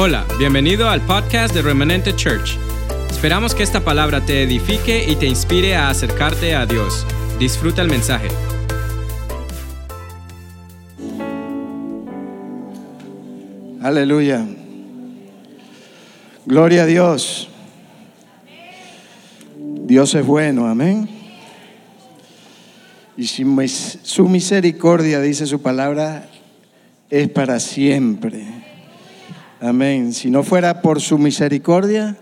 Hola, 0.00 0.24
bienvenido 0.38 0.88
al 0.88 1.00
podcast 1.00 1.52
de 1.52 1.60
Remanente 1.60 2.14
Church. 2.14 2.56
Esperamos 3.10 3.52
que 3.52 3.64
esta 3.64 3.80
palabra 3.80 4.24
te 4.24 4.44
edifique 4.44 5.04
y 5.10 5.16
te 5.16 5.26
inspire 5.26 5.74
a 5.74 5.90
acercarte 5.90 6.54
a 6.54 6.66
Dios. 6.66 7.04
Disfruta 7.40 7.82
el 7.82 7.88
mensaje. 7.88 8.28
Aleluya. 13.82 14.46
Gloria 16.46 16.84
a 16.84 16.86
Dios. 16.86 17.48
Dios 19.56 20.14
es 20.14 20.24
bueno, 20.24 20.68
amén. 20.68 21.08
Y 23.16 23.26
su 23.26 24.28
misericordia, 24.28 25.20
dice 25.20 25.44
su 25.44 25.60
palabra, 25.60 26.28
es 27.10 27.28
para 27.30 27.58
siempre. 27.58 28.57
Amén. 29.60 30.12
Si 30.12 30.30
no 30.30 30.44
fuera 30.44 30.82
por 30.82 31.00
su 31.00 31.18
misericordia, 31.18 32.16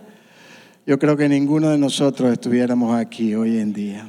yo 0.87 0.99
creo 0.99 1.19
que 1.19 1.29
ninguno 1.29 1.69
de 1.69 1.77
nosotros 1.77 2.33
estuviéramos 2.33 2.97
aquí 2.97 3.35
hoy 3.35 3.59
en 3.59 3.75
día. 3.75 4.09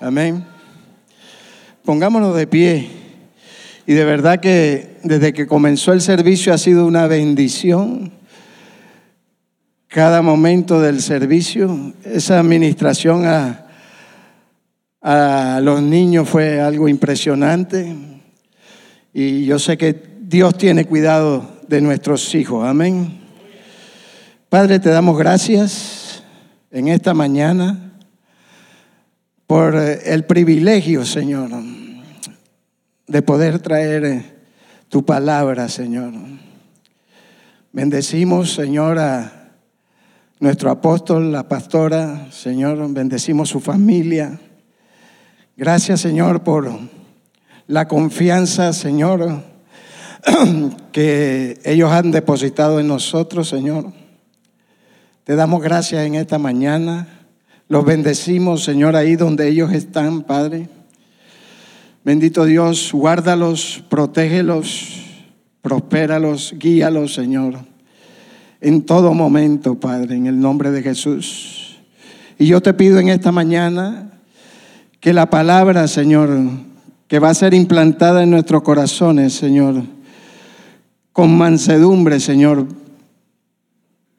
Amén. 0.00 0.46
Pongámonos 1.84 2.34
de 2.34 2.46
pie. 2.46 2.88
Y 3.86 3.92
de 3.92 4.02
verdad 4.06 4.40
que 4.40 4.96
desde 5.02 5.34
que 5.34 5.46
comenzó 5.46 5.92
el 5.92 6.00
servicio 6.00 6.54
ha 6.54 6.58
sido 6.58 6.86
una 6.86 7.06
bendición. 7.06 8.12
Cada 9.86 10.22
momento 10.22 10.80
del 10.80 11.02
servicio, 11.02 11.92
esa 12.02 12.38
administración 12.38 13.26
a, 13.26 13.66
a 15.02 15.60
los 15.62 15.82
niños 15.82 16.26
fue 16.26 16.62
algo 16.62 16.88
impresionante. 16.88 17.94
Y 19.12 19.44
yo 19.44 19.58
sé 19.58 19.76
que 19.76 20.02
Dios 20.22 20.56
tiene 20.56 20.86
cuidado 20.86 21.57
de 21.68 21.80
nuestros 21.82 22.34
hijos. 22.34 22.66
Amén. 22.66 23.20
Padre, 24.48 24.80
te 24.80 24.88
damos 24.88 25.18
gracias 25.18 26.22
en 26.70 26.88
esta 26.88 27.12
mañana 27.12 27.92
por 29.46 29.76
eh, 29.76 30.00
el 30.06 30.24
privilegio, 30.24 31.04
Señor, 31.04 31.50
de 33.06 33.22
poder 33.22 33.58
traer 33.58 34.04
eh, 34.04 34.24
tu 34.88 35.04
palabra, 35.04 35.68
Señor. 35.68 36.14
Bendecimos, 37.72 38.54
Señor, 38.54 38.98
a 38.98 39.50
nuestro 40.40 40.70
apóstol, 40.70 41.30
la 41.30 41.48
pastora, 41.48 42.28
Señor, 42.32 42.78
bendecimos 42.94 43.50
su 43.50 43.60
familia. 43.60 44.40
Gracias, 45.54 46.00
Señor, 46.00 46.42
por 46.42 46.70
la 47.66 47.86
confianza, 47.86 48.72
Señor, 48.72 49.57
que 50.92 51.58
ellos 51.64 51.90
han 51.90 52.10
depositado 52.10 52.80
en 52.80 52.88
nosotros, 52.88 53.48
Señor. 53.48 53.92
Te 55.24 55.36
damos 55.36 55.62
gracias 55.62 56.06
en 56.06 56.14
esta 56.14 56.38
mañana. 56.38 57.06
Los 57.68 57.84
bendecimos, 57.84 58.64
Señor, 58.64 58.96
ahí 58.96 59.16
donde 59.16 59.48
ellos 59.48 59.72
están, 59.72 60.22
Padre. 60.22 60.68
Bendito 62.04 62.44
Dios, 62.46 62.90
guárdalos, 62.92 63.84
protégelos, 63.90 65.02
prospéralos, 65.60 66.54
guíalos, 66.56 67.12
Señor, 67.12 67.58
en 68.60 68.82
todo 68.86 69.12
momento, 69.12 69.78
Padre, 69.78 70.16
en 70.16 70.26
el 70.26 70.40
nombre 70.40 70.70
de 70.70 70.82
Jesús. 70.82 71.76
Y 72.38 72.46
yo 72.46 72.62
te 72.62 72.72
pido 72.72 72.98
en 72.98 73.10
esta 73.10 73.32
mañana 73.32 74.12
que 75.00 75.12
la 75.12 75.28
palabra, 75.28 75.86
Señor, 75.88 76.30
que 77.08 77.18
va 77.18 77.30
a 77.30 77.34
ser 77.34 77.52
implantada 77.52 78.22
en 78.22 78.30
nuestros 78.30 78.62
corazones, 78.62 79.34
Señor, 79.34 79.82
con 81.18 81.36
mansedumbre, 81.36 82.20
Señor, 82.20 82.68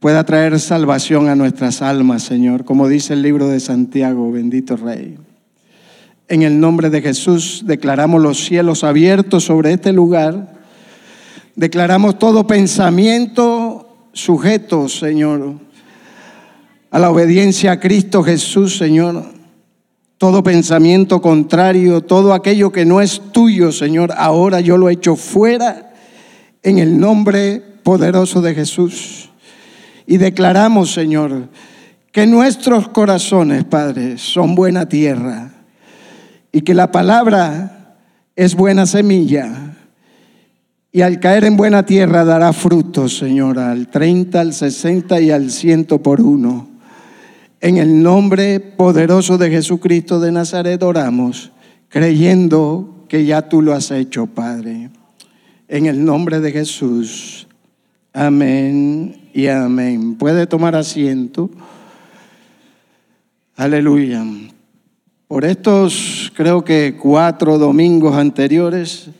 pueda 0.01 0.25
traer 0.25 0.59
salvación 0.59 1.29
a 1.29 1.35
nuestras 1.35 1.81
almas, 1.81 2.23
Señor, 2.23 2.65
como 2.65 2.89
dice 2.89 3.13
el 3.13 3.21
libro 3.21 3.47
de 3.47 3.61
Santiago, 3.61 4.29
bendito 4.33 4.75
Rey. 4.75 5.17
En 6.27 6.41
el 6.41 6.59
nombre 6.59 6.89
de 6.89 7.01
Jesús 7.01 7.63
declaramos 7.65 8.21
los 8.21 8.43
cielos 8.43 8.83
abiertos 8.83 9.45
sobre 9.45 9.71
este 9.71 9.93
lugar. 9.93 10.59
Declaramos 11.55 12.19
todo 12.19 12.45
pensamiento 12.45 14.09
sujeto, 14.11 14.89
Señor, 14.89 15.53
a 16.91 16.99
la 16.99 17.11
obediencia 17.11 17.71
a 17.71 17.79
Cristo 17.79 18.23
Jesús, 18.23 18.77
Señor. 18.77 19.23
Todo 20.17 20.43
pensamiento 20.43 21.21
contrario, 21.21 22.01
todo 22.01 22.33
aquello 22.33 22.73
que 22.73 22.83
no 22.83 22.99
es 22.99 23.21
tuyo, 23.31 23.71
Señor, 23.71 24.11
ahora 24.17 24.59
yo 24.59 24.75
lo 24.75 24.89
echo 24.89 25.15
fuera 25.15 25.88
en 26.63 26.77
el 26.77 26.99
nombre 26.99 27.61
poderoso 27.83 28.41
de 28.41 28.55
Jesús. 28.55 29.29
Y 30.05 30.17
declaramos, 30.17 30.93
Señor, 30.93 31.49
que 32.11 32.25
nuestros 32.25 32.89
corazones, 32.89 33.63
Padre, 33.63 34.17
son 34.17 34.55
buena 34.55 34.87
tierra 34.87 35.51
y 36.51 36.61
que 36.61 36.73
la 36.73 36.91
palabra 36.91 37.97
es 38.35 38.55
buena 38.55 38.85
semilla 38.85 39.75
y 40.91 41.01
al 41.01 41.19
caer 41.19 41.43
en 41.43 41.55
buena 41.55 41.85
tierra 41.85 42.25
dará 42.25 42.51
frutos, 42.51 43.17
Señor, 43.17 43.59
al 43.59 43.89
30, 43.89 44.39
al 44.39 44.53
60 44.53 45.21
y 45.21 45.29
al 45.29 45.51
100 45.51 45.85
por 45.85 46.19
uno. 46.19 46.67
En 47.61 47.77
el 47.77 48.01
nombre 48.01 48.59
poderoso 48.59 49.37
de 49.37 49.51
Jesucristo 49.51 50.19
de 50.19 50.31
Nazaret 50.31 50.81
oramos, 50.81 51.51
creyendo 51.89 53.05
que 53.07 53.25
ya 53.25 53.43
tú 53.43 53.61
lo 53.61 53.73
has 53.73 53.91
hecho, 53.91 54.27
Padre. 54.27 54.89
En 55.71 55.85
el 55.85 56.03
nombre 56.03 56.39
de 56.39 56.51
Jesús. 56.51 57.47
Amén 58.11 59.29
y 59.35 59.45
amén. 59.45 60.15
Puede 60.15 60.47
tomar 60.47 60.75
asiento. 60.75 61.51
Aleluya. 63.55 64.25
Por 65.27 65.45
estos, 65.45 66.33
creo 66.35 66.65
que 66.65 66.97
cuatro 66.99 67.59
domingos 67.59 68.15
anteriores, 68.15 69.11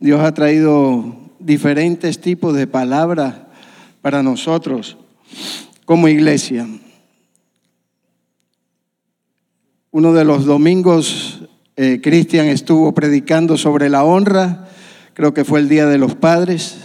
Dios 0.00 0.22
ha 0.22 0.32
traído 0.32 1.14
diferentes 1.38 2.18
tipos 2.18 2.54
de 2.54 2.66
palabras 2.66 3.34
para 4.00 4.22
nosotros 4.22 4.96
como 5.84 6.08
iglesia. 6.08 6.66
Uno 9.90 10.14
de 10.14 10.24
los 10.24 10.46
domingos, 10.46 11.40
eh, 11.76 12.00
Cristian 12.02 12.46
estuvo 12.46 12.94
predicando 12.94 13.58
sobre 13.58 13.90
la 13.90 14.02
honra, 14.02 14.67
creo 15.18 15.34
que 15.34 15.44
fue 15.44 15.58
el 15.58 15.68
Día 15.68 15.86
de 15.86 15.98
los 15.98 16.14
Padres. 16.14 16.78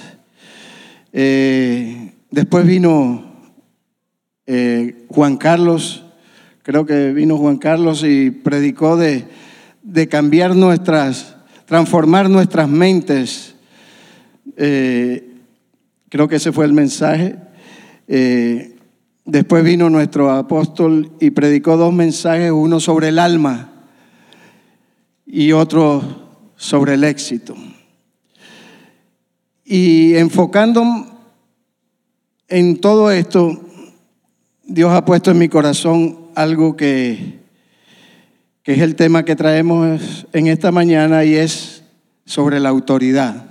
Eh, 1.11 2.13
después 2.31 2.65
vino 2.65 3.25
eh, 4.47 5.05
Juan 5.07 5.37
Carlos, 5.37 6.03
creo 6.63 6.83
que 6.87 7.13
vino 7.13 7.37
Juan 7.37 7.57
Carlos 7.57 8.03
y 8.03 8.31
predicó 8.31 8.97
de, 8.97 9.27
cambiar 10.09 10.55
nuestras, 10.55 11.35
transformar 11.67 12.27
nuestras 12.27 12.67
mentes. 12.67 13.53
Eh, 14.57 15.35
creo 16.09 16.27
que 16.27 16.37
ese 16.37 16.51
fue 16.51 16.65
el 16.65 16.73
mensaje. 16.73 17.35
Después 19.25 19.63
vino 19.63 19.91
nuestro 19.91 20.31
apóstol 20.31 21.11
y 21.19 21.29
predicó 21.29 21.77
dos 21.77 21.93
mensajes, 21.93 22.51
uno 22.51 22.79
sobre 22.79 23.09
el 23.09 23.19
alma 23.19 23.73
y 25.27 25.51
otro 25.51 26.01
sobre 26.55 26.95
el 26.95 27.03
éxito. 27.03 27.55
Y 29.75 30.17
enfocando 30.17 30.83
en 32.47 32.79
todo 32.79 33.09
esto, 33.09 33.59
Dios 34.63 34.91
ha 34.91 35.03
puesto 35.03 35.31
en 35.31 35.39
mi 35.39 35.49
corazón 35.49 36.27
algo 36.35 36.77
que, 36.77 37.39
que 38.61 38.73
es 38.73 38.81
el 38.81 38.95
tema 38.95 39.25
que 39.25 39.35
traemos 39.35 40.27
en 40.31 40.45
esta 40.45 40.71
mañana 40.71 41.25
y 41.25 41.33
es 41.33 41.85
sobre 42.23 42.59
la 42.59 42.69
autoridad. 42.69 43.47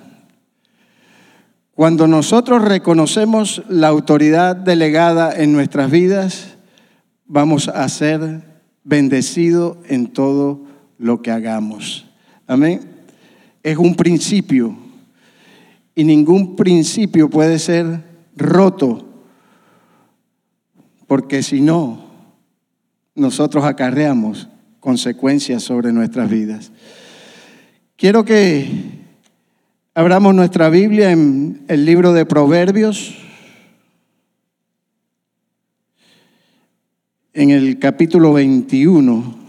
Cuando 1.74 2.06
nosotros 2.06 2.62
reconocemos 2.62 3.64
la 3.68 3.88
autoridad 3.88 4.54
delegada 4.54 5.34
en 5.36 5.52
nuestras 5.52 5.90
vidas, 5.90 6.56
vamos 7.26 7.66
a 7.66 7.88
ser 7.88 8.44
bendecidos 8.84 9.78
en 9.88 10.06
todo 10.06 10.66
lo 10.98 11.20
que 11.20 11.32
hagamos. 11.32 12.06
Amén. 12.46 12.80
Es 13.64 13.76
un 13.76 13.96
principio 13.96 14.81
y 15.94 16.04
ningún 16.04 16.56
principio 16.56 17.28
puede 17.28 17.58
ser 17.58 18.04
roto, 18.36 19.06
porque 21.06 21.42
si 21.42 21.60
no, 21.60 22.06
nosotros 23.14 23.64
acarreamos 23.64 24.48
consecuencias 24.80 25.62
sobre 25.62 25.92
nuestras 25.92 26.30
vidas. 26.30 26.72
Quiero 27.96 28.24
que 28.24 28.68
abramos 29.94 30.34
nuestra 30.34 30.70
Biblia 30.70 31.12
en 31.12 31.64
el 31.68 31.84
libro 31.84 32.12
de 32.12 32.24
Proverbios, 32.24 33.14
en 37.34 37.50
el 37.50 37.78
capítulo 37.78 38.32
21. 38.32 39.41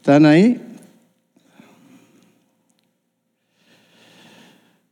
¿Están 0.00 0.24
ahí? 0.24 0.58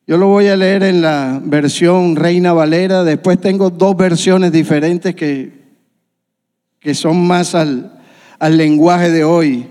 Yo 0.07 0.19
lo 0.19 0.27
voy 0.27 0.49
a 0.49 0.57
leer 0.57 0.83
en 0.83 1.01
la 1.01 1.41
versión 1.43 2.15
Reina 2.15 2.53
Valera, 2.53 3.05
después 3.05 3.41
tengo 3.41 3.71
dos 3.71 3.97
versiones 3.97 4.53
diferentes 4.53 5.15
que, 5.15 5.63
que 6.79 6.95
son 6.95 7.27
más 7.27 7.55
al, 7.55 7.99
al 8.39 8.59
lenguaje 8.59 9.11
de 9.11 9.25
hoy. 9.25 9.69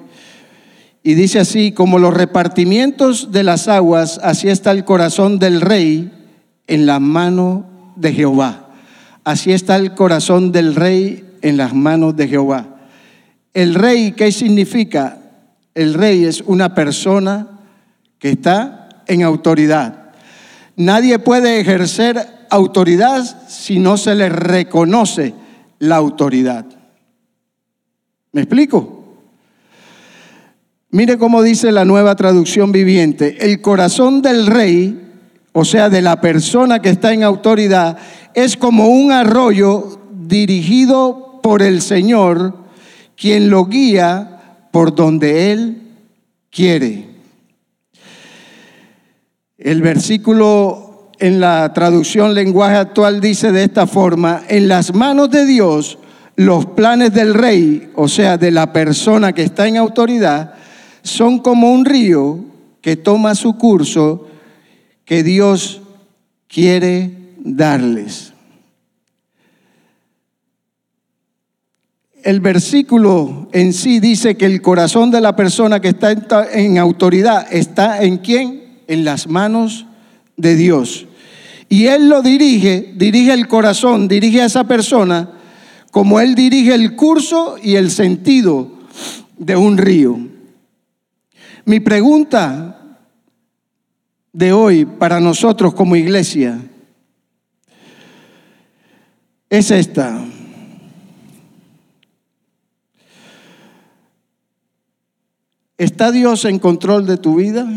Y 1.04 1.13
dice 1.13 1.38
así, 1.38 1.72
como 1.72 2.00
los 2.00 2.16
repartimientos 2.16 3.31
de 3.31 3.44
las 3.44 3.68
aguas, 3.68 4.19
así 4.24 4.50
está 4.50 4.72
el 4.72 4.86
corazón 4.86 5.38
del 5.38 5.62
rey 5.62 6.12
en 6.66 6.88
la 6.88 7.00
mano 7.00 7.94
de 7.95 8.12
Jehová. 8.12 8.72
Así 9.24 9.54
está 9.54 9.75
el 9.75 9.94
corazón 9.94 10.51
del 10.51 10.74
rey 10.74 11.30
en 11.44 11.57
las 11.57 11.75
manos 11.75 12.16
de 12.16 12.28
Jehová. 12.28 12.78
El 13.54 13.75
rey, 13.75 14.13
¿qué 14.13 14.31
significa? 14.31 15.16
El 15.77 15.94
rey 15.94 16.25
es 16.25 16.41
una 16.41 16.74
persona 16.74 17.59
que 18.18 18.31
está 18.31 18.89
en 19.06 19.21
autoridad. 19.21 20.09
Nadie 20.75 21.19
puede 21.19 21.59
ejercer 21.59 22.18
autoridad 22.50 23.47
si 23.47 23.77
no 23.77 23.95
se 23.95 24.15
le 24.15 24.27
reconoce 24.27 25.35
la 25.77 25.97
autoridad. 25.97 26.65
¿Me 28.31 28.41
explico? 28.41 29.06
Mire 30.89 31.19
cómo 31.19 31.44
dice 31.44 31.71
la 31.71 31.85
nueva 31.85 32.15
traducción 32.15 32.71
viviente. 32.71 33.38
El 33.39 33.62
corazón 33.62 34.24
del 34.24 34.47
rey, 34.47 35.00
o 35.53 35.63
sea, 35.63 35.91
de 35.91 36.01
la 36.01 36.19
persona 36.19 36.81
que 36.81 36.89
está 36.89 37.13
en 37.13 37.21
autoridad, 37.21 38.00
es 38.33 38.57
como 38.57 38.88
un 38.88 39.12
arroyo 39.12 40.01
dirigido 40.12 41.39
por 41.44 41.62
el 41.62 41.83
Señor, 41.83 42.56
quien 43.15 43.51
lo 43.51 43.68
guía 43.68 44.37
por 44.77 44.94
donde 44.94 45.51
Él 45.51 45.81
quiere. 46.51 47.07
El 49.57 49.81
versículo 49.81 51.09
en 51.18 51.39
la 51.39 51.74
traducción 51.74 52.35
lenguaje 52.35 52.75
actual 52.75 53.19
dice 53.19 53.51
de 53.51 53.63
esta 53.63 53.88
forma, 53.88 54.44
en 54.47 54.68
las 54.68 54.94
manos 54.94 55.31
de 55.31 55.47
Dios 55.47 55.97
los 56.35 56.68
planes 56.68 57.12
del 57.12 57.33
rey, 57.33 57.89
o 57.95 58.07
sea, 58.07 58.38
de 58.38 58.51
la 58.51 58.71
persona 58.71 59.33
que 59.33 59.41
está 59.41 59.68
en 59.68 59.77
autoridad, 59.77 60.53
son 61.01 61.39
como 61.39 61.71
un 61.71 61.83
río 61.83 62.45
que 62.79 62.95
toma 62.97 63.33
su 63.33 63.57
curso 63.57 64.27
que 65.06 65.24
Dios 65.24 65.81
quiere 66.47 67.33
darles. 67.39 68.31
El 72.27 72.41
versículo 72.41 73.47
en 73.53 73.71
sí 73.71 74.01
dice 74.01 74.35
que 74.35 74.45
el 74.47 74.62
corazón 74.62 75.12
de 75.12 75.21
la 75.21 75.38
persona 75.38 75.79
que 75.79 75.88
está 75.88 76.12
en 76.51 76.77
autoridad 76.77 77.47
está 77.50 78.03
en 78.03 78.18
quién? 78.18 78.81
en 78.85 79.06
las 79.06 79.27
manos 79.27 79.85
de 80.35 80.56
Dios. 80.56 81.06
Y 81.69 81.85
Él 81.85 82.09
lo 82.09 82.21
dirige, 82.21 82.91
dirige 82.97 83.31
el 83.31 83.47
corazón, 83.47 84.09
dirige 84.09 84.41
a 84.41 84.47
esa 84.47 84.65
persona 84.65 85.39
como 85.89 86.19
Él 86.19 86.35
dirige 86.35 86.74
el 86.74 86.97
curso 86.97 87.56
y 87.63 87.75
el 87.75 87.91
sentido 87.91 88.74
de 89.38 89.56
un 89.56 89.77
río. 89.77 90.19
Mi 91.63 91.79
pregunta 91.79 92.97
de 94.33 94.51
hoy 94.51 94.83
para 94.83 95.21
nosotros 95.21 95.74
como 95.74 95.95
iglesia 95.95 96.59
es 99.50 99.71
esta. 99.71 100.25
¿Está 105.77 106.12
Dios 106.12 106.45
en 106.45 106.59
control 106.59 107.06
de 107.06 107.18
tu 107.18 107.35
vida? 107.35 107.68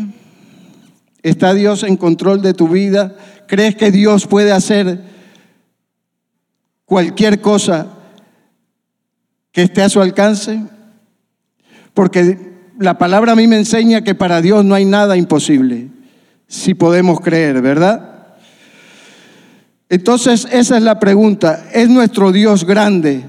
¿Está 1.21 1.53
Dios 1.53 1.83
en 1.83 1.97
control 1.97 2.41
de 2.41 2.53
tu 2.53 2.67
vida? 2.67 3.15
¿Crees 3.47 3.75
que 3.75 3.91
Dios 3.91 4.25
puede 4.25 4.51
hacer 4.51 5.01
cualquier 6.85 7.41
cosa 7.41 7.87
que 9.51 9.61
esté 9.63 9.83
a 9.83 9.89
su 9.89 10.01
alcance? 10.01 10.63
Porque 11.93 12.51
la 12.79 12.97
palabra 12.97 13.33
a 13.33 13.35
mí 13.35 13.45
me 13.45 13.57
enseña 13.57 14.03
que 14.03 14.15
para 14.15 14.41
Dios 14.41 14.65
no 14.65 14.73
hay 14.73 14.85
nada 14.85 15.15
imposible, 15.15 15.89
si 16.47 16.73
podemos 16.73 17.19
creer, 17.19 17.61
¿verdad? 17.61 18.11
Entonces 19.89 20.47
esa 20.51 20.77
es 20.77 20.83
la 20.83 20.99
pregunta. 20.99 21.67
¿Es 21.71 21.87
nuestro 21.89 22.31
Dios 22.31 22.65
grande? 22.65 23.25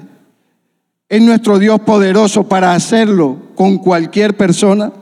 ¿Es 1.13 1.21
nuestro 1.21 1.59
Dios 1.59 1.79
poderoso 1.81 2.49
para 2.49 2.73
hacerlo 2.73 3.37
con 3.55 3.77
cualquier 3.77 4.35
persona? 4.35 4.93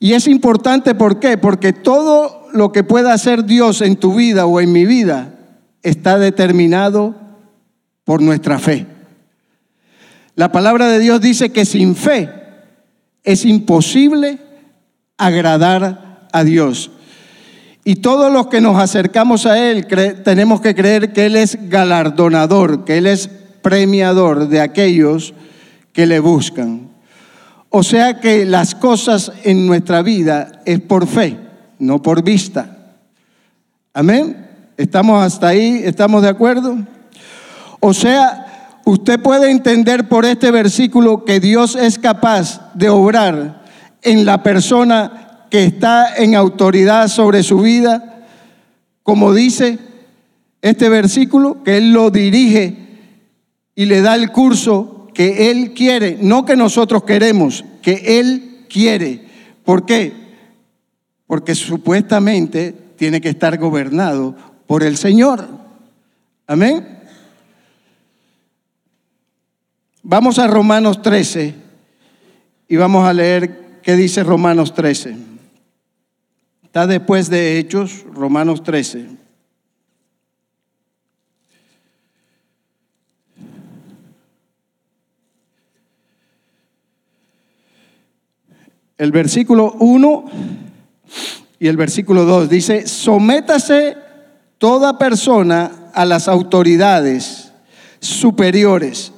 Y 0.00 0.14
es 0.14 0.26
importante, 0.26 0.94
¿por 0.94 1.20
qué? 1.20 1.36
Porque 1.36 1.74
todo 1.74 2.48
lo 2.54 2.72
que 2.72 2.84
pueda 2.84 3.12
hacer 3.12 3.44
Dios 3.44 3.82
en 3.82 3.96
tu 3.96 4.14
vida 4.14 4.46
o 4.46 4.62
en 4.62 4.72
mi 4.72 4.86
vida 4.86 5.34
está 5.82 6.18
determinado 6.18 7.14
por 8.04 8.22
nuestra 8.22 8.58
fe. 8.58 8.86
La 10.36 10.50
palabra 10.50 10.88
de 10.88 11.00
Dios 11.00 11.20
dice 11.20 11.52
que 11.52 11.66
sin 11.66 11.94
fe 11.94 12.30
es 13.24 13.44
imposible 13.44 14.38
agradar 15.18 16.28
a 16.32 16.44
Dios. 16.44 16.92
Y 17.84 17.96
todos 17.96 18.32
los 18.32 18.46
que 18.46 18.62
nos 18.62 18.78
acercamos 18.78 19.44
a 19.44 19.58
Él 19.70 19.86
tenemos 20.24 20.62
que 20.62 20.74
creer 20.74 21.12
que 21.12 21.26
Él 21.26 21.36
es 21.36 21.68
galardonador, 21.68 22.86
que 22.86 22.96
Él 22.96 23.06
es 23.06 23.28
premiador 23.64 24.48
de 24.48 24.60
aquellos 24.60 25.32
que 25.94 26.06
le 26.06 26.20
buscan. 26.20 26.90
O 27.70 27.82
sea 27.82 28.20
que 28.20 28.44
las 28.44 28.74
cosas 28.74 29.32
en 29.42 29.66
nuestra 29.66 30.02
vida 30.02 30.60
es 30.66 30.80
por 30.80 31.08
fe, 31.08 31.38
no 31.78 32.00
por 32.02 32.22
vista. 32.22 32.94
Amén. 33.94 34.46
¿Estamos 34.76 35.24
hasta 35.24 35.48
ahí? 35.48 35.80
¿Estamos 35.82 36.22
de 36.22 36.28
acuerdo? 36.28 36.76
O 37.80 37.94
sea, 37.94 38.78
usted 38.84 39.18
puede 39.18 39.50
entender 39.50 40.08
por 40.08 40.26
este 40.26 40.50
versículo 40.50 41.24
que 41.24 41.40
Dios 41.40 41.74
es 41.74 41.98
capaz 41.98 42.70
de 42.74 42.90
obrar 42.90 43.64
en 44.02 44.26
la 44.26 44.42
persona 44.42 45.46
que 45.50 45.64
está 45.64 46.14
en 46.16 46.34
autoridad 46.34 47.08
sobre 47.08 47.42
su 47.42 47.60
vida, 47.60 48.24
como 49.02 49.32
dice 49.32 49.78
este 50.60 50.88
versículo, 50.88 51.62
que 51.62 51.78
Él 51.78 51.92
lo 51.92 52.10
dirige 52.10 52.83
y 53.74 53.86
le 53.86 54.00
da 54.00 54.14
el 54.14 54.30
curso 54.30 55.08
que 55.14 55.50
Él 55.50 55.72
quiere, 55.74 56.18
no 56.20 56.44
que 56.44 56.56
nosotros 56.56 57.04
queremos, 57.04 57.64
que 57.82 58.20
Él 58.20 58.66
quiere. 58.68 59.24
¿Por 59.64 59.86
qué? 59.86 60.12
Porque 61.26 61.54
supuestamente 61.54 62.74
tiene 62.96 63.20
que 63.20 63.28
estar 63.28 63.56
gobernado 63.58 64.36
por 64.66 64.82
el 64.82 64.96
Señor. 64.96 65.46
Amén. 66.46 66.98
Vamos 70.02 70.38
a 70.38 70.46
Romanos 70.46 71.00
13 71.00 71.54
y 72.68 72.76
vamos 72.76 73.06
a 73.06 73.12
leer 73.12 73.80
qué 73.82 73.94
dice 73.94 74.22
Romanos 74.22 74.74
13. 74.74 75.16
Está 76.62 76.86
después 76.86 77.30
de 77.30 77.58
Hechos, 77.58 78.04
Romanos 78.12 78.62
13. 78.62 79.23
El 88.98 89.10
versículo 89.12 89.72
1 89.78 90.24
y 91.58 91.68
el 91.68 91.76
versículo 91.76 92.24
2 92.24 92.48
dice, 92.48 92.86
sométase 92.86 93.96
toda 94.58 94.98
persona 94.98 95.90
a 95.92 96.04
las 96.04 96.28
autoridades 96.28 97.52
superiores, 98.00 99.12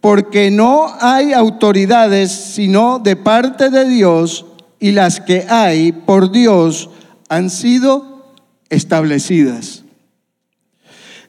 porque 0.00 0.50
no 0.50 0.86
hay 1.00 1.32
autoridades 1.32 2.30
sino 2.30 2.98
de 2.98 3.16
parte 3.16 3.70
de 3.70 3.88
Dios 3.88 4.46
y 4.78 4.92
las 4.92 5.20
que 5.20 5.46
hay 5.48 5.92
por 5.92 6.30
Dios 6.30 6.90
han 7.28 7.50
sido 7.50 8.34
establecidas. 8.68 9.84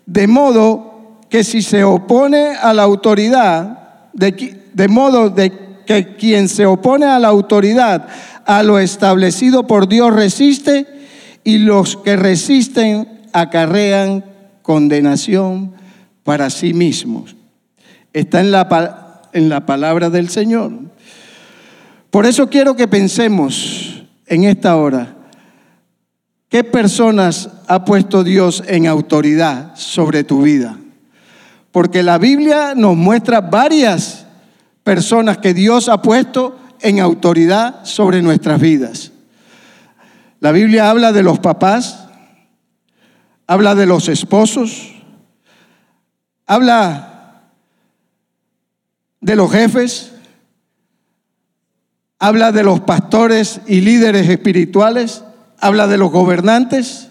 De 0.05 0.27
modo 0.27 1.19
que 1.29 1.43
si 1.43 1.61
se 1.61 1.83
opone 1.83 2.55
a 2.55 2.73
la 2.73 2.83
autoridad, 2.83 4.09
de, 4.13 4.61
de 4.73 4.87
modo 4.87 5.29
de 5.29 5.66
que 5.87 6.15
quien 6.15 6.49
se 6.49 6.67
opone 6.67 7.07
a 7.07 7.17
la 7.17 7.29
autoridad, 7.29 8.07
a 8.45 8.61
lo 8.61 8.77
establecido 8.77 9.65
por 9.65 9.87
Dios, 9.87 10.13
resiste 10.13 10.85
y 11.43 11.57
los 11.57 11.97
que 11.97 12.15
resisten 12.15 13.21
acarrean 13.33 14.23
condenación 14.61 15.73
para 16.23 16.49
sí 16.49 16.73
mismos. 16.73 17.35
Está 18.13 18.41
en 18.41 18.51
la, 18.51 19.21
en 19.33 19.49
la 19.49 19.65
palabra 19.65 20.09
del 20.09 20.29
Señor. 20.29 20.71
Por 22.11 22.25
eso 22.25 22.49
quiero 22.49 22.75
que 22.75 22.87
pensemos 22.87 24.03
en 24.27 24.43
esta 24.43 24.75
hora, 24.75 25.15
¿qué 26.49 26.63
personas 26.63 27.49
ha 27.67 27.85
puesto 27.85 28.23
Dios 28.23 28.61
en 28.67 28.87
autoridad 28.87 29.71
sobre 29.75 30.23
tu 30.23 30.41
vida? 30.41 30.77
Porque 31.71 32.03
la 32.03 32.17
Biblia 32.17 32.73
nos 32.75 32.97
muestra 32.97 33.39
varias 33.39 34.26
personas 34.87 35.39
que 35.39 35.53
Dios 35.53 35.89
ha 35.89 36.01
puesto 36.01 36.57
en 36.79 37.01
autoridad 37.01 37.83
sobre 37.83 38.21
nuestras 38.21 38.61
vidas. 38.61 39.11
La 40.39 40.53
Biblia 40.53 40.89
habla 40.89 41.11
de 41.11 41.23
los 41.23 41.39
papás, 41.39 42.07
habla 43.47 43.75
de 43.75 43.85
los 43.85 44.07
esposos, 44.07 44.93
habla 46.45 47.49
de 49.19 49.35
los 49.35 49.51
jefes, 49.51 50.13
habla 52.17 52.53
de 52.53 52.63
los 52.63 52.79
pastores 52.79 53.59
y 53.67 53.81
líderes 53.81 54.29
espirituales, 54.29 55.21
habla 55.59 55.87
de 55.87 55.97
los 55.97 56.11
gobernantes. 56.11 57.09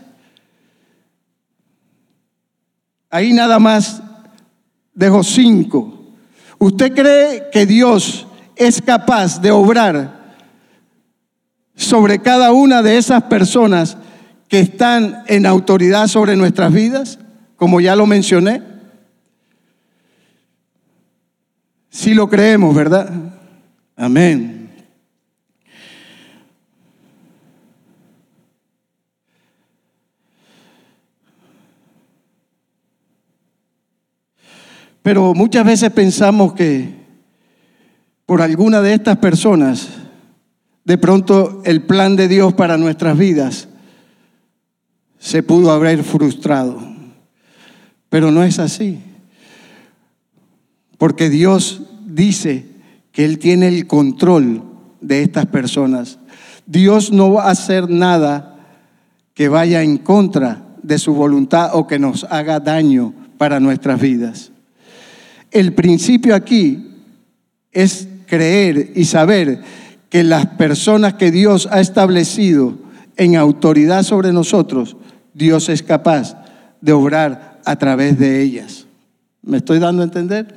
Ahí 3.10 3.34
nada 3.34 3.58
más 3.58 4.02
dejo 4.94 5.22
cinco. 5.22 5.95
¿Usted 6.58 6.94
cree 6.94 7.48
que 7.52 7.66
Dios 7.66 8.26
es 8.56 8.80
capaz 8.80 9.40
de 9.40 9.50
obrar 9.50 10.34
sobre 11.74 12.20
cada 12.20 12.52
una 12.52 12.82
de 12.82 12.96
esas 12.96 13.24
personas 13.24 13.96
que 14.48 14.60
están 14.60 15.22
en 15.26 15.44
autoridad 15.44 16.06
sobre 16.06 16.36
nuestras 16.36 16.72
vidas, 16.72 17.18
como 17.56 17.80
ya 17.80 17.94
lo 17.94 18.06
mencioné? 18.06 18.62
Si 21.90 22.14
lo 22.14 22.28
creemos, 22.28 22.74
¿verdad? 22.74 23.10
Amén. 23.96 24.55
Pero 35.06 35.34
muchas 35.34 35.64
veces 35.64 35.92
pensamos 35.92 36.54
que 36.54 36.92
por 38.26 38.42
alguna 38.42 38.82
de 38.82 38.92
estas 38.92 39.18
personas, 39.18 39.86
de 40.84 40.98
pronto 40.98 41.62
el 41.64 41.82
plan 41.82 42.16
de 42.16 42.26
Dios 42.26 42.54
para 42.54 42.76
nuestras 42.76 43.16
vidas 43.16 43.68
se 45.20 45.44
pudo 45.44 45.70
haber 45.70 46.02
frustrado. 46.02 46.80
Pero 48.08 48.32
no 48.32 48.42
es 48.42 48.58
así. 48.58 48.98
Porque 50.98 51.30
Dios 51.30 51.82
dice 52.04 52.66
que 53.12 53.24
Él 53.24 53.38
tiene 53.38 53.68
el 53.68 53.86
control 53.86 54.64
de 55.00 55.22
estas 55.22 55.46
personas. 55.46 56.18
Dios 56.66 57.12
no 57.12 57.34
va 57.34 57.44
a 57.44 57.50
hacer 57.52 57.88
nada 57.88 58.56
que 59.34 59.48
vaya 59.48 59.84
en 59.84 59.98
contra 59.98 60.66
de 60.82 60.98
su 60.98 61.14
voluntad 61.14 61.70
o 61.74 61.86
que 61.86 62.00
nos 62.00 62.24
haga 62.24 62.58
daño 62.58 63.14
para 63.38 63.60
nuestras 63.60 64.00
vidas. 64.00 64.50
El 65.50 65.74
principio 65.74 66.34
aquí 66.34 66.86
es 67.72 68.08
creer 68.26 68.92
y 68.94 69.04
saber 69.04 69.60
que 70.08 70.22
las 70.22 70.46
personas 70.46 71.14
que 71.14 71.30
Dios 71.30 71.68
ha 71.70 71.80
establecido 71.80 72.78
en 73.16 73.36
autoridad 73.36 74.02
sobre 74.02 74.32
nosotros, 74.32 74.96
Dios 75.34 75.68
es 75.68 75.82
capaz 75.82 76.36
de 76.80 76.92
obrar 76.92 77.60
a 77.64 77.76
través 77.76 78.18
de 78.18 78.42
ellas. 78.42 78.86
¿Me 79.42 79.58
estoy 79.58 79.78
dando 79.78 80.02
a 80.02 80.06
entender? 80.06 80.54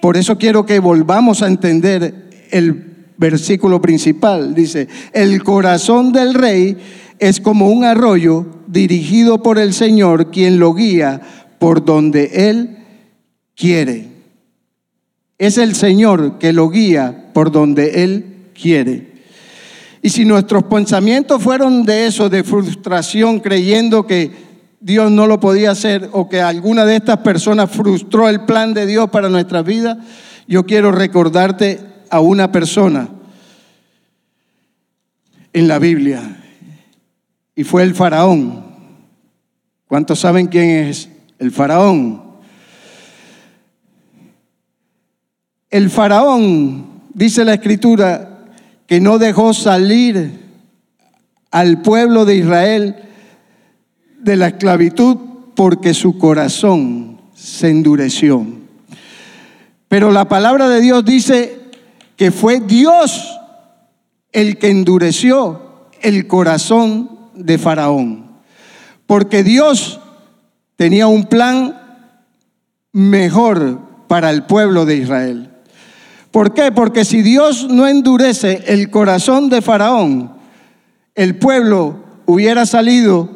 Por 0.00 0.16
eso 0.16 0.36
quiero 0.38 0.66
que 0.66 0.78
volvamos 0.80 1.42
a 1.42 1.46
entender 1.46 2.30
el 2.50 2.94
versículo 3.16 3.80
principal. 3.80 4.54
Dice, 4.54 4.88
el 5.12 5.42
corazón 5.42 6.12
del 6.12 6.34
rey 6.34 6.76
es 7.18 7.40
como 7.40 7.70
un 7.70 7.84
arroyo 7.84 8.46
dirigido 8.66 9.42
por 9.42 9.58
el 9.58 9.72
Señor, 9.72 10.30
quien 10.30 10.58
lo 10.58 10.74
guía 10.74 11.20
por 11.58 11.84
donde 11.84 12.50
él 12.50 12.83
quiere. 13.56 14.08
Es 15.38 15.58
el 15.58 15.74
Señor 15.74 16.38
que 16.38 16.52
lo 16.52 16.68
guía 16.70 17.30
por 17.32 17.50
donde 17.50 18.04
Él 18.04 18.50
quiere. 18.54 19.14
Y 20.02 20.10
si 20.10 20.24
nuestros 20.24 20.64
pensamientos 20.64 21.42
fueron 21.42 21.84
de 21.84 22.06
eso, 22.06 22.28
de 22.28 22.44
frustración, 22.44 23.40
creyendo 23.40 24.06
que 24.06 24.30
Dios 24.80 25.10
no 25.10 25.26
lo 25.26 25.40
podía 25.40 25.70
hacer 25.70 26.10
o 26.12 26.28
que 26.28 26.42
alguna 26.42 26.84
de 26.84 26.96
estas 26.96 27.18
personas 27.18 27.70
frustró 27.70 28.28
el 28.28 28.42
plan 28.42 28.74
de 28.74 28.84
Dios 28.84 29.08
para 29.08 29.30
nuestra 29.30 29.62
vida, 29.62 29.98
yo 30.46 30.66
quiero 30.66 30.92
recordarte 30.92 31.80
a 32.10 32.20
una 32.20 32.52
persona 32.52 33.08
en 35.54 35.68
la 35.68 35.78
Biblia 35.78 36.44
y 37.54 37.64
fue 37.64 37.82
el 37.82 37.94
faraón. 37.94 38.62
¿Cuántos 39.86 40.18
saben 40.20 40.48
quién 40.48 40.86
es 40.86 41.08
el 41.38 41.50
faraón? 41.50 42.23
El 45.74 45.90
faraón, 45.90 47.02
dice 47.14 47.44
la 47.44 47.54
escritura, 47.54 48.44
que 48.86 49.00
no 49.00 49.18
dejó 49.18 49.52
salir 49.52 50.40
al 51.50 51.82
pueblo 51.82 52.24
de 52.24 52.36
Israel 52.36 52.94
de 54.20 54.36
la 54.36 54.46
esclavitud 54.46 55.16
porque 55.56 55.92
su 55.92 56.16
corazón 56.16 57.20
se 57.34 57.70
endureció. 57.70 58.46
Pero 59.88 60.12
la 60.12 60.28
palabra 60.28 60.68
de 60.68 60.80
Dios 60.80 61.04
dice 61.04 61.58
que 62.14 62.30
fue 62.30 62.60
Dios 62.60 63.36
el 64.30 64.58
que 64.58 64.70
endureció 64.70 65.88
el 66.02 66.28
corazón 66.28 67.18
de 67.34 67.58
Faraón. 67.58 68.30
Porque 69.08 69.42
Dios 69.42 69.98
tenía 70.76 71.08
un 71.08 71.24
plan 71.24 71.76
mejor 72.92 73.80
para 74.06 74.30
el 74.30 74.44
pueblo 74.44 74.86
de 74.86 74.98
Israel. 74.98 75.50
¿Por 76.34 76.52
qué? 76.52 76.72
Porque 76.72 77.04
si 77.04 77.22
Dios 77.22 77.68
no 77.70 77.86
endurece 77.86 78.64
el 78.66 78.90
corazón 78.90 79.48
de 79.50 79.62
Faraón, 79.62 80.32
el 81.14 81.36
pueblo 81.36 82.02
hubiera 82.26 82.66
salido 82.66 83.30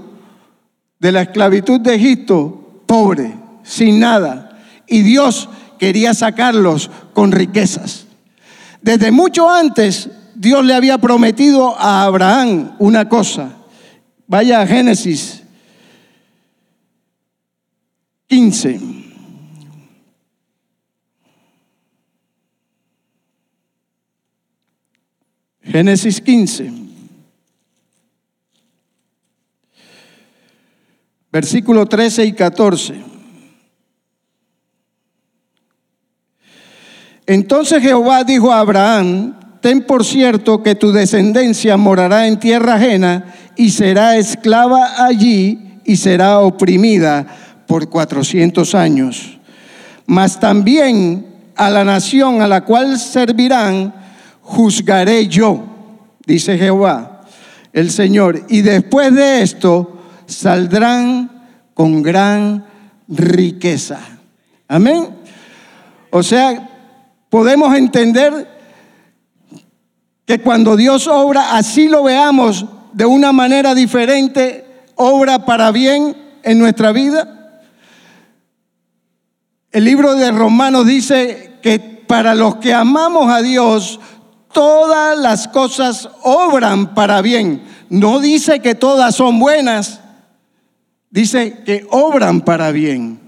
de 0.99 1.13
la 1.13 1.23
esclavitud 1.23 1.79
de 1.79 1.95
Egipto 1.95 2.83
pobre, 2.87 3.37
sin 3.63 4.01
nada. 4.01 4.59
Y 4.89 5.03
Dios 5.03 5.49
quería 5.79 6.13
sacarlos 6.13 6.91
con 7.13 7.31
riquezas. 7.31 8.07
Desde 8.83 9.13
mucho 9.13 9.49
antes, 9.49 10.11
Dios 10.35 10.65
le 10.65 10.75
había 10.75 10.99
prometido 10.99 11.79
a 11.79 12.03
Abraham 12.03 12.75
una 12.81 13.09
cosa. 13.09 13.59
Vaya 14.27 14.61
a 14.61 14.67
Génesis 14.67 15.45
15. 18.27 18.98
Génesis 25.71 26.21
15. 26.21 26.73
Versículo 31.31 31.85
13 31.85 32.25
y 32.25 32.33
14. 32.33 32.95
Entonces 37.27 37.83
Jehová 37.83 38.25
dijo 38.25 38.51
a 38.51 38.61
Abraham, 38.61 39.39
ten 39.61 39.83
por 39.83 40.07
cierto 40.07 40.63
que 40.63 40.75
tu 40.75 40.91
descendencia 40.93 41.77
morará 41.77 42.27
en 42.27 42.41
tierra 42.41 42.77
ajena 42.77 43.35
y 43.55 43.71
será 43.71 44.17
esclava 44.17 45.05
allí 45.05 45.81
y 45.85 45.97
será 45.97 46.39
oprimida 46.41 47.27
por 47.67 47.91
cuatrocientos 47.91 48.75
años. 48.75 49.39
Mas 50.07 50.41
también 50.41 51.27
a 51.55 51.69
la 51.69 51.85
nación 51.85 52.41
a 52.41 52.49
la 52.49 52.65
cual 52.65 52.99
servirán 52.99 53.98
juzgaré 54.49 55.29
yo, 55.29 55.63
dice 56.27 56.57
Jehová, 56.57 57.21
el 57.73 57.91
Señor. 57.91 58.45
Y 58.49 58.63
después 58.63 59.15
de 59.15 59.43
esto 59.43 59.99
saldrán 60.27 61.31
con 61.75 62.03
gran 62.03 62.65
riqueza. 63.09 64.01
Amén. 64.67 65.09
O 66.11 66.23
sea, 66.23 66.67
podemos 67.29 67.77
entender 67.77 68.49
que 70.25 70.41
cuando 70.41 70.77
Dios 70.77 71.07
obra, 71.07 71.57
así 71.57 71.89
lo 71.89 72.05
veamos 72.05 72.65
de 72.95 73.05
una 73.05 73.33
manera 73.33 73.75
diferente, 73.75 74.65
obra 74.95 75.45
para 75.45 75.71
bien 75.73 76.17
en 76.43 76.59
nuestra 76.59 76.93
vida. 76.93 77.61
El 79.71 79.85
libro 79.85 80.15
de 80.15 80.31
Romanos 80.31 80.87
dice 80.87 81.59
que 81.63 81.79
para 81.79 82.35
los 82.35 82.57
que 82.57 82.73
amamos 82.73 83.31
a 83.31 83.43
Dios, 83.43 84.01
todas 84.59 85.17
las 85.17 85.47
cosas 85.47 86.09
obran 86.25 86.93
para 86.93 87.23
bien. 87.23 87.63
No 87.91 88.19
dice 88.19 88.59
que 88.59 88.75
todas 88.75 89.15
son 89.15 89.39
buenas, 89.39 90.01
dice 91.11 91.63
que 91.65 91.87
obran 91.91 92.41
para 92.41 92.73
bien. 92.73 93.21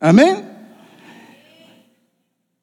Amén. 0.00 0.44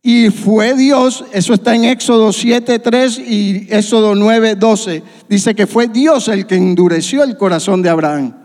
Y 0.02 0.32
fue 0.32 0.74
Dios, 0.74 1.24
eso 1.32 1.54
está 1.54 1.74
en 1.74 1.86
Éxodo 1.86 2.34
7:3 2.34 3.20
y 3.20 3.68
Éxodo 3.70 4.16
9:12, 4.16 5.02
dice 5.30 5.56
que 5.56 5.66
fue 5.66 5.88
Dios 5.88 6.28
el 6.28 6.46
que 6.46 6.56
endureció 6.56 7.24
el 7.24 7.38
corazón 7.38 7.82
de 7.82 7.90
Abraham. 7.90 8.36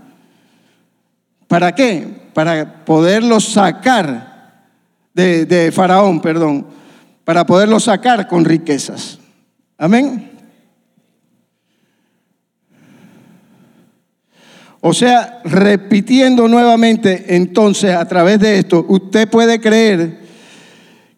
¿Para 1.49 1.75
qué? 1.75 2.31
Para 2.33 2.85
poderlo 2.85 3.41
sacar 3.41 4.69
de, 5.13 5.47
de 5.47 5.73
Faraón, 5.73 6.21
perdón, 6.21 6.65
para 7.25 7.45
poderlo 7.45 7.81
sacar 7.81 8.29
con 8.29 8.45
riquezas. 8.45 9.19
Amén. 9.79 10.31
O 14.81 14.93
sea, 14.93 15.41
repitiendo 15.45 16.47
nuevamente, 16.47 17.37
entonces 17.37 17.95
a 17.95 18.07
través 18.07 18.39
de 18.39 18.59
esto, 18.59 18.85
usted 18.87 19.29
puede 19.29 19.59
creer 19.59 20.21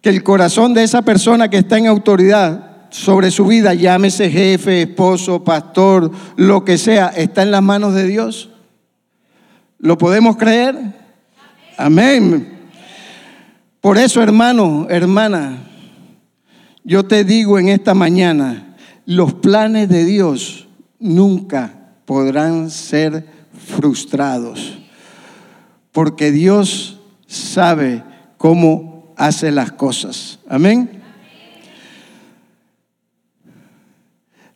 que 0.00 0.08
el 0.08 0.22
corazón 0.22 0.72
de 0.72 0.84
esa 0.84 1.02
persona 1.02 1.50
que 1.50 1.58
está 1.58 1.76
en 1.76 1.88
autoridad 1.88 2.88
sobre 2.90 3.32
su 3.32 3.46
vida, 3.46 3.75
llámese 3.75 4.30
jefe, 4.30 4.82
esposo, 4.82 5.42
pastor, 5.42 6.12
lo 6.36 6.64
que 6.64 6.78
sea, 6.78 7.08
está 7.08 7.42
en 7.42 7.50
las 7.50 7.62
manos 7.62 7.92
de 7.94 8.06
Dios. 8.06 8.50
¿Lo 9.78 9.98
podemos 9.98 10.36
creer? 10.36 10.76
Amén. 11.76 12.68
Por 13.80 13.98
eso, 13.98 14.22
hermano, 14.22 14.86
hermana, 14.88 15.58
yo 16.87 17.05
te 17.05 17.25
digo 17.25 17.59
en 17.59 17.69
esta 17.69 17.95
mañana, 17.95 18.76
los 19.07 19.35
planes 19.35 19.88
de 19.88 20.05
Dios 20.05 20.69
nunca 21.00 21.75
podrán 22.05 22.71
ser 22.71 23.26
frustrados, 23.52 24.78
porque 25.90 26.31
Dios 26.31 27.00
sabe 27.26 28.05
cómo 28.38 29.12
hace 29.16 29.50
las 29.50 29.73
cosas. 29.73 30.38
Amén. 30.49 31.02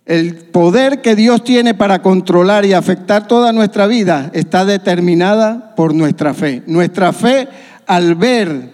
El 0.06 0.36
poder 0.36 1.02
que 1.02 1.16
Dios 1.16 1.42
tiene 1.42 1.74
para 1.74 2.00
controlar 2.00 2.64
y 2.64 2.74
afectar 2.74 3.26
toda 3.26 3.52
nuestra 3.52 3.88
vida 3.88 4.30
está 4.34 4.64
determinada 4.64 5.74
por 5.74 5.94
nuestra 5.94 6.32
fe. 6.32 6.62
Nuestra 6.66 7.12
fe 7.12 7.48
al 7.86 8.14
ver 8.14 8.70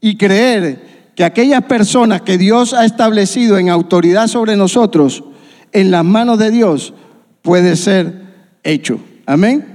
y 0.00 0.16
creer 0.16 0.91
que 1.14 1.24
aquellas 1.24 1.62
personas 1.64 2.22
que 2.22 2.38
Dios 2.38 2.74
ha 2.74 2.84
establecido 2.84 3.58
en 3.58 3.68
autoridad 3.68 4.28
sobre 4.28 4.56
nosotros, 4.56 5.24
en 5.72 5.90
las 5.90 6.04
manos 6.04 6.38
de 6.38 6.50
Dios, 6.50 6.94
puede 7.42 7.76
ser 7.76 8.22
hecho. 8.62 8.98
Amén. 9.26 9.66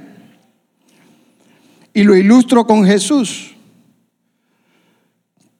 Y 1.93 2.03
lo 2.03 2.15
ilustro 2.15 2.65
con 2.65 2.85
Jesús. 2.85 3.55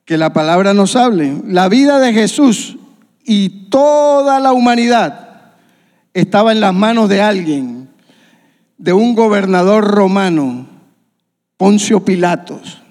Que 0.05 0.17
la 0.17 0.33
palabra 0.33 0.73
nos 0.73 0.95
hable. 0.95 1.41
La 1.45 1.67
vida 1.67 1.99
de 1.99 2.13
Jesús 2.13 2.77
y 3.25 3.67
toda 3.69 4.39
la 4.39 4.53
humanidad 4.53 5.51
estaba 6.13 6.51
en 6.51 6.61
las 6.61 6.73
manos 6.73 7.09
de 7.09 7.21
alguien, 7.21 7.89
de 8.77 8.93
un 8.93 9.13
gobernador 9.13 9.83
romano, 9.83 10.65
Poncio 11.57 12.05
Pilatos. 12.05 12.81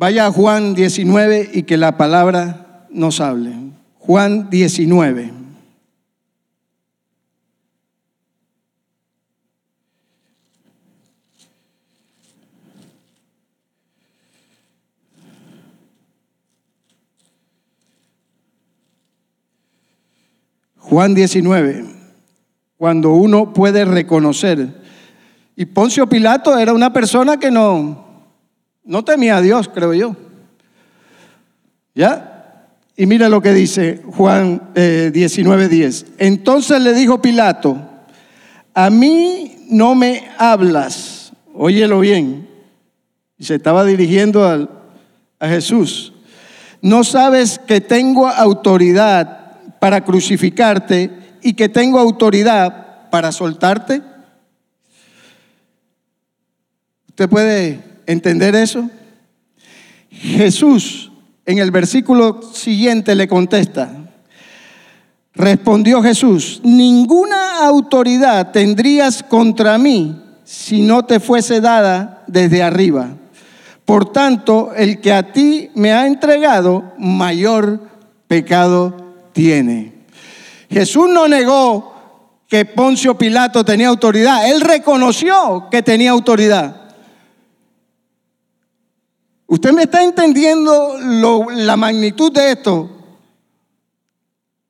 Vaya 0.00 0.24
a 0.24 0.32
Juan 0.32 0.72
19 0.74 1.50
y 1.52 1.64
que 1.64 1.76
la 1.76 1.98
palabra 1.98 2.86
nos 2.88 3.20
hable. 3.20 3.52
Juan 3.98 4.48
19. 4.48 5.30
Juan 20.78 21.14
19, 21.14 21.84
cuando 22.78 23.10
uno 23.10 23.52
puede 23.52 23.84
reconocer. 23.84 24.80
Y 25.56 25.66
Poncio 25.66 26.08
Pilato 26.08 26.56
era 26.56 26.72
una 26.72 26.90
persona 26.90 27.38
que 27.38 27.50
no, 27.50 28.09
no 28.84 29.04
temía 29.04 29.36
a 29.36 29.42
Dios, 29.42 29.68
creo 29.72 29.94
yo. 29.94 30.16
¿Ya? 31.94 32.66
Y 32.96 33.06
mira 33.06 33.28
lo 33.28 33.40
que 33.40 33.52
dice 33.52 34.02
Juan 34.04 34.70
eh, 34.74 35.10
19, 35.12 35.68
10. 35.68 36.06
Entonces 36.18 36.80
le 36.80 36.92
dijo 36.92 37.22
Pilato, 37.22 37.78
a 38.74 38.90
mí 38.90 39.66
no 39.70 39.94
me 39.94 40.28
hablas, 40.38 41.32
óyelo 41.54 42.00
bien. 42.00 42.48
Y 43.38 43.44
se 43.44 43.54
estaba 43.54 43.84
dirigiendo 43.84 44.44
a 44.44 45.48
Jesús. 45.48 46.12
No 46.82 47.04
sabes 47.04 47.58
que 47.58 47.80
tengo 47.80 48.28
autoridad 48.28 49.40
para 49.80 50.04
crucificarte 50.04 51.10
y 51.42 51.54
que 51.54 51.68
tengo 51.68 51.98
autoridad 51.98 53.08
para 53.10 53.32
soltarte? 53.32 54.02
¿Usted 57.08 57.28
puede 57.28 57.89
entender 58.10 58.54
eso? 58.54 58.88
Jesús 60.10 61.10
en 61.46 61.58
el 61.58 61.70
versículo 61.70 62.40
siguiente 62.52 63.14
le 63.14 63.26
contesta, 63.26 63.90
respondió 65.34 66.02
Jesús, 66.02 66.60
ninguna 66.62 67.66
autoridad 67.66 68.52
tendrías 68.52 69.22
contra 69.22 69.78
mí 69.78 70.20
si 70.44 70.82
no 70.82 71.04
te 71.04 71.18
fuese 71.20 71.60
dada 71.60 72.22
desde 72.26 72.62
arriba. 72.62 73.08
Por 73.84 74.12
tanto, 74.12 74.72
el 74.76 75.00
que 75.00 75.12
a 75.12 75.32
ti 75.32 75.70
me 75.74 75.92
ha 75.92 76.06
entregado, 76.06 76.92
mayor 76.98 77.80
pecado 78.28 78.96
tiene. 79.32 79.92
Jesús 80.70 81.08
no 81.08 81.26
negó 81.26 81.92
que 82.46 82.64
Poncio 82.64 83.18
Pilato 83.18 83.64
tenía 83.64 83.88
autoridad, 83.88 84.48
él 84.48 84.60
reconoció 84.60 85.68
que 85.70 85.82
tenía 85.82 86.12
autoridad. 86.12 86.79
¿Usted 89.50 89.72
me 89.72 89.82
está 89.82 90.04
entendiendo 90.04 90.96
la 91.00 91.76
magnitud 91.76 92.30
de 92.30 92.52
esto? 92.52 92.88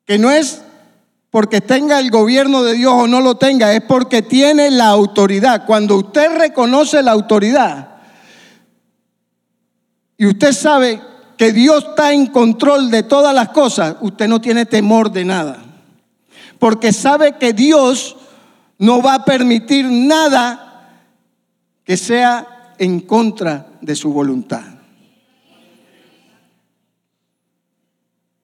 Que 0.06 0.16
no 0.18 0.30
es 0.30 0.62
porque 1.28 1.60
tenga 1.60 2.00
el 2.00 2.10
gobierno 2.10 2.62
de 2.62 2.72
Dios 2.72 2.94
o 2.94 3.06
no 3.06 3.20
lo 3.20 3.36
tenga, 3.36 3.74
es 3.74 3.82
porque 3.82 4.22
tiene 4.22 4.70
la 4.70 4.86
autoridad. 4.86 5.66
Cuando 5.66 5.96
usted 5.96 6.34
reconoce 6.34 7.02
la 7.02 7.12
autoridad 7.12 7.88
y 10.16 10.24
usted 10.24 10.52
sabe 10.52 10.98
que 11.36 11.52
Dios 11.52 11.84
está 11.90 12.14
en 12.14 12.28
control 12.28 12.90
de 12.90 13.02
todas 13.02 13.34
las 13.34 13.50
cosas, 13.50 13.96
usted 14.00 14.28
no 14.28 14.40
tiene 14.40 14.64
temor 14.64 15.12
de 15.12 15.26
nada. 15.26 15.62
Porque 16.58 16.94
sabe 16.94 17.36
que 17.36 17.52
Dios 17.52 18.16
no 18.78 19.02
va 19.02 19.12
a 19.12 19.24
permitir 19.26 19.84
nada 19.84 21.04
que 21.84 21.98
sea 21.98 22.72
en 22.78 23.00
contra 23.00 23.66
de 23.82 23.94
su 23.94 24.10
voluntad. 24.10 24.69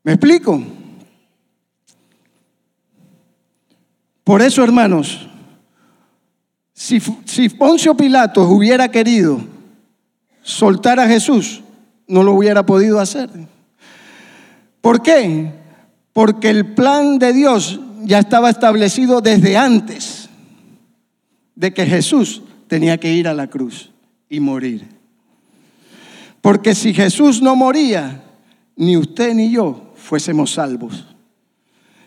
¿Me 0.06 0.12
explico? 0.12 0.62
Por 4.22 4.40
eso, 4.40 4.62
hermanos, 4.62 5.28
si, 6.72 7.00
si 7.24 7.48
Poncio 7.48 7.96
Pilato 7.96 8.42
hubiera 8.42 8.88
querido 8.88 9.40
soltar 10.42 11.00
a 11.00 11.08
Jesús, 11.08 11.60
no 12.06 12.22
lo 12.22 12.34
hubiera 12.34 12.64
podido 12.64 13.00
hacer. 13.00 13.28
¿Por 14.80 15.02
qué? 15.02 15.50
Porque 16.12 16.50
el 16.50 16.72
plan 16.74 17.18
de 17.18 17.32
Dios 17.32 17.80
ya 18.04 18.20
estaba 18.20 18.48
establecido 18.48 19.20
desde 19.20 19.56
antes 19.56 20.28
de 21.56 21.74
que 21.74 21.84
Jesús 21.84 22.44
tenía 22.68 22.98
que 22.98 23.12
ir 23.12 23.26
a 23.26 23.34
la 23.34 23.48
cruz 23.48 23.90
y 24.28 24.38
morir. 24.38 24.86
Porque 26.40 26.76
si 26.76 26.94
Jesús 26.94 27.42
no 27.42 27.56
moría, 27.56 28.22
ni 28.76 28.96
usted 28.96 29.34
ni 29.34 29.50
yo 29.50 29.82
fuésemos 30.06 30.52
salvos. 30.52 31.06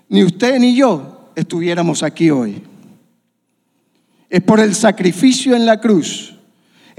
Ni 0.08 0.24
usted 0.24 0.58
ni 0.60 0.76
yo 0.76 1.32
estuviéramos 1.36 2.02
aquí 2.02 2.32
hoy. 2.32 2.64
Es 4.30 4.42
por 4.42 4.60
el 4.60 4.74
sacrificio 4.74 5.56
en 5.56 5.66
la 5.66 5.80
cruz 5.80 6.36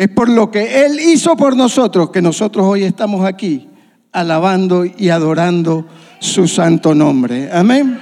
es 0.00 0.08
por 0.08 0.30
lo 0.30 0.50
que 0.50 0.86
Él 0.86 0.98
hizo 0.98 1.36
por 1.36 1.54
nosotros 1.54 2.08
que 2.08 2.22
nosotros 2.22 2.64
hoy 2.66 2.84
estamos 2.84 3.26
aquí 3.26 3.68
alabando 4.12 4.86
y 4.86 5.10
adorando 5.10 5.86
su 6.20 6.48
santo 6.48 6.94
nombre. 6.94 7.50
Amén. 7.52 8.00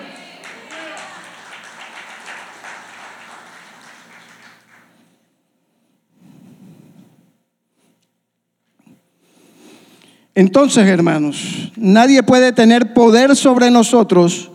Entonces, 10.37 10.87
hermanos, 10.87 11.68
nadie 11.79 12.23
puede 12.23 12.53
tener 12.53 12.95
poder 12.95 13.37
sobre 13.37 13.71
nosotros, 13.71 14.51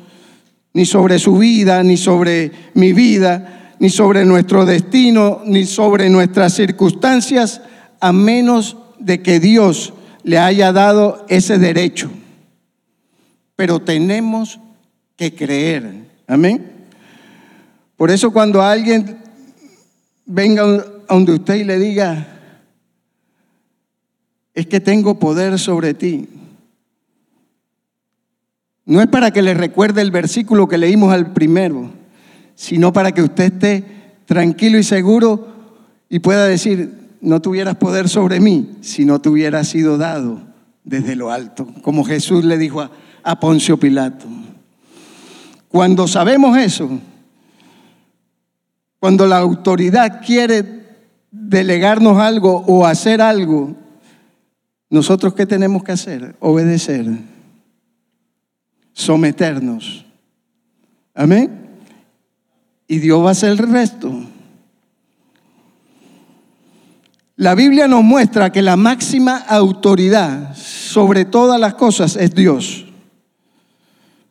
ni 0.73 0.85
sobre 0.85 1.19
su 1.19 1.37
vida, 1.37 1.83
ni 1.83 1.97
sobre 1.97 2.51
mi 2.73 2.93
vida, 2.93 3.75
ni 3.79 3.89
sobre 3.89 4.25
nuestro 4.25 4.65
destino, 4.65 5.41
ni 5.45 5.65
sobre 5.65 6.09
nuestras 6.09 6.53
circunstancias, 6.53 7.61
a 7.99 8.11
menos 8.11 8.77
de 8.99 9.21
que 9.21 9.39
Dios 9.39 9.93
le 10.23 10.37
haya 10.37 10.71
dado 10.71 11.25
ese 11.29 11.57
derecho. 11.57 12.09
Pero 13.55 13.79
tenemos 13.79 14.59
que 15.15 15.35
creer. 15.35 16.05
Amén. 16.27 16.71
Por 17.97 18.09
eso 18.09 18.31
cuando 18.31 18.61
alguien 18.61 19.17
venga 20.25 20.63
a 20.63 21.13
donde 21.13 21.33
usted 21.33 21.55
y 21.55 21.63
le 21.63 21.77
diga, 21.77 22.27
es 24.53 24.67
que 24.67 24.79
tengo 24.79 25.19
poder 25.19 25.59
sobre 25.59 25.93
ti. 25.93 26.27
No 28.85 29.01
es 29.01 29.07
para 29.07 29.31
que 29.31 29.41
le 29.41 29.53
recuerde 29.53 30.01
el 30.01 30.11
versículo 30.11 30.67
que 30.67 30.77
leímos 30.77 31.13
al 31.13 31.31
primero 31.33 32.03
sino 32.55 32.93
para 32.93 33.11
que 33.11 33.21
usted 33.21 33.45
esté 33.45 33.83
tranquilo 34.25 34.77
y 34.77 34.83
seguro 34.83 35.47
y 36.09 36.19
pueda 36.19 36.45
decir, 36.45 37.17
no 37.21 37.41
tuvieras 37.41 37.75
poder 37.75 38.09
sobre 38.09 38.39
mí 38.39 38.77
si 38.81 39.05
no 39.05 39.19
te 39.19 39.29
hubiera 39.29 39.63
sido 39.63 39.97
dado 39.97 40.41
desde 40.83 41.15
lo 41.15 41.31
alto, 41.31 41.67
como 41.81 42.03
Jesús 42.03 42.43
le 42.43 42.57
dijo 42.57 42.81
a, 42.81 42.91
a 43.23 43.39
Poncio 43.39 43.77
Pilato. 43.77 44.25
Cuando 45.69 46.07
sabemos 46.07 46.57
eso, 46.57 46.89
cuando 48.99 49.25
la 49.25 49.37
autoridad 49.37 50.21
quiere 50.25 50.83
delegarnos 51.31 52.19
algo 52.19 52.63
o 52.67 52.85
hacer 52.85 53.21
algo, 53.21 53.75
nosotros 54.89 55.33
qué 55.33 55.45
tenemos 55.45 55.83
que 55.83 55.93
hacer? 55.93 56.35
Obedecer, 56.39 57.07
someternos. 58.93 60.05
Amén. 61.13 61.69
Y 62.87 62.99
Dios 62.99 63.23
va 63.23 63.29
a 63.29 63.31
hacer 63.31 63.51
el 63.51 63.57
resto. 63.57 64.11
La 67.35 67.55
Biblia 67.55 67.87
nos 67.87 68.03
muestra 68.03 68.51
que 68.51 68.61
la 68.61 68.77
máxima 68.77 69.37
autoridad 69.37 70.55
sobre 70.55 71.25
todas 71.25 71.59
las 71.59 71.73
cosas 71.73 72.15
es 72.15 72.33
Dios. 72.33 72.85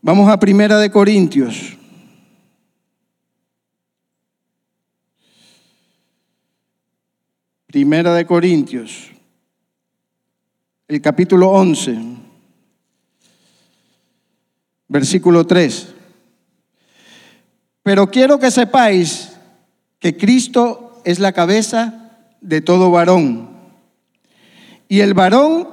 Vamos 0.01 0.31
a 0.31 0.39
Primera 0.39 0.79
de 0.79 0.91
Corintios. 0.91 1.77
Primera 7.73 8.13
de 8.13 8.27
Corintios, 8.27 9.09
el 10.87 11.01
capítulo 11.01 11.53
11, 11.53 11.99
versículo 14.93 15.47
3. 15.47 15.89
Pero 17.83 18.11
quiero 18.11 18.39
que 18.39 18.51
sepáis 18.51 19.33
que 19.99 20.17
Cristo 20.17 21.01
es 21.05 21.19
la 21.19 21.33
cabeza 21.33 22.11
de 22.41 22.61
todo 22.61 22.91
varón. 22.91 23.51
Y 24.89 25.01
el 25.01 25.15
varón 25.15 25.69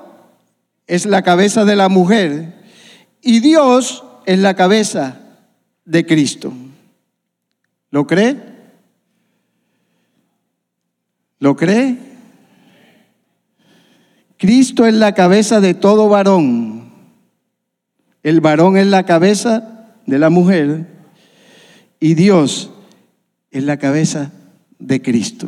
es 0.88 1.06
la 1.06 1.22
cabeza 1.22 1.66
de 1.66 1.76
la 1.76 1.90
mujer. 1.90 2.64
Y 3.22 3.42
Dios 3.42 4.04
es 4.26 4.40
la 4.40 4.56
cabeza 4.56 5.20
de 5.84 6.06
Cristo. 6.06 6.54
¿Lo 7.92 8.08
cree? 8.08 8.38
¿Lo 11.40 11.56
cree? 11.56 11.98
Cristo 14.38 14.86
es 14.86 14.94
la 14.94 15.14
cabeza 15.14 15.60
de 15.60 15.74
todo 15.74 16.08
varón. 16.08 16.79
El 18.30 18.42
varón 18.42 18.78
es 18.78 18.86
la 18.86 19.08
cabeza 19.08 19.88
de 20.06 20.20
la 20.20 20.30
mujer 20.30 20.86
y 22.00 22.14
Dios 22.14 22.70
es 23.50 23.64
la 23.64 23.78
cabeza 23.78 24.32
de 24.78 25.02
Cristo. 25.02 25.48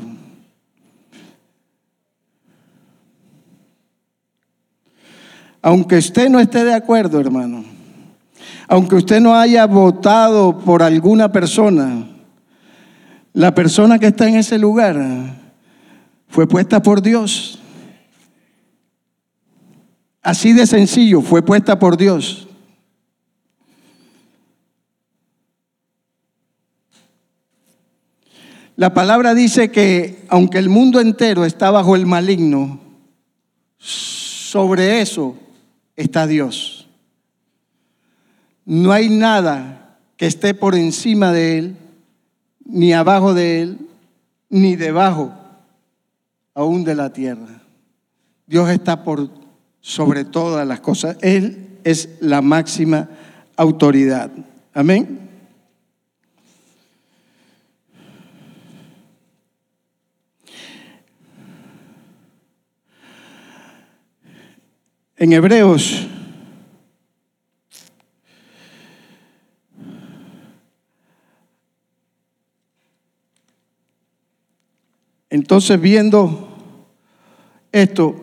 Aunque 5.62 5.98
usted 5.98 6.28
no 6.28 6.40
esté 6.40 6.64
de 6.64 6.74
acuerdo, 6.74 7.20
hermano, 7.20 7.64
aunque 8.68 8.96
usted 8.96 9.20
no 9.20 9.36
haya 9.36 9.68
votado 9.68 10.58
por 10.58 10.82
alguna 10.82 11.32
persona, 11.32 12.08
la 13.32 13.54
persona 13.54 14.00
que 14.00 14.08
está 14.08 14.28
en 14.28 14.38
ese 14.38 14.58
lugar 14.58 15.00
fue 16.30 16.48
puesta 16.48 16.82
por 16.82 17.04
Dios. 17.04 17.60
Así 20.24 20.54
de 20.54 20.66
sencillo, 20.66 21.22
fue 21.22 21.44
puesta 21.44 21.78
por 21.78 21.96
Dios. 21.96 22.48
La 28.82 28.96
palabra 28.96 29.36
dice 29.36 29.70
que 29.70 30.26
aunque 30.28 30.58
el 30.58 30.68
mundo 30.68 31.00
entero 31.00 31.46
está 31.46 31.70
bajo 31.70 31.96
el 31.96 32.08
maligno, 32.08 32.80
sobre 33.78 35.02
eso 35.02 35.36
está 35.96 36.26
Dios. 36.26 36.88
No 38.66 38.92
hay 38.92 39.12
nada 39.12 40.00
que 40.18 40.26
esté 40.26 40.56
por 40.56 40.74
encima 40.74 41.32
de 41.32 41.60
Él, 41.60 41.78
ni 42.66 42.92
abajo 42.92 43.36
de 43.36 43.62
Él, 43.62 43.78
ni 44.50 44.76
debajo 44.76 45.32
aún 46.56 46.84
de 46.84 46.96
la 46.96 47.14
tierra. 47.14 47.62
Dios 48.48 48.68
está 48.72 49.04
por 49.04 49.30
sobre 49.80 50.26
todas 50.26 50.68
las 50.68 50.80
cosas. 50.80 51.18
Él 51.22 51.78
es 51.84 52.10
la 52.20 52.42
máxima 52.42 53.10
autoridad. 53.58 54.32
Amén. 54.74 55.31
En 65.22 65.34
Hebreos 65.34 66.08
Entonces, 75.30 75.80
viendo 75.80 76.50
esto, 77.72 78.16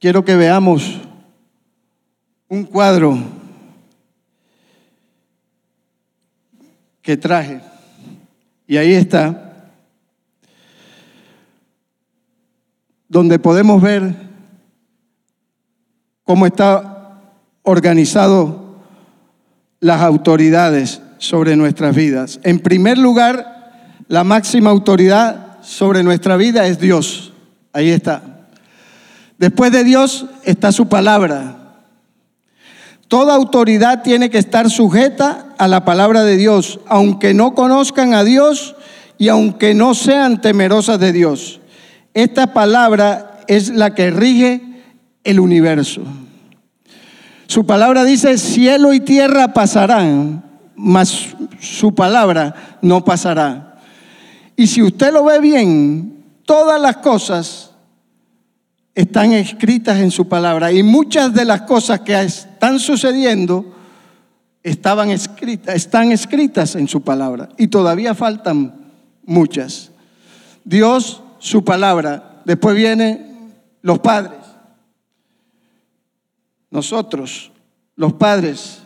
quiero 0.00 0.24
que 0.24 0.34
veamos 0.34 1.00
un 2.48 2.64
cuadro 2.64 3.16
que 7.00 7.16
traje. 7.16 7.62
Y 8.66 8.76
ahí 8.76 8.92
está, 8.92 9.72
donde 13.08 13.38
podemos 13.38 13.80
ver 13.80 14.29
cómo 16.30 16.46
está 16.46 17.18
organizado 17.64 18.76
las 19.80 20.00
autoridades 20.00 21.00
sobre 21.18 21.56
nuestras 21.56 21.96
vidas. 21.96 22.38
En 22.44 22.60
primer 22.60 22.98
lugar, 22.98 23.96
la 24.06 24.22
máxima 24.22 24.70
autoridad 24.70 25.56
sobre 25.60 26.04
nuestra 26.04 26.36
vida 26.36 26.68
es 26.68 26.78
Dios. 26.78 27.32
Ahí 27.72 27.90
está. 27.90 28.22
Después 29.38 29.72
de 29.72 29.82
Dios 29.82 30.26
está 30.44 30.70
su 30.70 30.88
palabra. 30.88 31.56
Toda 33.08 33.34
autoridad 33.34 34.04
tiene 34.04 34.30
que 34.30 34.38
estar 34.38 34.70
sujeta 34.70 35.48
a 35.58 35.66
la 35.66 35.84
palabra 35.84 36.22
de 36.22 36.36
Dios, 36.36 36.78
aunque 36.86 37.34
no 37.34 37.56
conozcan 37.56 38.14
a 38.14 38.22
Dios 38.22 38.76
y 39.18 39.30
aunque 39.30 39.74
no 39.74 39.94
sean 39.94 40.40
temerosas 40.40 41.00
de 41.00 41.12
Dios. 41.12 41.58
Esta 42.14 42.52
palabra 42.52 43.40
es 43.48 43.70
la 43.70 43.96
que 43.96 44.12
rige 44.12 44.69
el 45.24 45.40
universo. 45.40 46.02
Su 47.46 47.66
palabra 47.66 48.04
dice, 48.04 48.38
cielo 48.38 48.92
y 48.92 49.00
tierra 49.00 49.52
pasarán, 49.52 50.44
mas 50.76 51.28
su 51.60 51.94
palabra 51.94 52.78
no 52.80 53.04
pasará. 53.04 53.78
Y 54.56 54.66
si 54.66 54.82
usted 54.82 55.12
lo 55.12 55.24
ve 55.24 55.40
bien, 55.40 56.24
todas 56.44 56.80
las 56.80 56.98
cosas 56.98 57.70
están 58.94 59.32
escritas 59.32 59.98
en 59.98 60.10
su 60.10 60.28
palabra. 60.28 60.72
Y 60.72 60.82
muchas 60.82 61.32
de 61.34 61.44
las 61.44 61.62
cosas 61.62 62.00
que 62.00 62.20
están 62.20 62.78
sucediendo 62.78 63.74
estaban 64.62 65.10
escritas, 65.10 65.74
están 65.74 66.12
escritas 66.12 66.76
en 66.76 66.88
su 66.88 67.02
palabra. 67.02 67.48
Y 67.56 67.68
todavía 67.68 68.14
faltan 68.14 68.74
muchas. 69.24 69.90
Dios, 70.64 71.22
su 71.38 71.64
palabra. 71.64 72.42
Después 72.44 72.76
vienen 72.76 73.54
los 73.82 73.98
padres. 74.00 74.39
Nosotros, 76.70 77.50
los 77.96 78.12
padres. 78.12 78.82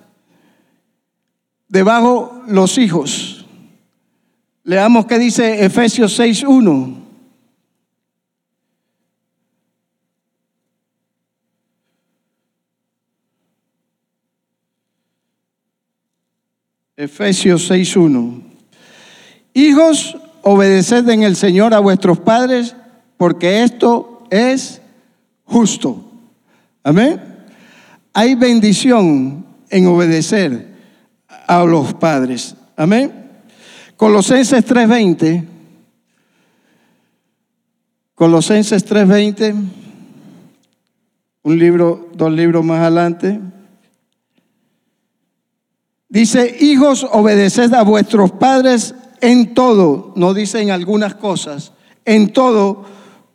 Debajo 1.68 2.42
los 2.46 2.78
hijos. 2.78 3.46
Leamos 4.62 5.06
qué 5.06 5.18
dice 5.18 5.64
Efesios 5.64 6.18
6.1. 6.18 7.02
Efesios 16.96 17.70
6.1. 17.70 18.42
Hijos, 19.52 20.16
obedeced 20.42 21.08
en 21.08 21.22
el 21.22 21.36
Señor 21.36 21.74
a 21.74 21.80
vuestros 21.80 22.18
padres, 22.20 22.74
porque 23.16 23.62
esto 23.62 24.26
es 24.30 24.80
justo. 25.44 26.02
Amén. 26.82 27.33
Hay 28.14 28.36
bendición 28.36 29.44
en 29.68 29.86
obedecer 29.88 30.72
a 31.48 31.64
los 31.64 31.94
padres. 31.94 32.54
Amén. 32.76 33.12
Colosenses 33.96 34.64
3:20. 34.64 35.44
Colosenses 38.14 38.84
3:20. 38.84 39.52
Un 41.42 41.58
libro, 41.58 42.08
dos 42.14 42.32
libros 42.32 42.64
más 42.64 42.80
adelante. 42.80 43.40
Dice, 46.08 46.56
hijos, 46.60 47.04
obedeced 47.10 47.74
a 47.74 47.82
vuestros 47.82 48.30
padres 48.30 48.94
en 49.20 49.54
todo, 49.54 50.12
no 50.14 50.32
dice 50.32 50.60
en 50.60 50.70
algunas 50.70 51.16
cosas, 51.16 51.72
en 52.04 52.32
todo, 52.32 52.84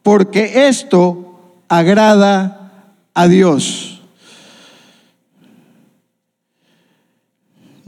porque 0.02 0.70
esto 0.70 1.38
agrada 1.68 2.96
a 3.14 3.28
Dios. 3.28 3.99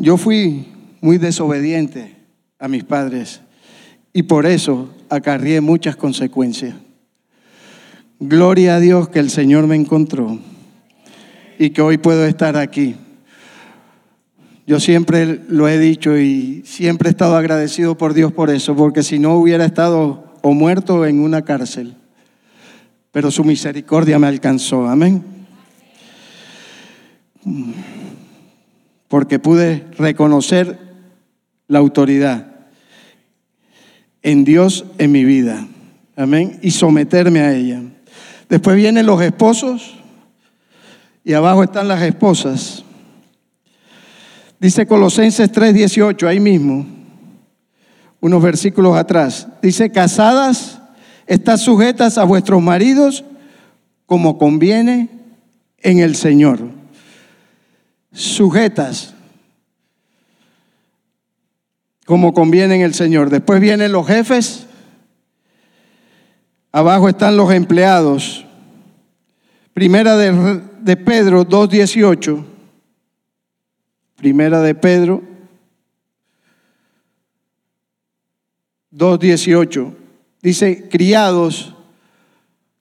Yo 0.01 0.17
fui 0.17 0.65
muy 0.99 1.19
desobediente 1.19 2.15
a 2.57 2.67
mis 2.67 2.83
padres 2.83 3.41
y 4.13 4.23
por 4.23 4.47
eso 4.47 4.89
acarrié 5.09 5.61
muchas 5.61 5.95
consecuencias. 5.95 6.73
Gloria 8.19 8.77
a 8.77 8.79
Dios 8.79 9.09
que 9.09 9.19
el 9.19 9.29
Señor 9.29 9.67
me 9.67 9.75
encontró 9.75 10.39
y 11.59 11.69
que 11.69 11.83
hoy 11.83 11.99
puedo 11.99 12.25
estar 12.25 12.57
aquí. 12.57 12.95
Yo 14.65 14.79
siempre 14.79 15.39
lo 15.47 15.69
he 15.69 15.77
dicho 15.77 16.17
y 16.17 16.63
siempre 16.65 17.09
he 17.09 17.11
estado 17.11 17.35
agradecido 17.35 17.95
por 17.95 18.15
Dios 18.15 18.31
por 18.31 18.49
eso, 18.49 18.75
porque 18.75 19.03
si 19.03 19.19
no 19.19 19.35
hubiera 19.35 19.65
estado 19.65 20.33
o 20.41 20.53
muerto 20.55 21.05
en 21.05 21.19
una 21.19 21.43
cárcel. 21.43 21.93
Pero 23.11 23.29
su 23.29 23.43
misericordia 23.43 24.17
me 24.17 24.25
alcanzó, 24.25 24.87
amén. 24.87 25.23
Porque 29.11 29.39
pude 29.39 29.87
reconocer 29.97 30.79
la 31.67 31.79
autoridad 31.79 32.47
en 34.21 34.45
Dios 34.45 34.85
en 34.99 35.11
mi 35.11 35.25
vida, 35.25 35.67
amén, 36.15 36.59
y 36.61 36.71
someterme 36.71 37.41
a 37.41 37.53
ella. 37.53 37.81
Después 38.47 38.77
vienen 38.77 39.05
los 39.05 39.21
esposos 39.21 39.95
y 41.25 41.33
abajo 41.33 41.61
están 41.61 41.89
las 41.89 42.01
esposas. 42.03 42.85
Dice 44.61 44.87
Colosenses 44.87 45.51
3:18, 45.51 46.25
ahí 46.25 46.39
mismo, 46.39 46.85
unos 48.21 48.41
versículos 48.41 48.95
atrás. 48.95 49.45
Dice, 49.61 49.91
casadas, 49.91 50.79
están 51.27 51.57
sujetas 51.57 52.17
a 52.17 52.23
vuestros 52.23 52.61
maridos 52.61 53.25
como 54.05 54.37
conviene 54.37 55.09
en 55.79 55.99
el 55.99 56.15
Señor. 56.15 56.79
Sujetas 58.11 59.13
como 62.11 62.33
conviene 62.33 62.75
en 62.75 62.81
el 62.81 62.93
Señor. 62.93 63.29
Después 63.29 63.61
vienen 63.61 63.93
los 63.93 64.05
jefes. 64.05 64.67
Abajo 66.71 67.07
están 67.07 67.37
los 67.37 67.53
empleados. 67.53 68.45
Primera 69.73 70.17
de, 70.17 70.61
de 70.81 70.97
Pedro 70.97 71.47
2.18. 71.47 72.43
Primera 74.17 74.61
de 74.61 74.75
Pedro 74.75 75.23
2.18. 78.93 79.95
Dice, 80.41 80.89
criados, 80.89 81.73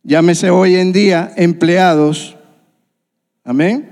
llámese 0.03 0.51
hoy 0.51 0.75
en 0.75 0.93
día 0.93 1.33
empleados. 1.37 2.37
Amén. 3.45 3.90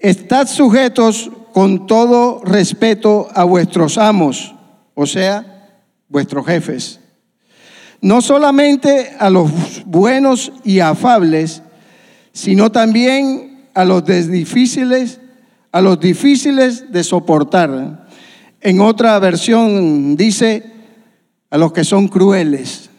Estad 0.00 0.48
sujetos 0.48 1.30
con 1.52 1.86
todo 1.86 2.42
respeto 2.44 3.28
a 3.34 3.44
vuestros 3.44 3.96
amos, 3.96 4.54
o 4.94 5.06
sea, 5.06 5.84
vuestros 6.08 6.44
jefes. 6.46 7.00
No 8.00 8.20
solamente 8.20 9.14
a 9.18 9.30
los 9.30 9.84
buenos 9.84 10.52
y 10.64 10.80
afables, 10.80 11.62
sino 12.32 12.72
también 12.72 13.68
a 13.74 13.84
los 13.84 14.04
difíciles 14.04 15.20
a 15.72 15.80
los 15.80 16.00
difíciles 16.00 16.90
de 16.90 17.04
soportar. 17.04 18.08
En 18.60 18.80
otra 18.80 19.18
versión 19.18 20.16
dice 20.16 20.64
a 21.48 21.58
los 21.58 21.72
que 21.72 21.84
son 21.84 22.08
crueles. 22.08 22.90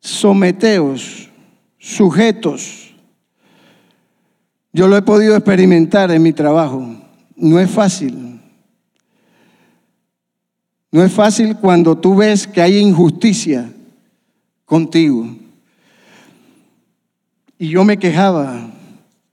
Someteos, 0.00 1.28
sujetos. 1.78 2.85
Yo 4.76 4.88
lo 4.88 4.96
he 4.98 5.00
podido 5.00 5.34
experimentar 5.34 6.10
en 6.10 6.22
mi 6.22 6.34
trabajo. 6.34 6.86
No 7.34 7.58
es 7.58 7.70
fácil. 7.70 8.38
No 10.92 11.02
es 11.02 11.10
fácil 11.10 11.56
cuando 11.56 11.96
tú 11.96 12.14
ves 12.14 12.46
que 12.46 12.60
hay 12.60 12.76
injusticia 12.76 13.72
contigo. 14.66 15.34
Y 17.56 17.68
yo 17.70 17.84
me 17.84 17.96
quejaba, 17.96 18.68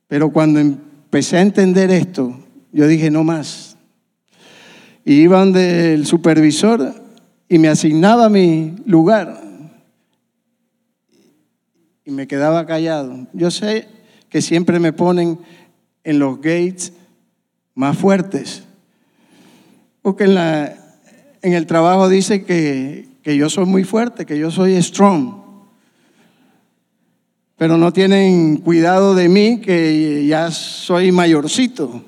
pero 0.08 0.32
cuando 0.32 0.62
empecé 0.62 1.36
a 1.36 1.41
entender 1.41 1.91
esto, 1.91 2.39
yo 2.71 2.88
dije, 2.88 3.12
no 3.12 3.25
más. 3.25 3.75
Y 5.03 5.15
iban 5.15 5.51
del 5.51 6.06
supervisor 6.06 6.95
y 7.49 7.60
me 7.60 7.67
asignaba 7.67 8.29
mi 8.29 8.77
lugar. 8.86 9.43
Y 12.06 12.12
me 12.12 12.27
quedaba 12.27 12.65
callado. 12.65 13.27
Yo 13.34 13.51
sé 13.51 13.92
que 14.33 14.41
siempre 14.41 14.79
me 14.79 14.91
ponen 14.91 15.37
en 16.03 16.17
los 16.17 16.37
gates 16.37 16.91
más 17.75 17.95
fuertes. 17.95 18.63
Porque 20.01 20.23
en, 20.23 20.33
la, 20.33 20.75
en 21.43 21.53
el 21.53 21.67
trabajo 21.67 22.09
dice 22.09 22.43
que, 22.43 23.07
que 23.21 23.37
yo 23.37 23.47
soy 23.51 23.65
muy 23.65 23.83
fuerte, 23.83 24.25
que 24.25 24.39
yo 24.39 24.49
soy 24.49 24.81
strong 24.81 25.43
pero 27.55 27.77
no 27.77 27.93
tienen 27.93 28.57
cuidado 28.57 29.15
de 29.15 29.29
mí, 29.29 29.61
que 29.61 30.25
ya 30.27 30.51
soy 30.51 31.11
mayorcito. 31.11 32.01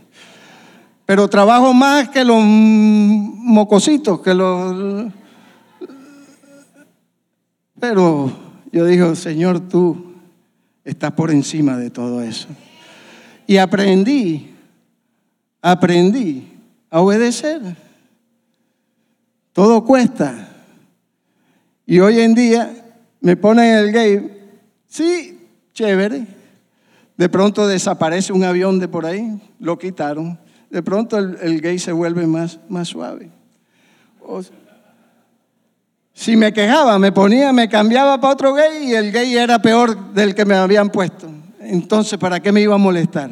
Pero 1.05 1.29
trabajo 1.29 1.73
más 1.73 2.09
que 2.09 2.25
los 2.25 2.43
mocositos, 2.43 4.19
que 4.21 4.33
los... 4.33 5.05
Pero 7.79 8.31
yo 8.71 8.85
digo, 8.85 9.15
Señor, 9.15 9.61
tú 9.61 10.14
estás 10.85 11.11
por 11.11 11.31
encima 11.31 11.77
de 11.77 11.89
todo 11.89 12.21
eso. 12.21 12.47
Y 13.47 13.57
aprendí, 13.57 14.55
aprendí 15.61 16.47
a 16.89 17.01
obedecer. 17.01 17.61
Todo 19.51 19.83
cuesta. 19.83 20.49
Y 21.85 21.99
hoy 21.99 22.21
en 22.21 22.33
día 22.35 22.85
me 23.19 23.35
ponen 23.35 23.75
el 23.75 23.91
gay. 23.91 24.31
Sí, 24.87 25.39
chévere. 25.73 26.25
De 27.17 27.29
pronto 27.29 27.67
desaparece 27.67 28.33
un 28.33 28.43
avión 28.43 28.79
de 28.79 28.87
por 28.87 29.05
ahí, 29.05 29.39
lo 29.59 29.77
quitaron. 29.77 30.37
De 30.69 30.83
pronto 30.83 31.17
el, 31.17 31.61
gay 31.61 31.79
se 31.79 31.91
vuelve 31.91 32.27
más, 32.27 32.59
más 32.67 32.89
suave. 32.89 33.29
Si 36.15 36.37
me 36.37 36.53
quejaba, 36.53 36.97
me 36.97 37.11
ponía, 37.11 37.51
me 37.51 37.67
cambiaba 37.67 38.19
para 38.21 38.33
otro 38.33 38.53
gay 38.53 38.85
y 38.85 38.93
el 38.95 39.11
gay 39.11 39.35
era 39.35 39.59
peor 39.59 40.13
del 40.13 40.33
que 40.33 40.45
me 40.45 40.55
habían 40.55 40.89
puesto. 40.89 41.29
Entonces, 41.59 42.17
¿para 42.17 42.39
qué 42.39 42.53
me 42.53 42.61
iba 42.61 42.73
a 42.73 42.77
molestar? 42.77 43.29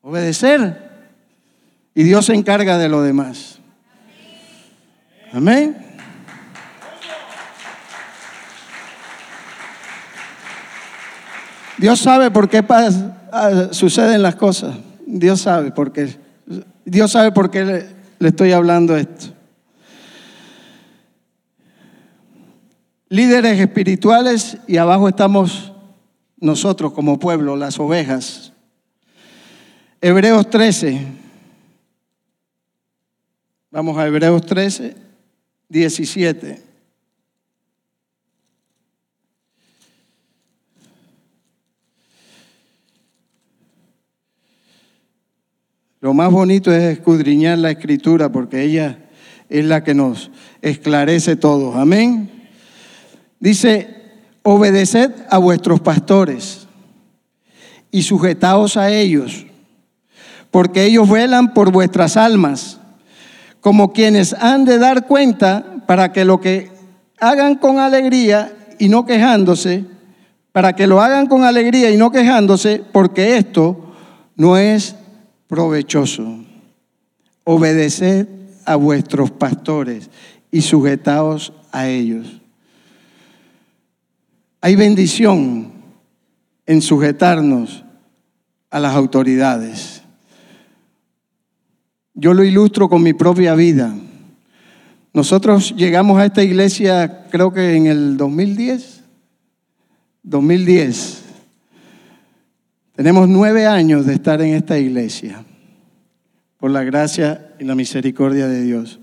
Obedecer. 0.00 0.90
Y 1.94 2.02
Dios 2.02 2.26
se 2.26 2.34
encarga 2.34 2.78
de 2.78 2.88
lo 2.88 3.02
demás. 3.02 3.58
Amén. 5.32 5.76
Dios 11.76 12.00
sabe 12.00 12.30
por 12.30 12.48
qué 12.48 12.64
ah, 12.68 13.68
suceden 13.70 14.22
las 14.22 14.36
cosas. 14.36 14.74
Dios 15.06 15.42
sabe 15.42 15.72
por 15.72 15.92
qué. 15.92 16.16
Dios 16.86 17.12
sabe 17.12 17.32
por 17.32 17.50
qué 17.50 17.64
le, 17.64 17.86
le 18.18 18.28
estoy 18.28 18.52
hablando 18.52 18.96
esto. 18.96 19.33
Líderes 23.14 23.60
espirituales 23.60 24.58
y 24.66 24.76
abajo 24.76 25.08
estamos 25.08 25.72
nosotros 26.40 26.92
como 26.92 27.20
pueblo, 27.20 27.54
las 27.54 27.78
ovejas. 27.78 28.52
Hebreos 30.00 30.50
13. 30.50 31.00
Vamos 33.70 33.96
a 33.98 34.08
Hebreos 34.08 34.44
13, 34.44 34.96
17. 35.68 36.60
Lo 46.00 46.14
más 46.14 46.32
bonito 46.32 46.72
es 46.72 46.98
escudriñar 46.98 47.58
la 47.58 47.70
escritura 47.70 48.32
porque 48.32 48.64
ella 48.64 48.98
es 49.48 49.64
la 49.64 49.84
que 49.84 49.94
nos 49.94 50.32
esclarece 50.62 51.36
todo. 51.36 51.74
Amén. 51.74 52.33
Dice, 53.44 53.94
obedeced 54.42 55.12
a 55.28 55.36
vuestros 55.36 55.78
pastores 55.78 56.66
y 57.90 58.00
sujetaos 58.00 58.78
a 58.78 58.90
ellos, 58.90 59.44
porque 60.50 60.84
ellos 60.84 61.10
velan 61.10 61.52
por 61.52 61.70
vuestras 61.70 62.16
almas, 62.16 62.80
como 63.60 63.92
quienes 63.92 64.32
han 64.32 64.64
de 64.64 64.78
dar 64.78 65.06
cuenta 65.06 65.84
para 65.86 66.10
que 66.10 66.24
lo 66.24 66.40
que 66.40 66.70
hagan 67.20 67.56
con 67.56 67.78
alegría 67.78 68.50
y 68.78 68.88
no 68.88 69.04
quejándose, 69.04 69.84
para 70.50 70.74
que 70.74 70.86
lo 70.86 71.02
hagan 71.02 71.26
con 71.26 71.44
alegría 71.44 71.90
y 71.90 71.98
no 71.98 72.10
quejándose, 72.10 72.82
porque 72.92 73.36
esto 73.36 73.92
no 74.36 74.56
es 74.56 74.96
provechoso. 75.48 76.46
obedeced 77.44 78.26
a 78.64 78.76
vuestros 78.76 79.30
pastores 79.30 80.08
y 80.50 80.62
sujetaos 80.62 81.52
a 81.72 81.88
ellos. 81.88 82.40
Hay 84.64 84.76
bendición 84.76 85.72
en 86.64 86.80
sujetarnos 86.80 87.84
a 88.70 88.80
las 88.80 88.96
autoridades. 88.96 90.00
Yo 92.14 92.32
lo 92.32 92.42
ilustro 92.44 92.88
con 92.88 93.02
mi 93.02 93.12
propia 93.12 93.54
vida. 93.54 93.94
Nosotros 95.12 95.74
llegamos 95.76 96.18
a 96.18 96.24
esta 96.24 96.42
iglesia 96.42 97.26
creo 97.30 97.52
que 97.52 97.76
en 97.76 97.88
el 97.88 98.16
2010. 98.16 99.02
2010. 100.22 101.22
Tenemos 102.96 103.28
nueve 103.28 103.66
años 103.66 104.06
de 104.06 104.14
estar 104.14 104.40
en 104.40 104.54
esta 104.54 104.78
iglesia, 104.78 105.44
por 106.56 106.70
la 106.70 106.84
gracia 106.84 107.54
y 107.58 107.64
la 107.64 107.74
misericordia 107.74 108.48
de 108.48 108.62
Dios. 108.62 108.98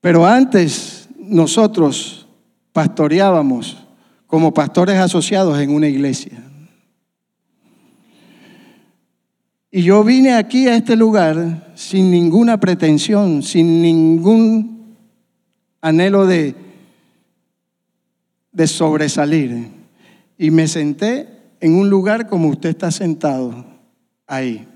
Pero 0.00 0.26
antes 0.26 1.08
nosotros 1.16 2.25
pastoreábamos 2.76 3.78
como 4.26 4.52
pastores 4.52 4.98
asociados 4.98 5.58
en 5.60 5.70
una 5.70 5.88
iglesia. 5.88 6.44
Y 9.70 9.80
yo 9.80 10.04
vine 10.04 10.34
aquí 10.34 10.68
a 10.68 10.76
este 10.76 10.94
lugar 10.94 11.72
sin 11.74 12.10
ninguna 12.10 12.60
pretensión, 12.60 13.42
sin 13.42 13.80
ningún 13.80 14.94
anhelo 15.80 16.26
de, 16.26 16.54
de 18.52 18.66
sobresalir. 18.66 19.68
Y 20.36 20.50
me 20.50 20.68
senté 20.68 21.30
en 21.60 21.76
un 21.76 21.88
lugar 21.88 22.28
como 22.28 22.48
usted 22.48 22.68
está 22.68 22.90
sentado 22.90 23.64
ahí, 24.26 24.68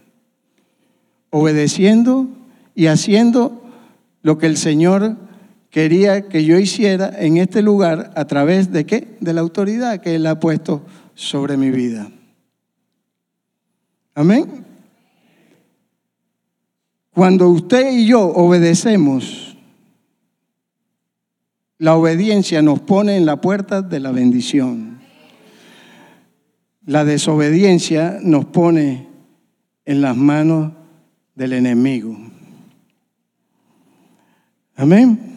obedeciendo 1.29 2.29
y 2.75 2.87
haciendo 2.87 3.63
lo 4.23 4.39
que 4.39 4.47
el 4.47 4.57
Señor 4.57 5.19
quería 5.71 6.29
que 6.29 6.45
yo 6.45 6.59
hiciera 6.59 7.11
en 7.19 7.37
este 7.37 7.63
lugar 7.63 8.13
a 8.17 8.27
través 8.27 8.73
de 8.73 8.85
qué? 8.85 9.17
De 9.21 9.33
la 9.33 9.41
autoridad 9.41 10.01
que 10.01 10.17
Él 10.17 10.27
ha 10.27 10.39
puesto 10.39 10.85
sobre 11.15 11.57
mi 11.57 11.71
vida. 11.71 12.11
Amén. 14.15 14.65
Cuando 17.13 17.49
usted 17.49 17.93
y 17.93 18.07
yo 18.07 18.23
obedecemos, 18.23 19.57
la 21.79 21.97
obediencia 21.97 22.61
nos 22.63 22.81
pone 22.81 23.17
en 23.17 23.27
la 23.27 23.41
puerta 23.41 23.83
de 23.83 24.01
la 24.01 24.11
bendición. 24.11 25.01
La 26.85 27.05
desobediencia 27.05 28.19
nos 28.23 28.45
pone 28.47 29.09
en 29.85 30.01
las 30.01 30.17
manos 30.17 30.73
del 31.35 31.53
enemigo. 31.55 32.17
Amén. 34.77 35.30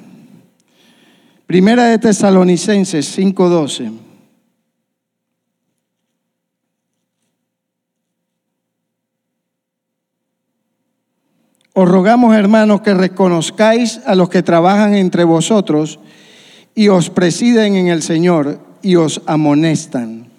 Primera 1.53 1.85
de 1.85 1.99
Tesalonicenses 1.99 3.05
5:12. 3.15 3.91
Os 11.73 11.87
rogamos, 11.87 12.35
hermanos, 12.35 12.81
que 12.81 12.95
reconozcáis 12.95 14.01
a 14.07 14.15
los 14.15 14.29
que 14.29 14.41
trabajan 14.41 14.95
entre 14.95 15.25
vosotros 15.25 15.99
y 16.73 16.87
os 16.87 17.11
presiden 17.11 17.75
en 17.75 17.85
el 17.85 18.01
Señor 18.01 18.59
y 18.81 18.95
os 18.95 19.21
amonestan. 19.27 20.31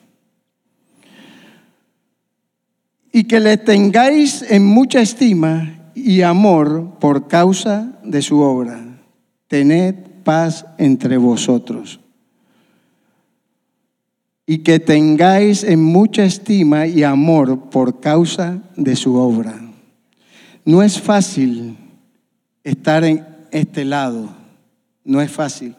Y 3.13 3.23
que 3.29 3.39
le 3.39 3.57
tengáis 3.57 4.43
en 4.51 4.67
mucha 4.67 5.01
estima 5.01 5.93
y 5.95 6.23
amor 6.23 6.99
por 6.99 7.29
causa 7.29 8.01
de 8.03 8.21
su 8.21 8.41
obra. 8.41 8.83
Tened 9.47 10.14
paz 10.25 10.67
entre 10.79 11.17
vosotros. 11.17 12.01
Y 14.47 14.59
que 14.59 14.81
tengáis 14.81 15.63
en 15.65 15.83
mucha 15.83 16.25
estima 16.25 16.87
y 16.87 17.03
amor 17.03 17.71
por 17.71 18.01
causa 18.01 18.63
de 18.77 18.97
su 18.97 19.15
obra. 19.15 19.61
No 20.65 20.83
es 20.83 21.01
fácil 21.01 21.77
estar 22.63 23.05
en 23.05 23.25
este 23.51 23.85
lado, 23.85 24.31
no 25.05 25.21
es 25.21 25.31
fácil. 25.31 25.77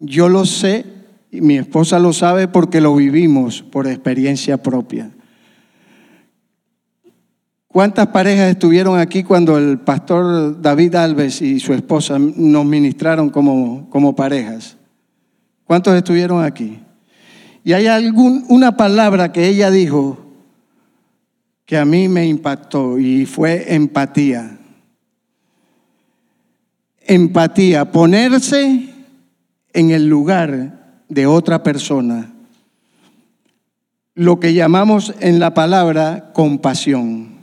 Yo 0.00 0.28
lo 0.28 0.44
sé 0.44 0.84
y 1.30 1.40
mi 1.40 1.58
esposa 1.58 1.98
lo 1.98 2.12
sabe 2.12 2.48
porque 2.48 2.80
lo 2.80 2.94
vivimos 2.96 3.62
por 3.62 3.86
experiencia 3.86 4.62
propia. 4.62 5.10
¿Cuántas 7.70 8.06
parejas 8.06 8.50
estuvieron 8.50 8.98
aquí 8.98 9.22
cuando 9.22 9.58
el 9.58 9.78
pastor 9.78 10.60
David 10.60 10.94
Alves 10.94 11.42
y 11.42 11.60
su 11.60 11.74
esposa 11.74 12.18
nos 12.18 12.64
ministraron 12.64 13.28
como, 13.28 13.90
como 13.90 14.16
parejas? 14.16 14.78
¿Cuántos 15.64 15.94
estuvieron 15.94 16.42
aquí? 16.42 16.80
Y 17.62 17.74
hay 17.74 17.86
algún, 17.86 18.46
una 18.48 18.74
palabra 18.74 19.32
que 19.32 19.46
ella 19.46 19.70
dijo 19.70 20.18
que 21.66 21.76
a 21.76 21.84
mí 21.84 22.08
me 22.08 22.26
impactó 22.26 22.98
y 22.98 23.26
fue 23.26 23.74
empatía. 23.74 24.58
Empatía, 27.02 27.92
ponerse 27.92 28.88
en 29.74 29.90
el 29.90 30.08
lugar 30.08 31.02
de 31.10 31.26
otra 31.26 31.62
persona. 31.62 32.32
Lo 34.14 34.40
que 34.40 34.54
llamamos 34.54 35.14
en 35.20 35.38
la 35.38 35.52
palabra 35.52 36.30
compasión. 36.32 37.37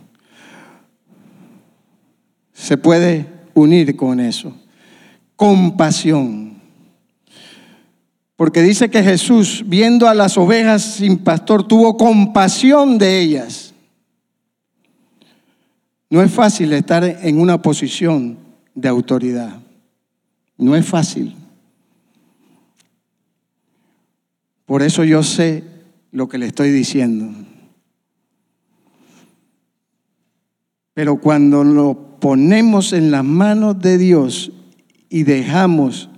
Se 2.55 2.75
puede 2.77 3.27
unir 3.53 3.95
con 3.95 4.19
eso. 4.19 4.51
Compasión. 5.35 6.55
Porque 8.35 8.63
dice 8.63 8.89
que 8.89 9.03
Jesús, 9.03 9.63
viendo 9.67 10.07
a 10.07 10.15
las 10.15 10.39
ovejas 10.39 10.81
sin 10.81 11.19
pastor, 11.19 11.67
tuvo 11.67 11.95
compasión 11.95 12.97
de 12.97 13.19
ellas 13.19 13.75
no 16.15 16.21
es 16.21 16.31
fácil 16.31 16.71
estar 16.71 17.03
en 17.03 17.39
una 17.39 17.61
posición 17.61 18.37
de 18.73 18.87
autoridad. 18.87 19.61
No 20.57 20.75
es 20.75 20.85
fácil. 20.85 21.35
Por 24.65 24.81
eso 24.81 25.03
yo 25.03 25.23
sé 25.23 25.63
lo 26.11 26.29
que 26.29 26.37
le 26.37 26.45
estoy 26.45 26.71
diciendo. 26.71 27.33
Pero 30.93 31.19
cuando 31.19 31.63
lo 31.63 32.14
ponemos 32.19 32.93
en 32.93 33.11
las 33.11 33.23
manos 33.23 33.79
de 33.79 33.97
Dios 33.97 34.51
y 35.09 35.23
dejamos 35.23 36.09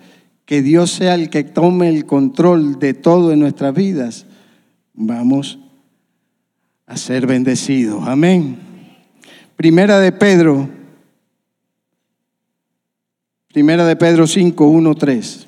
que 0.45 0.61
Dios 0.61 0.91
sea 0.91 1.15
el 1.15 1.29
que 1.29 1.43
tome 1.43 1.89
el 1.89 2.05
control 2.05 2.79
de 2.79 2.93
todo 2.93 3.31
en 3.31 3.39
nuestras 3.39 3.73
vidas, 3.73 4.25
vamos 4.93 5.59
a 6.85 6.95
ser 6.95 7.27
bendecidos. 7.27 8.07
Amén. 8.07 8.57
Primera 9.57 9.99
de 9.99 10.11
Pedro, 10.11 10.69
Primera 13.57 13.85
de 13.85 13.95
Pedro 13.95 14.27
5, 14.27 14.67
1, 14.67 14.95
3. 14.95 15.47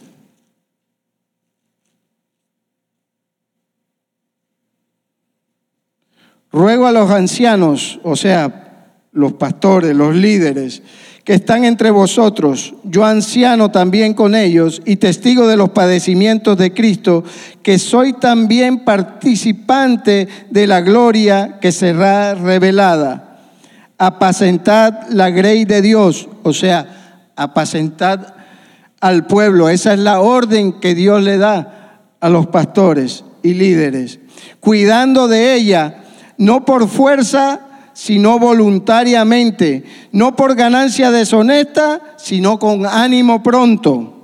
Ruego 6.52 6.88
a 6.88 6.92
los 6.92 7.12
ancianos, 7.12 8.00
o 8.04 8.16
sea, 8.16 8.69
los 9.12 9.34
pastores, 9.34 9.96
los 9.96 10.16
líderes, 10.16 10.82
que 11.24 11.34
están 11.34 11.64
entre 11.64 11.92
vosotros, 11.92 12.74
yo 12.84 13.06
anciano 13.06 13.70
también 13.70 14.14
con 14.14 14.34
ellos 14.34 14.82
y 14.86 14.96
testigo 14.96 15.48
de 15.48 15.58
los 15.58 15.70
padecimientos 15.70 16.58
de 16.58 16.74
Cristo, 16.74 17.24
que 17.62 17.78
soy 17.78 18.14
también 18.14 18.84
participante 18.84 20.28
de 20.50 20.68
la 20.68 20.82
gloria 20.82 21.60
que 21.60 21.72
será 21.72 22.34
revelada 22.34 23.30
apacentad 24.00 25.10
la 25.10 25.30
grey 25.30 25.66
de 25.66 25.82
Dios, 25.84 26.30
o 26.44 26.54
sea, 26.54 27.32
apacentad 27.36 28.34
al 29.02 29.28
pueblo. 29.28 29.70
Esa 29.70 29.94
es 29.94 30.00
la 30.00 30.22
orden 30.22 30.80
que 30.80 30.96
Dios 30.96 31.22
le 31.22 31.38
da 31.38 32.00
a 32.20 32.30
los 32.30 32.48
pastores 32.48 33.24
y 33.44 33.54
líderes, 33.54 34.20
cuidando 34.62 35.28
de 35.28 35.54
ella, 35.54 36.04
no 36.38 36.66
por 36.66 36.88
fuerza, 36.88 37.60
sino 38.00 38.40
voluntariamente, 38.40 39.84
no 40.12 40.36
por 40.36 40.56
ganancia 40.56 41.12
deshonesta, 41.12 42.16
sino 42.18 42.58
con 42.58 42.86
ánimo 42.86 43.44
pronto. 43.44 44.16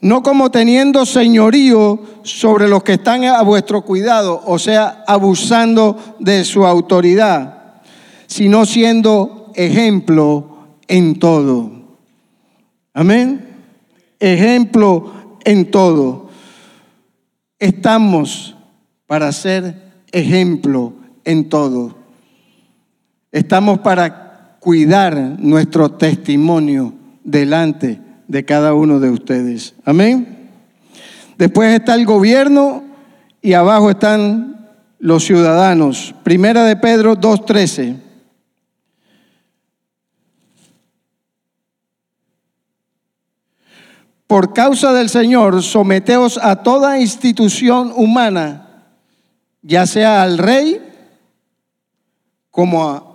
No 0.00 0.22
como 0.22 0.50
teniendo 0.50 1.04
señorío 1.04 2.00
sobre 2.22 2.68
los 2.68 2.82
que 2.82 2.94
están 2.94 3.24
a 3.24 3.42
vuestro 3.42 3.82
cuidado, 3.82 4.42
o 4.46 4.58
sea, 4.58 5.04
abusando 5.06 5.98
de 6.20 6.44
su 6.44 6.64
autoridad 6.64 7.58
sino 8.28 8.66
siendo 8.66 9.50
ejemplo 9.56 10.76
en 10.86 11.18
todo. 11.18 11.72
Amén. 12.92 13.48
Ejemplo 14.20 15.38
en 15.44 15.70
todo. 15.70 16.28
Estamos 17.58 18.54
para 19.06 19.32
ser 19.32 19.92
ejemplo 20.12 20.92
en 21.24 21.48
todo. 21.48 21.96
Estamos 23.38 23.78
para 23.78 24.56
cuidar 24.58 25.14
nuestro 25.38 25.92
testimonio 25.92 26.92
delante 27.22 28.00
de 28.26 28.44
cada 28.44 28.74
uno 28.74 28.98
de 28.98 29.10
ustedes. 29.10 29.76
Amén. 29.84 30.50
Después 31.36 31.72
está 31.72 31.94
el 31.94 32.04
gobierno 32.04 32.82
y 33.40 33.52
abajo 33.52 33.90
están 33.90 34.68
los 34.98 35.24
ciudadanos. 35.24 36.16
Primera 36.24 36.64
de 36.64 36.74
Pedro 36.74 37.16
2.13. 37.16 38.00
Por 44.26 44.52
causa 44.52 44.92
del 44.92 45.08
Señor, 45.08 45.62
someteos 45.62 46.40
a 46.42 46.64
toda 46.64 46.98
institución 46.98 47.92
humana, 47.94 48.88
ya 49.62 49.86
sea 49.86 50.24
al 50.24 50.38
rey 50.38 50.82
como 52.50 52.90
a, 52.90 53.07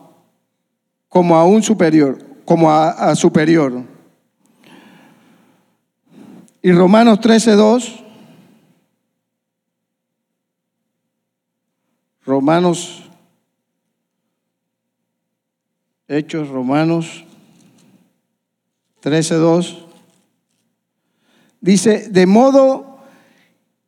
como 1.13 1.37
a 1.37 1.45
un 1.45 1.61
superior, 1.61 2.17
como 2.43 2.71
a, 2.71 2.89
a 2.89 3.15
superior. 3.15 3.83
Y 6.61 6.71
Romanos 6.71 7.19
13.2 7.19 8.03
Romanos, 12.25 13.03
Hechos 16.07 16.47
Romanos 16.47 17.25
13.2, 19.03 19.85
dice, 21.59 22.07
de 22.09 22.25
modo 22.25 22.99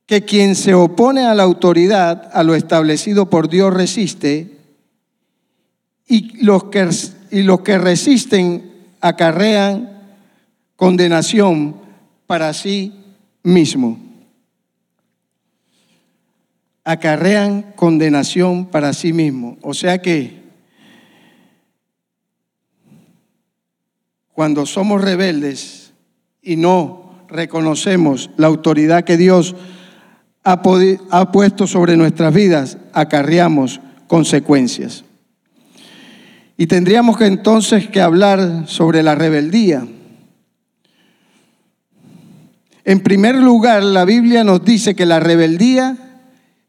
que 0.06 0.26
quien 0.26 0.56
se 0.56 0.74
opone 0.74 1.26
a 1.26 1.34
la 1.34 1.44
autoridad, 1.44 2.30
a 2.34 2.44
lo 2.44 2.56
establecido 2.56 3.30
por 3.30 3.48
Dios, 3.48 3.74
resiste, 3.74 4.60
y 6.08 6.44
los 6.44 6.66
que, 6.66 6.90
y 7.32 7.44
los 7.44 7.62
que 7.62 7.78
resisten 7.78 8.72
acarrean 9.02 10.02
condenación 10.76 11.76
para 12.28 12.54
sí 12.54 12.94
mismo 13.44 14.06
acarrean 16.86 17.74
condenación 17.76 18.68
para 18.68 18.94
sí 18.94 19.12
mismo. 19.12 19.58
O 19.62 19.74
sea 19.74 20.02
que 20.02 20.46
cuando 24.32 24.66
somos 24.66 25.02
rebeldes 25.02 25.92
y 26.42 26.56
no 26.56 27.26
reconocemos 27.28 28.30
la 28.38 28.48
autoridad 28.48 29.04
que 29.04 29.18
Dios 29.18 29.56
ha, 30.44 30.62
ha 31.10 31.32
puesto 31.32 31.66
sobre 31.66 31.98
nuestras 31.98 32.34
vidas, 32.34 32.78
acarreamos 32.94 33.82
consecuencias. 34.08 35.04
Y 36.58 36.68
tendríamos 36.68 37.18
que 37.18 37.26
entonces 37.26 37.88
que 37.90 38.02
hablar 38.02 38.66
sobre 38.68 39.04
la 39.04 39.16
rebeldía. 39.16 39.86
En 42.86 43.00
primer 43.02 43.36
lugar, 43.36 43.84
la 43.84 44.06
Biblia 44.06 44.44
nos 44.44 44.64
dice 44.64 44.96
que 44.96 45.06
la 45.06 45.20
rebeldía 45.20 45.98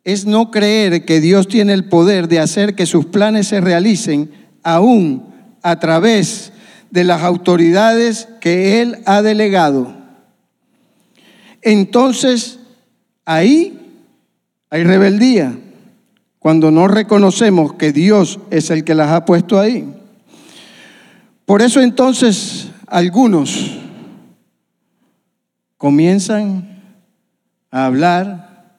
es 0.02 0.24
no 0.24 0.50
creer 0.50 1.04
que 1.04 1.20
Dios 1.20 1.46
tiene 1.46 1.72
el 1.72 1.84
poder 1.84 2.28
de 2.28 2.40
hacer 2.40 2.74
que 2.74 2.86
sus 2.86 3.06
planes 3.06 3.48
se 3.48 3.60
realicen 3.60 4.30
aún 4.62 5.34
a 5.62 5.78
través 5.78 6.52
de 6.90 7.04
las 7.04 7.22
autoridades 7.22 8.28
que 8.40 8.80
Él 8.80 8.98
ha 9.04 9.20
delegado. 9.20 9.94
Entonces, 11.60 12.60
ahí 13.24 13.78
hay 14.70 14.84
rebeldía, 14.84 15.58
cuando 16.46 16.70
no 16.70 16.86
reconocemos 16.86 17.72
que 17.72 17.90
Dios 17.90 18.38
es 18.52 18.70
el 18.70 18.84
que 18.84 18.94
las 18.94 19.10
ha 19.10 19.24
puesto 19.24 19.58
ahí. 19.58 19.92
Por 21.44 21.60
eso 21.60 21.80
entonces 21.80 22.70
algunos 22.86 23.76
comienzan 25.76 26.84
a 27.72 27.86
hablar 27.86 28.76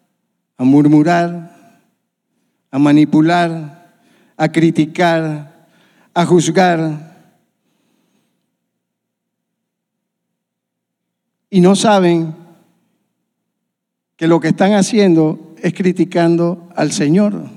a 0.56 0.64
murmurar, 0.64 1.82
a 2.72 2.80
manipular, 2.80 4.00
a 4.38 4.50
criticar, 4.50 5.68
a 6.14 6.26
juzgar. 6.26 7.18
Y 11.50 11.60
no 11.60 11.76
saben 11.76 12.34
que 14.16 14.26
lo 14.26 14.40
que 14.40 14.48
están 14.48 14.72
haciendo 14.72 15.54
es 15.62 15.74
criticando 15.74 16.70
al 16.74 16.94
Señor. 16.94 17.57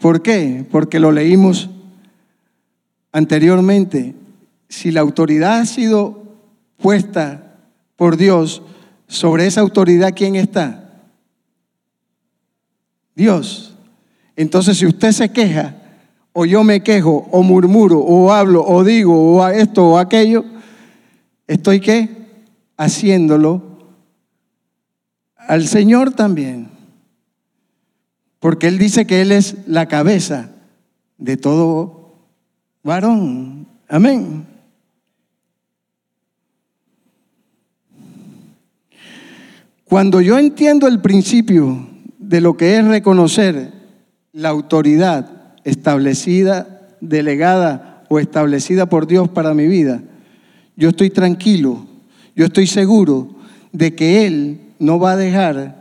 ¿Por 0.00 0.22
qué? 0.22 0.64
Porque 0.70 1.00
lo 1.00 1.12
leímos 1.12 1.68
anteriormente. 3.12 4.14
Si 4.68 4.90
la 4.90 5.00
autoridad 5.00 5.60
ha 5.60 5.66
sido 5.66 6.24
puesta 6.76 7.56
por 7.96 8.16
Dios, 8.16 8.62
sobre 9.08 9.46
esa 9.46 9.62
autoridad, 9.62 10.12
¿quién 10.14 10.36
está? 10.36 10.92
Dios. 13.14 13.74
Entonces, 14.36 14.78
si 14.78 14.86
usted 14.86 15.10
se 15.12 15.30
queja, 15.30 15.74
o 16.32 16.44
yo 16.44 16.62
me 16.62 16.82
quejo, 16.82 17.26
o 17.32 17.42
murmuro, 17.42 17.98
o 17.98 18.30
hablo, 18.30 18.64
o 18.64 18.84
digo, 18.84 19.36
o 19.36 19.48
esto 19.48 19.88
o 19.88 19.98
aquello, 19.98 20.44
estoy 21.46 21.80
qué? 21.80 22.08
Haciéndolo 22.76 23.68
al 25.36 25.66
Señor 25.66 26.12
también. 26.12 26.77
Porque 28.40 28.68
Él 28.68 28.78
dice 28.78 29.06
que 29.06 29.20
Él 29.20 29.32
es 29.32 29.56
la 29.66 29.86
cabeza 29.86 30.50
de 31.16 31.36
todo 31.36 32.14
varón. 32.82 33.66
Amén. 33.88 34.46
Cuando 39.84 40.20
yo 40.20 40.38
entiendo 40.38 40.86
el 40.86 41.00
principio 41.00 41.88
de 42.18 42.40
lo 42.42 42.56
que 42.56 42.76
es 42.76 42.84
reconocer 42.84 43.72
la 44.32 44.50
autoridad 44.50 45.54
establecida, 45.64 46.88
delegada 47.00 48.04
o 48.10 48.18
establecida 48.18 48.86
por 48.86 49.06
Dios 49.06 49.28
para 49.30 49.54
mi 49.54 49.66
vida, 49.66 50.02
yo 50.76 50.90
estoy 50.90 51.10
tranquilo, 51.10 51.86
yo 52.36 52.44
estoy 52.44 52.66
seguro 52.66 53.36
de 53.72 53.94
que 53.94 54.26
Él 54.26 54.60
no 54.78 54.98
va 54.98 55.12
a 55.12 55.16
dejar 55.16 55.77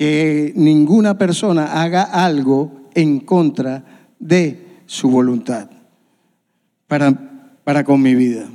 que 0.00 0.54
ninguna 0.56 1.18
persona 1.18 1.82
haga 1.82 2.04
algo 2.04 2.88
en 2.94 3.20
contra 3.20 4.08
de 4.18 4.80
su 4.86 5.10
voluntad 5.10 5.68
para, 6.86 7.12
para 7.64 7.84
con 7.84 8.00
mi 8.00 8.14
vida. 8.14 8.48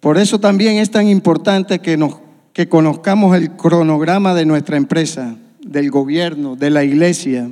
Por 0.00 0.16
eso 0.16 0.40
también 0.40 0.78
es 0.78 0.90
tan 0.90 1.06
importante 1.06 1.80
que, 1.80 1.98
nos, 1.98 2.14
que 2.52 2.68
conozcamos 2.68 3.36
el 3.36 3.52
cronograma 3.52 4.34
de 4.34 4.44
nuestra 4.44 4.76
empresa, 4.76 5.36
del 5.60 5.90
gobierno, 5.90 6.56
de 6.56 6.70
la 6.70 6.84
iglesia, 6.84 7.50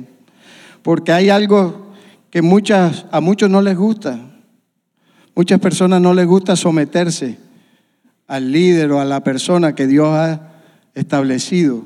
porque 0.83 1.11
hay 1.11 1.29
algo 1.29 1.91
que 2.29 2.41
muchas, 2.41 3.05
a 3.11 3.21
muchos 3.21 3.49
no 3.49 3.61
les 3.61 3.77
gusta. 3.77 4.19
Muchas 5.35 5.59
personas 5.59 6.01
no 6.01 6.13
les 6.13 6.25
gusta 6.25 6.55
someterse 6.55 7.37
al 8.27 8.51
líder 8.51 8.91
o 8.91 8.99
a 8.99 9.05
la 9.05 9.23
persona 9.23 9.75
que 9.75 9.87
Dios 9.87 10.09
ha 10.09 10.51
establecido 10.93 11.83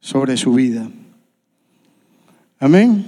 sobre 0.00 0.36
su 0.36 0.54
vida. 0.54 0.88
Amén. 2.58 3.04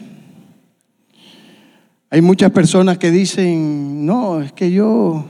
Hay 2.10 2.20
muchas 2.20 2.50
personas 2.50 2.98
que 2.98 3.10
dicen, 3.10 4.04
no, 4.04 4.40
es 4.40 4.52
que 4.52 4.70
yo 4.70 5.24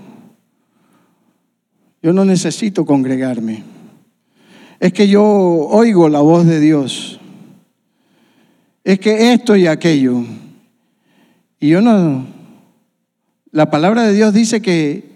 yo 2.03 2.13
no 2.13 2.25
necesito 2.25 2.85
congregarme. 2.85 3.63
Es 4.83 4.93
que 4.93 5.07
yo 5.07 5.23
oigo 5.23 6.09
la 6.09 6.23
voz 6.23 6.45
de 6.45 6.59
Dios. 6.59 7.21
Es 8.83 8.99
que 8.99 9.33
esto 9.33 9.55
y 9.55 9.69
aquello. 9.69 10.25
Y 11.61 11.69
yo 11.69 11.81
no... 11.81 12.27
La 13.53 13.71
palabra 13.71 14.03
de 14.03 14.13
Dios 14.13 14.35
dice 14.35 14.61
que 14.61 15.09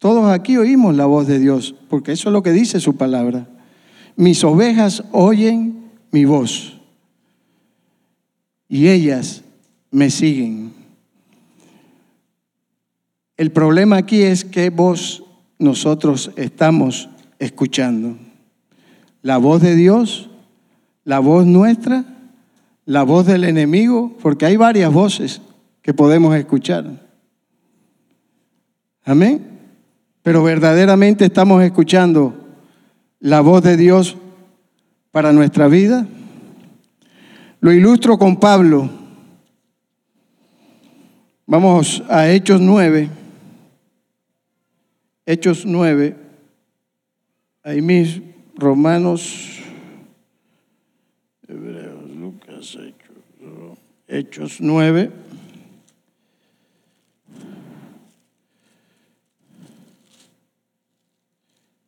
todos 0.00 0.28
aquí 0.28 0.56
oímos 0.56 0.96
la 0.96 1.06
voz 1.06 1.28
de 1.28 1.38
Dios, 1.38 1.72
porque 1.88 2.10
eso 2.10 2.30
es 2.30 2.32
lo 2.32 2.42
que 2.42 2.50
dice 2.50 2.80
su 2.80 2.96
palabra. 2.96 3.46
Mis 4.16 4.42
ovejas 4.42 5.04
oyen 5.12 5.88
mi 6.10 6.24
voz 6.24 6.80
y 8.68 8.88
ellas 8.88 9.44
me 9.92 10.10
siguen. 10.10 10.72
El 13.36 13.52
problema 13.52 13.98
aquí 13.98 14.22
es 14.22 14.44
que 14.44 14.70
vos 14.70 15.22
nosotros 15.60 16.32
estamos 16.34 17.08
escuchando. 17.38 18.16
La 19.22 19.38
voz 19.38 19.62
de 19.62 19.76
Dios, 19.76 20.28
la 21.04 21.20
voz 21.20 21.46
nuestra, 21.46 22.04
la 22.84 23.04
voz 23.04 23.26
del 23.26 23.44
enemigo, 23.44 24.16
porque 24.20 24.46
hay 24.46 24.56
varias 24.56 24.92
voces 24.92 25.40
que 25.80 25.94
podemos 25.94 26.34
escuchar. 26.34 26.84
Amén. 29.04 29.60
Pero 30.22 30.42
verdaderamente 30.42 31.24
estamos 31.24 31.62
escuchando 31.62 32.34
la 33.20 33.40
voz 33.40 33.62
de 33.62 33.76
Dios 33.76 34.16
para 35.10 35.32
nuestra 35.32 35.68
vida. 35.68 36.06
Lo 37.60 37.72
ilustro 37.72 38.18
con 38.18 38.36
Pablo. 38.36 38.90
Vamos 41.46 42.02
a 42.08 42.28
Hechos 42.28 42.60
9. 42.60 43.08
Hechos 45.26 45.64
9. 45.64 46.16
Ahí 47.64 47.82
mis 47.82 48.20
Romanos, 48.54 49.60
Hebreos, 51.48 52.10
Lucas, 52.10 52.76
Hechos, 52.76 53.78
Hechos 54.08 54.60
9. 54.60 55.10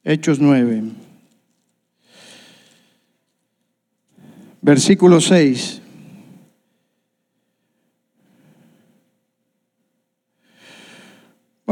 Hechos 0.05 0.39
9. 0.39 0.83
Versículo 4.61 5.21
6. 5.21 5.84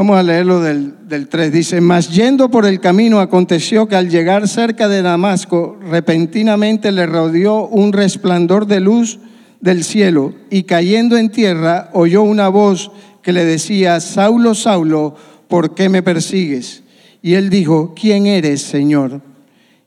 Vamos 0.03 0.19
a 0.19 0.25
leerlo 0.25 0.61
del, 0.61 1.07
del 1.07 1.29
3. 1.29 1.53
Dice, 1.53 1.81
mas 1.81 2.11
yendo 2.11 2.51
por 2.51 2.67
el 2.67 2.81
camino 2.81 3.21
aconteció 3.21 3.87
que 3.87 3.95
al 3.95 4.11
llegar 4.11 4.49
cerca 4.49 4.89
de 4.89 5.01
Damasco, 5.01 5.79
repentinamente 5.89 6.91
le 6.91 7.07
rodeó 7.07 7.69
un 7.69 7.93
resplandor 7.93 8.67
de 8.67 8.81
luz 8.81 9.21
del 9.61 9.85
cielo 9.85 10.35
y 10.51 10.65
cayendo 10.65 11.17
en 11.17 11.31
tierra 11.31 11.89
oyó 11.93 12.25
una 12.25 12.49
voz 12.49 12.91
que 13.23 13.33
le 13.33 13.45
decía, 13.45 14.01
Saulo, 14.01 14.57
Saulo, 14.57 15.15
¿por 15.47 15.73
qué 15.77 15.89
me 15.89 16.03
persigues? 16.03 16.83
Y 17.23 17.35
él 17.35 17.49
dijo, 17.49 17.95
¿quién 17.95 18.27
eres, 18.27 18.61
Señor? 18.61 19.21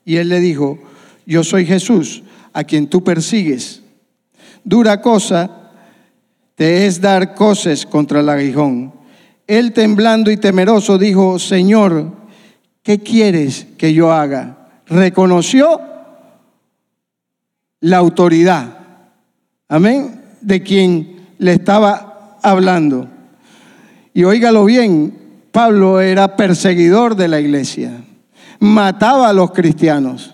Y 0.06 0.16
él 0.16 0.30
le 0.30 0.40
dijo, 0.40 0.80
yo 1.26 1.44
soy 1.44 1.66
Jesús, 1.66 2.24
a 2.54 2.64
quien 2.64 2.88
tú 2.88 3.04
persigues. 3.04 3.82
Dura 4.64 5.02
cosa 5.02 5.74
te 6.56 6.86
es 6.86 7.02
dar 7.02 7.36
coces 7.36 7.86
contra 7.86 8.22
el 8.22 8.30
aguijón. 8.30 8.95
Él 9.48 9.74
temblando 9.74 10.32
y 10.32 10.38
temeroso 10.38 10.98
dijo, 10.98 11.38
Señor, 11.38 12.12
¿qué 12.82 13.00
quieres 13.00 13.68
que 13.78 13.94
yo 13.94 14.12
haga? 14.12 14.70
Reconoció 14.88 15.80
la 17.82 17.98
autoridad, 17.98 18.80
amén, 19.68 20.22
de 20.42 20.64
quien 20.64 21.28
le 21.38 21.54
estaba 21.54 22.38
hablando. 22.42 23.08
Y 24.14 24.24
óigalo 24.24 24.66
bien, 24.66 25.14
Pablo 25.52 26.02
era 26.02 26.36
perseguidor 26.36 27.16
de 27.16 27.28
la 27.28 27.40
iglesia, 27.40 28.04
mataba 28.60 29.30
a 29.30 29.34
los 29.34 29.52
cristianos, 29.52 30.34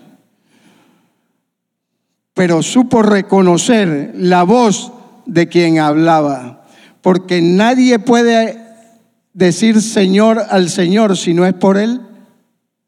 pero 2.34 2.62
supo 2.62 3.02
reconocer 3.02 4.12
la 4.16 4.44
voz 4.44 4.92
de 5.26 5.48
quien 5.48 5.78
hablaba, 5.78 6.64
porque 7.02 7.42
nadie 7.42 7.98
puede 7.98 8.61
decir 9.32 9.80
Señor 9.80 10.42
al 10.50 10.68
Señor 10.68 11.16
si 11.16 11.34
no 11.34 11.46
es 11.46 11.54
por 11.54 11.78
el 11.78 12.00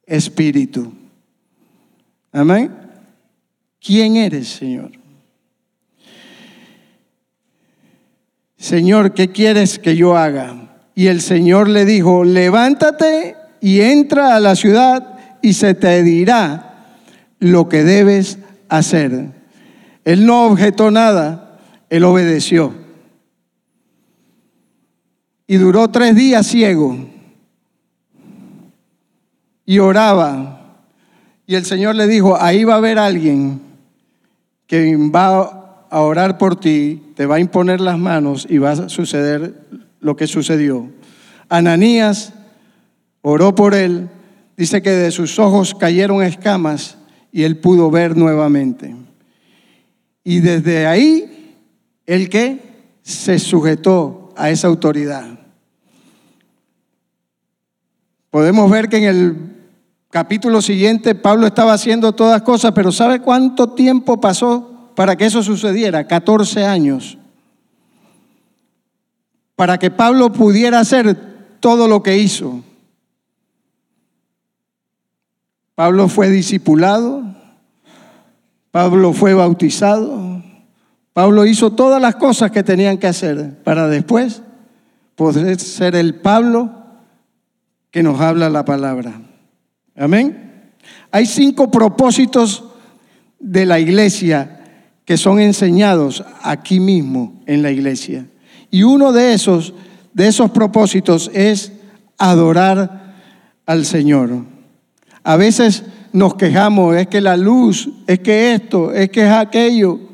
Espíritu. 0.07 0.93
Amén. 2.33 2.71
¿Quién 3.81 4.17
eres, 4.17 4.49
Señor? 4.49 4.93
Señor, 8.57 9.13
¿qué 9.13 9.29
quieres 9.29 9.79
que 9.79 9.97
yo 9.97 10.17
haga? 10.17 10.77
Y 10.95 11.09
el 11.09 11.21
Señor 11.21 11.69
le 11.69 11.85
dijo, 11.85 12.25
levántate 12.25 13.37
y 13.61 13.81
entra 13.81 14.37
a 14.37 14.41
la 14.41 14.57
ciudad 14.57 15.19
y 15.43 15.55
se 15.55 15.75
te 15.75 16.03
dirá 16.03 16.97
lo 17.41 17.69
que 17.69 17.85
debes 17.85 18.39
hacer. 18.69 19.33
Él 20.05 20.25
no 20.25 20.47
objetó 20.47 20.91
nada, 20.91 21.59
él 21.91 22.05
obedeció 22.05 22.84
y 25.47 25.57
duró 25.57 25.89
tres 25.89 26.15
días 26.15 26.47
ciego 26.47 26.97
y 29.67 29.79
oraba. 29.79 30.61
Y 31.47 31.55
el 31.55 31.65
Señor 31.65 31.95
le 31.95 32.07
dijo, 32.07 32.41
ahí 32.41 32.65
va 32.65 32.75
a 32.75 32.79
haber 32.79 32.99
alguien 32.99 33.61
que 34.67 34.97
va 34.97 35.87
a 35.91 36.01
orar 36.01 36.39
por 36.39 36.57
ti, 36.57 37.03
te 37.15 37.27
va 37.27 37.37
a 37.37 37.41
imponer 37.41 37.81
las 37.81 37.99
manos 37.99 38.47
y 38.49 38.59
va 38.59 38.73
a 38.73 38.89
suceder 38.89 39.55
lo 40.01 40.17
que 40.17 40.27
sucedió. 40.27 40.89
Ananías 41.49 42.33
oró 43.21 43.55
por 43.55 43.75
él, 43.75 44.09
dice 44.57 44.83
que 44.83 44.91
de 44.91 45.11
sus 45.11 45.39
ojos 45.39 45.75
cayeron 45.75 46.23
escamas 46.23 46.97
y 47.31 47.43
él 47.43 47.59
pudo 47.59 47.91
ver 47.91 48.17
nuevamente. 48.17 48.95
Y 50.25 50.41
desde 50.41 50.87
ahí, 50.87 51.57
el 52.07 52.31
que 52.31 52.61
se 53.03 53.39
sujetó 53.39 54.24
a 54.37 54.51
esa 54.51 54.69
autoridad. 54.69 55.39
Podemos 58.31 58.71
ver 58.71 58.89
que 58.89 58.97
en 58.97 59.05
el 59.05 59.37
capítulo 60.11 60.61
siguiente 60.61 61.15
Pablo 61.15 61.47
estaba 61.47 61.73
haciendo 61.73 62.13
todas 62.13 62.43
cosas, 62.43 62.73
pero 62.73 62.91
¿sabe 62.91 63.21
cuánto 63.21 63.71
tiempo 63.71 64.21
pasó 64.21 64.91
para 64.95 65.17
que 65.17 65.27
eso 65.27 65.43
sucediera? 65.43 66.07
14 66.07 66.65
años. 66.65 67.19
Para 69.55 69.79
que 69.79 69.91
Pablo 69.91 70.33
pudiera 70.33 70.81
hacer 70.81 71.17
todo 71.61 71.87
lo 71.87 72.03
que 72.03 72.19
hizo. 72.19 72.63
Pablo 75.75 76.09
fue 76.09 76.29
discipulado, 76.31 77.23
Pablo 78.71 79.13
fue 79.13 79.35
bautizado, 79.35 80.34
Pablo 81.15 81.47
hizo 81.47 81.71
todas 81.71 82.03
las 82.03 82.17
cosas 82.17 82.51
que 82.51 82.65
tenían 82.65 82.99
que 82.99 83.07
hacer 83.07 83.63
para 83.63 83.87
después 83.89 84.43
poder 85.15 85.61
ser 85.61 85.95
el 85.95 86.17
Pablo 86.17 86.71
que 87.93 88.03
nos 88.03 88.21
habla 88.21 88.51
la 88.51 88.65
palabra. 88.65 89.13
Amén. 89.97 90.73
Hay 91.13 91.27
cinco 91.27 91.71
propósitos 91.71 92.65
de 93.39 93.65
la 93.65 93.79
iglesia 93.79 94.61
que 95.05 95.17
son 95.17 95.39
enseñados 95.39 96.25
aquí 96.43 96.81
mismo 96.81 97.41
en 97.47 97.63
la 97.63 97.71
iglesia. 97.71 98.27
Y 98.73 98.83
uno 98.83 99.13
de 99.13 99.35
esos, 99.35 99.73
de 100.15 100.27
esos 100.27 100.51
propósitos 100.51 101.31
es 101.33 101.71
adorar 102.19 103.15
al 103.67 103.85
Señor. 103.85 104.31
A 105.23 105.37
veces 105.37 105.85
nos 106.13 106.35
quejamos, 106.35 106.97
es 106.97 107.07
que 107.07 107.21
la 107.21 107.37
luz, 107.37 107.89
es 108.09 108.19
que 108.19 108.55
esto, 108.55 108.93
es 108.93 109.11
que 109.11 109.23
es 109.23 109.33
aquello 109.33 110.14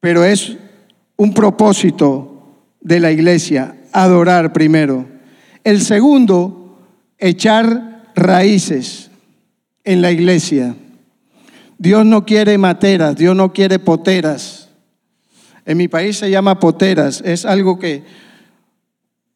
pero 0.00 0.24
es 0.24 0.56
un 1.16 1.34
propósito 1.34 2.64
de 2.80 2.98
la 2.98 3.12
iglesia, 3.12 3.76
adorar 3.92 4.52
primero. 4.52 5.06
El 5.62 5.82
segundo, 5.82 6.78
echar 7.18 8.10
raíces 8.14 9.10
en 9.84 10.00
la 10.00 10.10
iglesia. 10.10 10.74
Dios 11.76 12.06
no 12.06 12.24
quiere 12.24 12.56
materas, 12.56 13.16
Dios 13.16 13.36
no 13.36 13.52
quiere 13.52 13.78
poteras. 13.78 14.70
En 15.66 15.76
mi 15.76 15.88
país 15.88 16.16
se 16.16 16.30
llama 16.30 16.58
poteras, 16.58 17.22
es 17.24 17.44
algo 17.44 17.78
que, 17.78 18.02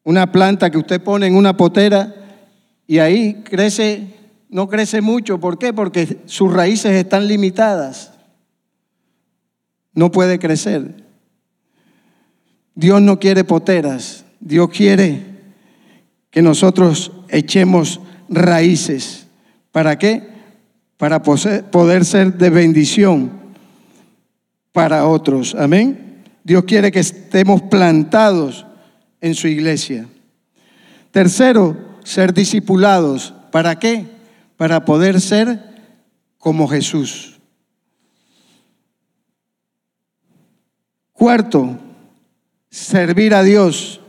una 0.04 0.32
planta 0.32 0.70
que 0.70 0.78
usted 0.78 1.02
pone 1.02 1.26
en 1.26 1.36
una 1.36 1.56
potera 1.56 2.14
y 2.86 2.98
ahí 2.98 3.42
crece, 3.44 4.08
no 4.48 4.68
crece 4.68 5.00
mucho. 5.00 5.38
¿Por 5.38 5.58
qué? 5.58 5.72
Porque 5.72 6.18
sus 6.26 6.52
raíces 6.52 6.92
están 6.92 7.26
limitadas 7.26 8.13
no 9.95 10.11
puede 10.11 10.38
crecer. 10.38 11.05
Dios 12.74 13.01
no 13.01 13.18
quiere 13.18 13.45
poteras, 13.45 14.24
Dios 14.40 14.68
quiere 14.70 15.22
que 16.30 16.42
nosotros 16.42 17.12
echemos 17.28 18.01
raíces. 18.28 19.26
¿Para 19.70 19.99
qué? 19.99 20.22
Para 20.97 21.22
poder 21.22 22.05
ser 22.05 22.34
de 22.34 22.51
bendición 22.51 23.30
para 24.72 25.07
otros. 25.07 25.55
Amén. 25.55 26.24
Dios 26.42 26.64
quiere 26.64 26.90
que 26.90 27.01
estemos 27.01 27.62
plantados 27.62 28.66
en 29.20 29.34
su 29.34 29.47
iglesia. 29.47 30.07
Tercero, 31.12 31.76
ser 32.03 32.34
discipulados. 32.34 33.32
¿Para 33.53 33.78
qué? 33.78 34.05
Para 34.57 34.84
poder 34.84 35.20
ser 35.20 35.61
como 36.38 36.66
Jesús. 36.66 37.34
Cuarto, 41.14 41.78
servir 42.68 43.34
a 43.34 43.42
Dios. 43.42 44.00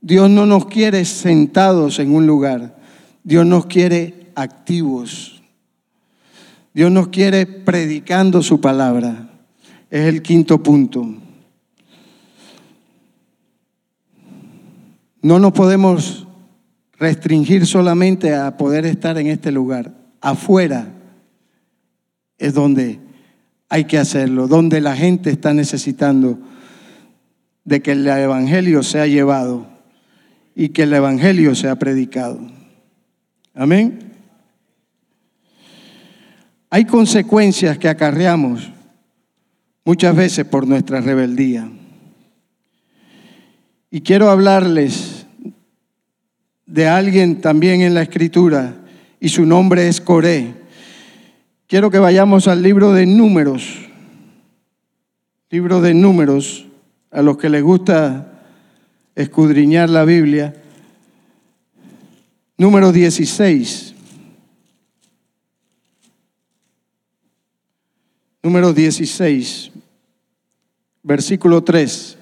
Dios 0.00 0.28
no 0.28 0.44
nos 0.44 0.66
quiere 0.66 1.04
sentados 1.04 1.98
en 1.98 2.14
un 2.14 2.26
lugar. 2.26 2.76
Dios 3.22 3.46
nos 3.46 3.66
quiere 3.66 4.30
activos. 4.34 5.42
Dios 6.74 6.90
nos 6.90 7.08
quiere 7.08 7.46
predicando 7.46 8.42
su 8.42 8.60
palabra. 8.60 9.30
es 9.90 10.06
el 10.06 10.22
quinto 10.22 10.60
punto. 10.62 11.06
No 15.22 15.38
nos 15.38 15.52
podemos 15.52 16.26
restringir 16.98 17.64
solamente 17.64 18.34
a 18.34 18.56
poder 18.56 18.86
estar 18.86 19.16
en 19.18 19.28
este 19.28 19.52
lugar. 19.52 19.94
Afuera 20.20 20.92
es 22.38 22.54
donde 22.54 23.03
hay 23.68 23.84
que 23.84 23.98
hacerlo, 23.98 24.46
donde 24.46 24.80
la 24.80 24.96
gente 24.96 25.30
está 25.30 25.52
necesitando 25.52 26.38
de 27.64 27.82
que 27.82 27.92
el 27.92 28.06
Evangelio 28.06 28.82
sea 28.82 29.06
llevado 29.06 29.66
y 30.54 30.68
que 30.68 30.82
el 30.82 30.92
Evangelio 30.92 31.54
sea 31.54 31.76
predicado. 31.76 32.40
Amén. 33.54 34.12
Hay 36.70 36.84
consecuencias 36.84 37.78
que 37.78 37.88
acarreamos 37.88 38.70
muchas 39.84 40.14
veces 40.16 40.44
por 40.44 40.66
nuestra 40.66 41.00
rebeldía. 41.00 41.70
Y 43.90 44.00
quiero 44.00 44.28
hablarles 44.28 45.26
de 46.66 46.88
alguien 46.88 47.40
también 47.40 47.82
en 47.82 47.94
la 47.94 48.02
escritura 48.02 48.74
y 49.20 49.28
su 49.28 49.46
nombre 49.46 49.86
es 49.86 50.00
Coré. 50.00 50.63
Quiero 51.66 51.90
que 51.90 51.98
vayamos 51.98 52.46
al 52.46 52.62
libro 52.62 52.92
de 52.92 53.06
números. 53.06 53.88
Libro 55.50 55.80
de 55.80 55.94
números, 55.94 56.66
a 57.10 57.22
los 57.22 57.38
que 57.38 57.48
les 57.48 57.62
gusta 57.62 58.42
escudriñar 59.14 59.88
la 59.88 60.04
Biblia. 60.04 60.54
Número 62.58 62.92
16. 62.92 63.94
Número 68.42 68.74
16, 68.74 69.70
versículo 71.02 71.64
3. 71.64 72.18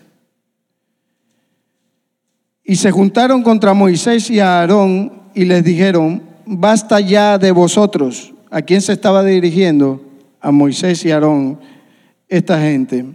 Y 2.63 2.77
se 2.77 2.93
juntaron 2.93 3.43
contra 3.43 3.75
Moisés 3.75 4.31
y 4.31 4.39
Aarón 4.39 5.13
y 5.35 5.45
les 5.45 5.65
dijeron, 5.65 6.23
basta 6.47 7.01
ya 7.01 7.39
de 7.39 7.51
vosotros. 7.51 8.32
¿A 8.53 8.61
quién 8.61 8.83
se 8.83 8.93
estaba 8.93 9.25
dirigiendo? 9.25 10.03
A 10.39 10.51
Moisés 10.51 11.03
y 11.07 11.11
Aarón, 11.11 11.59
esta 12.29 12.61
gente. 12.61 13.07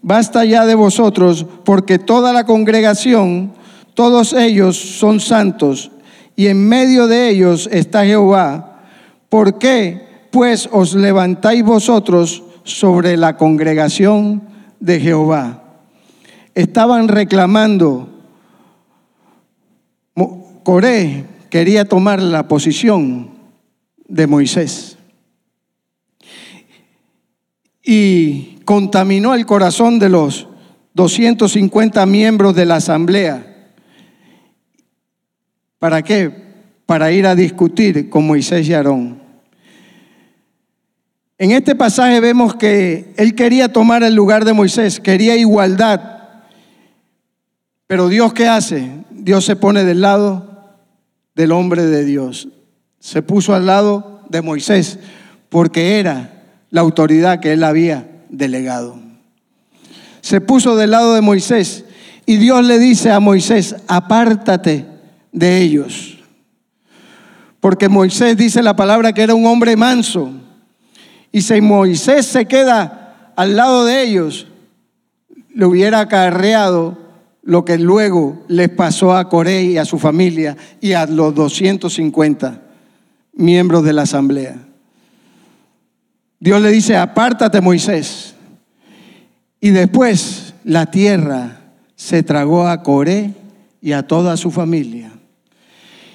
Basta 0.00 0.46
ya 0.46 0.64
de 0.64 0.74
vosotros, 0.74 1.44
porque 1.62 1.98
toda 1.98 2.32
la 2.32 2.46
congregación, 2.46 3.52
todos 3.92 4.32
ellos 4.32 4.78
son 4.78 5.20
santos, 5.20 5.90
y 6.36 6.46
en 6.46 6.66
medio 6.66 7.06
de 7.06 7.28
ellos 7.28 7.68
está 7.70 8.06
Jehová. 8.06 8.80
¿Por 9.28 9.58
qué, 9.58 10.08
pues, 10.30 10.70
os 10.72 10.94
levantáis 10.94 11.62
vosotros 11.62 12.42
sobre 12.64 13.18
la 13.18 13.36
congregación 13.36 14.40
de 14.80 15.00
Jehová? 15.00 15.64
Estaban 16.54 17.08
reclamando 17.08 18.08
Coré 20.62 21.24
quería 21.50 21.84
tomar 21.84 22.22
la 22.22 22.48
posición 22.48 23.39
de 24.10 24.26
Moisés 24.26 24.98
y 27.82 28.58
contaminó 28.64 29.34
el 29.34 29.46
corazón 29.46 29.98
de 29.98 30.08
los 30.08 30.46
250 30.94 32.04
miembros 32.06 32.54
de 32.54 32.64
la 32.66 32.76
asamblea. 32.76 33.72
¿Para 35.78 36.02
qué? 36.02 36.30
Para 36.86 37.10
ir 37.10 37.26
a 37.26 37.34
discutir 37.34 38.08
con 38.08 38.26
Moisés 38.26 38.68
y 38.68 38.74
Aarón. 38.74 39.20
En 41.38 41.52
este 41.52 41.74
pasaje 41.74 42.20
vemos 42.20 42.54
que 42.54 43.14
él 43.16 43.34
quería 43.34 43.72
tomar 43.72 44.02
el 44.02 44.14
lugar 44.14 44.44
de 44.44 44.52
Moisés, 44.52 45.00
quería 45.00 45.36
igualdad. 45.36 46.18
Pero 47.86 48.08
Dios 48.08 48.34
qué 48.34 48.46
hace? 48.46 48.88
Dios 49.10 49.44
se 49.44 49.56
pone 49.56 49.84
del 49.84 50.02
lado 50.02 50.76
del 51.34 51.52
hombre 51.52 51.86
de 51.86 52.04
Dios. 52.04 52.46
Se 53.00 53.22
puso 53.22 53.54
al 53.54 53.66
lado 53.66 54.20
de 54.28 54.42
Moisés 54.42 54.98
porque 55.48 55.98
era 55.98 56.44
la 56.70 56.82
autoridad 56.82 57.40
que 57.40 57.54
él 57.54 57.64
había 57.64 58.06
delegado. 58.28 58.98
Se 60.20 60.40
puso 60.40 60.76
del 60.76 60.90
lado 60.90 61.14
de 61.14 61.22
Moisés 61.22 61.84
y 62.26 62.36
Dios 62.36 62.64
le 62.64 62.78
dice 62.78 63.10
a 63.10 63.18
Moisés, 63.18 63.74
apártate 63.88 64.86
de 65.32 65.58
ellos. 65.62 66.18
Porque 67.58 67.88
Moisés 67.88 68.36
dice 68.36 68.62
la 68.62 68.76
palabra 68.76 69.12
que 69.12 69.22
era 69.22 69.34
un 69.34 69.46
hombre 69.46 69.76
manso. 69.76 70.30
Y 71.32 71.40
si 71.40 71.60
Moisés 71.60 72.26
se 72.26 72.46
queda 72.46 73.32
al 73.34 73.56
lado 73.56 73.86
de 73.86 74.02
ellos, 74.02 74.46
le 75.54 75.64
hubiera 75.64 76.00
acarreado 76.00 76.98
lo 77.42 77.64
que 77.64 77.78
luego 77.78 78.44
les 78.46 78.68
pasó 78.68 79.16
a 79.16 79.28
Coré 79.28 79.62
y 79.62 79.78
a 79.78 79.86
su 79.86 79.98
familia 79.98 80.56
y 80.80 80.92
a 80.92 81.06
los 81.06 81.34
250 81.34 82.69
miembros 83.32 83.84
de 83.84 83.92
la 83.92 84.02
asamblea. 84.02 84.56
Dios 86.38 86.62
le 86.62 86.70
dice, 86.70 86.96
apártate 86.96 87.60
Moisés. 87.60 88.34
Y 89.60 89.70
después 89.70 90.54
la 90.64 90.86
tierra 90.90 91.60
se 91.94 92.22
tragó 92.22 92.66
a 92.66 92.82
Coré 92.82 93.34
y 93.82 93.92
a 93.92 94.06
toda 94.06 94.36
su 94.36 94.50
familia. 94.50 95.12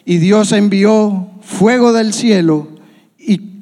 Y 0.04 0.18
Dios 0.18 0.52
envió 0.52 1.30
fuego 1.42 1.94
del 1.94 2.14
cielo 2.14 2.70
y 3.20 3.62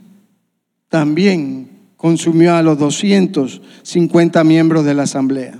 también 0.89 1.69
consumió 1.97 2.55
a 2.55 2.61
los 2.61 2.77
250 2.79 4.43
miembros 4.43 4.85
de 4.85 4.93
la 4.93 5.03
asamblea. 5.03 5.59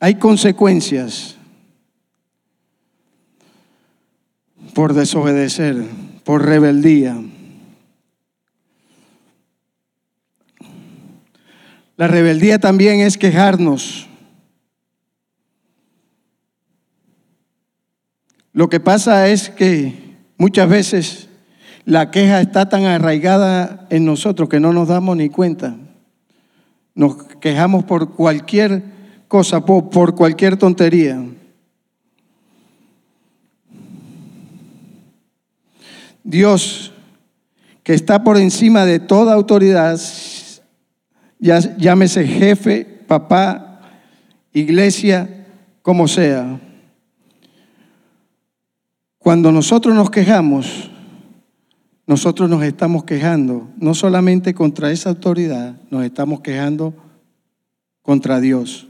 Hay 0.00 0.14
consecuencias 0.14 1.36
por 4.80 4.94
desobedecer, 4.94 5.76
por 6.24 6.46
rebeldía. 6.46 7.14
La 11.98 12.08
rebeldía 12.08 12.58
también 12.58 13.00
es 13.00 13.18
quejarnos. 13.18 14.08
Lo 18.54 18.70
que 18.70 18.80
pasa 18.80 19.28
es 19.28 19.50
que 19.50 20.16
muchas 20.38 20.70
veces 20.70 21.28
la 21.84 22.10
queja 22.10 22.40
está 22.40 22.70
tan 22.70 22.84
arraigada 22.84 23.86
en 23.90 24.06
nosotros 24.06 24.48
que 24.48 24.60
no 24.60 24.72
nos 24.72 24.88
damos 24.88 25.14
ni 25.14 25.28
cuenta. 25.28 25.76
Nos 26.94 27.22
quejamos 27.42 27.84
por 27.84 28.14
cualquier 28.14 28.82
cosa, 29.28 29.62
por, 29.66 30.14
cualquier 30.14 30.56
tontería. 30.56 31.22
Dios, 36.24 36.92
que 37.82 37.94
está 37.94 38.22
por 38.22 38.36
encima 38.36 38.84
de 38.84 39.00
toda 39.00 39.34
autoridad, 39.34 40.00
llámese 41.38 42.26
jefe, 42.26 42.84
papá, 43.06 43.80
iglesia, 44.52 45.46
como 45.82 46.06
sea. 46.08 46.60
Cuando 49.18 49.52
nosotros 49.52 49.94
nos 49.94 50.10
quejamos, 50.10 50.90
nosotros 52.06 52.48
nos 52.50 52.62
estamos 52.62 53.04
quejando 53.04 53.68
no 53.76 53.94
solamente 53.94 54.54
contra 54.54 54.90
esa 54.90 55.10
autoridad, 55.10 55.76
nos 55.90 56.04
estamos 56.04 56.40
quejando 56.40 56.94
contra 58.02 58.40
Dios 58.40 58.88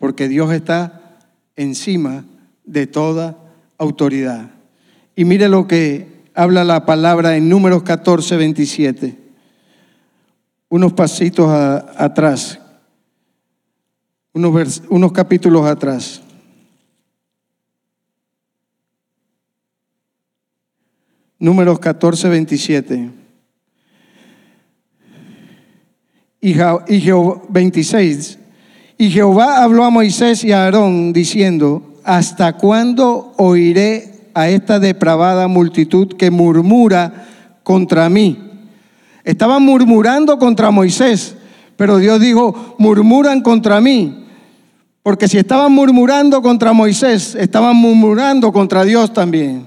porque 0.00 0.28
Dios 0.28 0.50
está 0.50 1.18
encima 1.56 2.24
de 2.64 2.86
toda 2.86 3.36
autoridad. 3.76 4.50
Y 5.14 5.26
mire 5.26 5.50
lo 5.50 5.68
que 5.68 6.19
habla 6.40 6.64
la 6.64 6.86
palabra 6.86 7.36
en 7.36 7.50
números 7.50 7.82
14, 7.82 8.38
27. 8.38 9.14
Unos 10.70 10.94
pasitos 10.94 11.50
atrás, 11.50 12.58
unos, 14.32 14.82
unos 14.88 15.12
capítulos 15.12 15.66
atrás. 15.66 16.22
Números 21.38 21.78
14, 21.78 22.30
27. 22.30 23.10
Y, 26.40 26.54
y 26.88 27.10
26. 27.50 28.38
Y 28.96 29.10
Jehová 29.10 29.62
habló 29.62 29.84
a 29.84 29.90
Moisés 29.90 30.42
y 30.44 30.52
a 30.52 30.64
Aarón 30.64 31.12
diciendo, 31.12 32.00
¿hasta 32.02 32.56
cuándo 32.56 33.34
oiré 33.36 34.09
a 34.34 34.48
esta 34.48 34.78
depravada 34.78 35.48
multitud 35.48 36.16
que 36.16 36.30
murmura 36.30 37.26
contra 37.62 38.08
mí? 38.08 38.38
Estaban 39.24 39.62
murmurando 39.62 40.38
contra 40.38 40.70
Moisés, 40.70 41.36
pero 41.76 41.98
Dios 41.98 42.20
dijo, 42.20 42.74
murmuran 42.78 43.40
contra 43.42 43.80
mí. 43.80 44.26
Porque 45.02 45.28
si 45.28 45.38
estaban 45.38 45.72
murmurando 45.72 46.42
contra 46.42 46.72
Moisés, 46.72 47.34
estaban 47.34 47.76
murmurando 47.76 48.52
contra 48.52 48.84
Dios 48.84 49.12
también. 49.12 49.66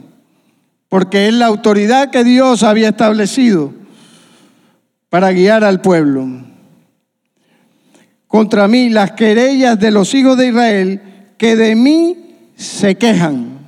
Porque 0.90 1.28
es 1.28 1.34
la 1.34 1.48
autoridad 1.48 2.12
que 2.12 2.24
Dios 2.24 2.64
había 2.64 2.90
establecido. 2.90 3.74
para 5.10 5.32
guiar 5.32 5.64
al 5.64 5.80
pueblo. 5.80 6.28
Contra 8.28 8.68
mí 8.68 8.90
las 8.90 9.12
querellas 9.12 9.80
de 9.80 9.92
los 9.92 10.12
hijos 10.16 10.36
de 10.40 10.48
Israel 10.48 11.02
que 11.38 11.56
de 11.56 11.76
mí 11.76 12.18
se 12.56 12.96
quejan. 12.96 13.63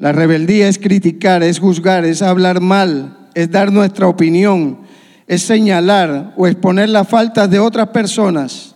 La 0.00 0.12
rebeldía 0.12 0.66
es 0.66 0.78
criticar, 0.78 1.42
es 1.42 1.60
juzgar, 1.60 2.06
es 2.06 2.22
hablar 2.22 2.62
mal, 2.62 3.28
es 3.34 3.50
dar 3.50 3.70
nuestra 3.70 4.08
opinión, 4.08 4.78
es 5.26 5.42
señalar 5.42 6.32
o 6.38 6.46
exponer 6.46 6.88
las 6.88 7.06
faltas 7.06 7.50
de 7.50 7.58
otras 7.58 7.88
personas. 7.88 8.74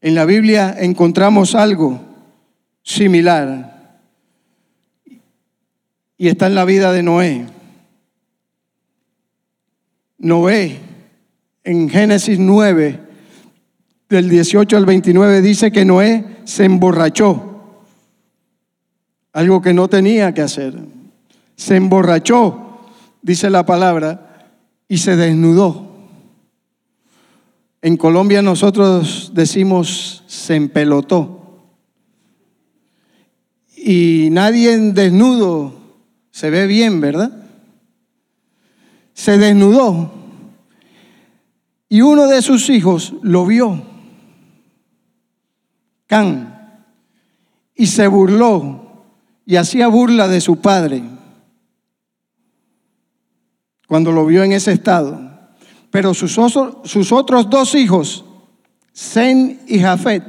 En 0.00 0.14
la 0.14 0.24
Biblia 0.24 0.74
encontramos 0.78 1.54
algo 1.54 2.00
similar 2.82 4.00
y 6.16 6.28
está 6.28 6.46
en 6.46 6.54
la 6.54 6.64
vida 6.64 6.92
de 6.92 7.02
Noé. 7.02 7.46
Noé, 10.16 10.78
en 11.62 11.90
Génesis 11.90 12.38
9, 12.38 13.00
del 14.08 14.30
18 14.30 14.78
al 14.78 14.86
29, 14.86 15.42
dice 15.42 15.70
que 15.70 15.84
Noé 15.84 16.24
se 16.44 16.64
emborrachó 16.64 17.52
algo 19.36 19.60
que 19.60 19.74
no 19.74 19.86
tenía 19.86 20.32
que 20.32 20.40
hacer. 20.40 20.74
Se 21.56 21.76
emborrachó, 21.76 22.80
dice 23.20 23.50
la 23.50 23.66
palabra, 23.66 24.48
y 24.88 24.96
se 24.96 25.14
desnudó. 25.14 25.90
En 27.82 27.98
Colombia 27.98 28.40
nosotros 28.40 29.32
decimos 29.34 30.24
se 30.26 30.56
empelotó. 30.56 31.60
Y 33.76 34.30
nadie 34.32 34.72
en 34.72 34.94
desnudo 34.94 35.74
se 36.30 36.48
ve 36.48 36.66
bien, 36.66 37.02
¿verdad? 37.02 37.30
Se 39.12 39.36
desnudó. 39.36 40.12
Y 41.90 42.00
uno 42.00 42.26
de 42.26 42.40
sus 42.40 42.70
hijos 42.70 43.12
lo 43.20 43.44
vio, 43.44 43.82
Can, 46.06 46.86
y 47.74 47.86
se 47.88 48.06
burló 48.06 48.85
y 49.46 49.54
hacía 49.54 49.86
burla 49.86 50.26
de 50.26 50.40
su 50.40 50.56
padre 50.56 51.04
cuando 53.86 54.10
lo 54.10 54.26
vio 54.26 54.42
en 54.42 54.50
ese 54.50 54.72
estado. 54.72 55.30
Pero 55.90 56.12
sus, 56.12 56.36
otros 57.12 57.48
dos 57.48 57.74
hijos, 57.76 58.24
Zen 58.92 59.62
y 59.68 59.78
Jafet, 59.78 60.24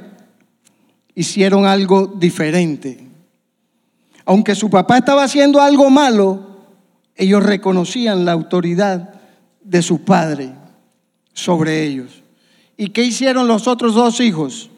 hicieron 1.15 1.65
algo 1.65 2.05
diferente. 2.05 3.05
Aunque 4.24 4.53
su 4.53 4.70
papá 4.70 4.99
estaba 4.99 5.24
haciendo 5.24 5.59
algo 5.59 5.89
malo, 5.89 6.45
ellos 7.15 7.43
reconocían 7.43 8.24
la 8.24 8.34
autoridad 8.34 9.15
de 9.63 9.82
su 9.82 10.03
padre 10.03 10.53
sobre 11.34 11.84
ellos. 11.84 12.22
¿Y 12.78 12.89
qué 12.89 13.03
hicieron 13.03 13.47
los 13.47 13.68
otros 13.68 13.95
dos 13.95 14.20
hijos? 14.20 14.70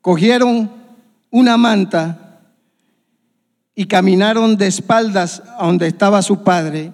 Cogieron 0.00 0.70
una 1.30 1.56
manta 1.56 2.23
y 3.74 3.86
caminaron 3.86 4.56
de 4.56 4.66
espaldas 4.66 5.42
a 5.58 5.66
donde 5.66 5.86
estaba 5.86 6.22
su 6.22 6.42
padre 6.42 6.92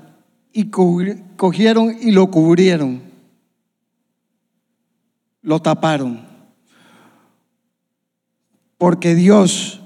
y 0.53 0.71
cogieron 0.71 1.97
y 2.01 2.11
lo 2.11 2.31
cubrieron. 2.31 3.03
Lo 5.43 5.61
taparon. 5.61 6.27
Porque 8.79 9.15
Dios 9.15 9.81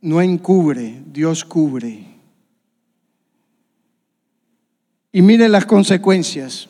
no 0.00 0.20
encubre, 0.22 1.02
Dios 1.06 1.44
cubre. 1.44 2.06
Y 5.12 5.22
mire 5.22 5.48
las 5.48 5.66
consecuencias. 5.66 6.69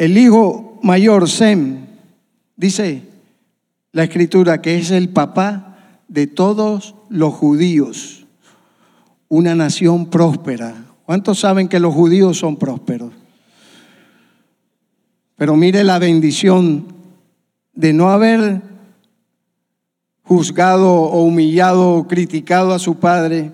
El 0.00 0.16
hijo 0.16 0.78
mayor, 0.82 1.28
Sem, 1.28 1.84
dice 2.56 3.02
la 3.92 4.04
escritura 4.04 4.62
que 4.62 4.78
es 4.78 4.90
el 4.92 5.10
papá 5.10 5.76
de 6.08 6.26
todos 6.26 6.94
los 7.10 7.34
judíos, 7.34 8.24
una 9.28 9.54
nación 9.54 10.08
próspera. 10.08 10.86
¿Cuántos 11.04 11.40
saben 11.40 11.68
que 11.68 11.80
los 11.80 11.92
judíos 11.92 12.38
son 12.38 12.56
prósperos? 12.56 13.12
Pero 15.36 15.54
mire 15.54 15.84
la 15.84 15.98
bendición 15.98 16.86
de 17.74 17.92
no 17.92 18.08
haber 18.08 18.62
juzgado 20.22 20.94
o 20.94 21.24
humillado 21.24 21.90
o 21.96 22.08
criticado 22.08 22.72
a 22.72 22.78
su 22.78 22.98
padre, 22.98 23.52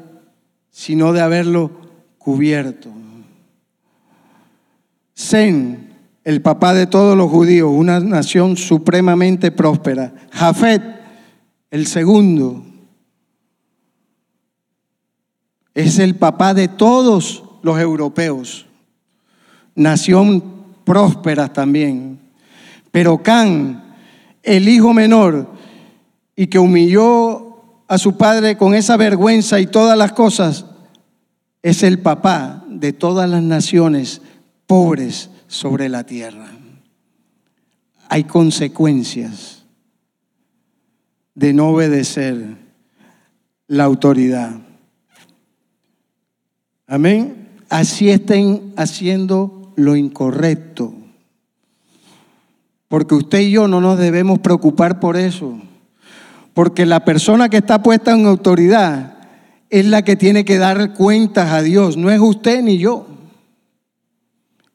sino 0.71 1.13
de 1.13 1.23
haberlo 1.23 1.73
cubierto. 2.19 2.93
Sem 5.13 5.86
el 6.27 6.43
papá 6.43 6.75
de 6.75 6.89
todos 6.89 7.17
los 7.17 7.31
judíos, 7.31 7.71
una 7.73 8.01
nación 8.01 8.57
supremamente 8.57 9.53
próspera. 9.53 10.13
Jafet, 10.33 10.83
el 11.71 11.87
segundo, 11.87 12.65
es 15.73 16.01
el 16.01 16.17
papá 16.17 16.53
de 16.53 16.67
todos 16.67 17.45
los 17.63 17.79
europeos, 17.79 18.67
nación 19.77 20.43
próspera 20.83 21.53
también. 21.53 22.19
Pero 22.91 23.23
Can, 23.23 23.95
el 24.43 24.69
hijo 24.69 24.93
menor, 24.93 25.49
y 26.35 26.49
que 26.49 26.59
humilló 26.59 27.85
a 27.87 27.99
su 27.99 28.17
padre 28.17 28.57
con 28.57 28.75
esa 28.75 28.97
vergüenza 28.97 29.61
y 29.61 29.69
todas 29.69 29.97
las 29.97 30.11
cosas, 30.11 30.67
es 31.63 31.85
el 31.85 32.01
papá 32.01 32.65
de 32.69 32.93
todas 32.93 33.31
las 33.31 33.45
naciones 33.45 34.23
pobres 34.67 35.31
sobre 35.47 35.89
la 35.89 36.05
tierra. 36.05 36.49
Hay 38.09 38.25
consecuencias 38.25 39.65
de 41.35 41.53
no 41.53 41.69
obedecer 41.69 42.57
la 43.69 43.85
autoridad. 43.85 44.57
Amén. 46.87 47.49
Así 47.69 48.11
estén 48.11 48.73
haciendo 48.77 49.73
lo 49.77 49.97
incorrecto. 49.97 50.95
Porque 52.89 53.15
usted 53.15 53.41
y 53.41 53.51
yo 53.51 53.67
no 53.67 53.81
nos 53.81 53.99
debemos 53.99 54.39
preocupar 54.39 55.01
por 55.01 55.17
eso. 55.17 55.59
Porque 56.55 56.87
la 56.87 57.05
persona 57.05 57.49
que 57.49 57.59
está 57.59 57.83
puesta 57.83 58.13
en 58.13 58.27
autoridad 58.27 59.19
es 59.69 59.85
la 59.85 60.03
que 60.03 60.17
tiene 60.17 60.45
que 60.45 60.59
dar 60.59 60.95
cuentas 60.95 61.51
a 61.53 61.63
Dios, 61.63 61.97
no 61.97 62.11
es 62.11 62.21
usted 62.21 62.63
ni 62.63 62.79
yo. 62.79 63.07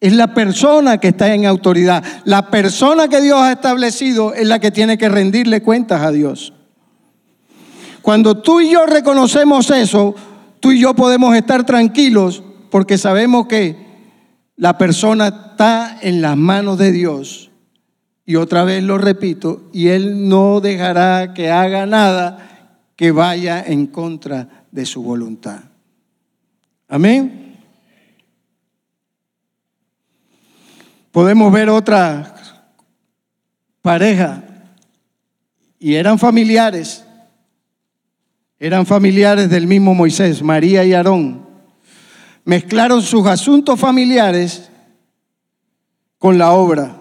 Es 0.01 0.13
la 0.13 0.33
persona 0.33 0.97
que 0.97 1.09
está 1.09 1.33
en 1.33 1.45
autoridad. 1.45 2.03
La 2.25 2.49
persona 2.49 3.07
que 3.07 3.21
Dios 3.21 3.39
ha 3.39 3.51
establecido 3.51 4.33
es 4.33 4.47
la 4.47 4.59
que 4.59 4.71
tiene 4.71 4.97
que 4.97 5.07
rendirle 5.07 5.61
cuentas 5.61 6.01
a 6.01 6.11
Dios. 6.11 6.53
Cuando 8.01 8.41
tú 8.41 8.61
y 8.61 8.71
yo 8.71 8.87
reconocemos 8.87 9.69
eso, 9.69 10.15
tú 10.59 10.71
y 10.71 10.81
yo 10.81 10.95
podemos 10.95 11.35
estar 11.35 11.65
tranquilos 11.65 12.43
porque 12.71 12.97
sabemos 12.97 13.45
que 13.45 13.75
la 14.55 14.77
persona 14.77 15.27
está 15.27 15.99
en 16.01 16.21
las 16.21 16.35
manos 16.35 16.79
de 16.79 16.91
Dios. 16.91 17.51
Y 18.25 18.37
otra 18.37 18.63
vez 18.63 18.83
lo 18.83 18.97
repito, 18.97 19.69
y 19.73 19.89
Él 19.89 20.29
no 20.29 20.61
dejará 20.61 21.33
que 21.33 21.51
haga 21.51 21.85
nada 21.85 22.71
que 22.95 23.11
vaya 23.11 23.63
en 23.65 23.87
contra 23.87 24.65
de 24.71 24.85
su 24.85 25.03
voluntad. 25.03 25.59
Amén. 26.87 27.50
Podemos 31.12 31.51
ver 31.51 31.70
otra 31.70 32.36
pareja 33.82 34.43
y 35.78 35.95
eran 35.95 36.18
familiares, 36.18 37.03
eran 38.59 38.86
familiares 38.86 39.49
del 39.49 39.68
mismo 39.68 39.93
Moisés, 39.93 40.41
María 40.41 40.86
y 40.86 40.93
Aarón. 40.93 41.45
Mezclaron 42.45 43.01
sus 43.01 43.28
asuntos 43.28 43.80
familiares 43.80 44.70
con 46.18 46.38
la 46.38 46.51
obra. 46.51 46.95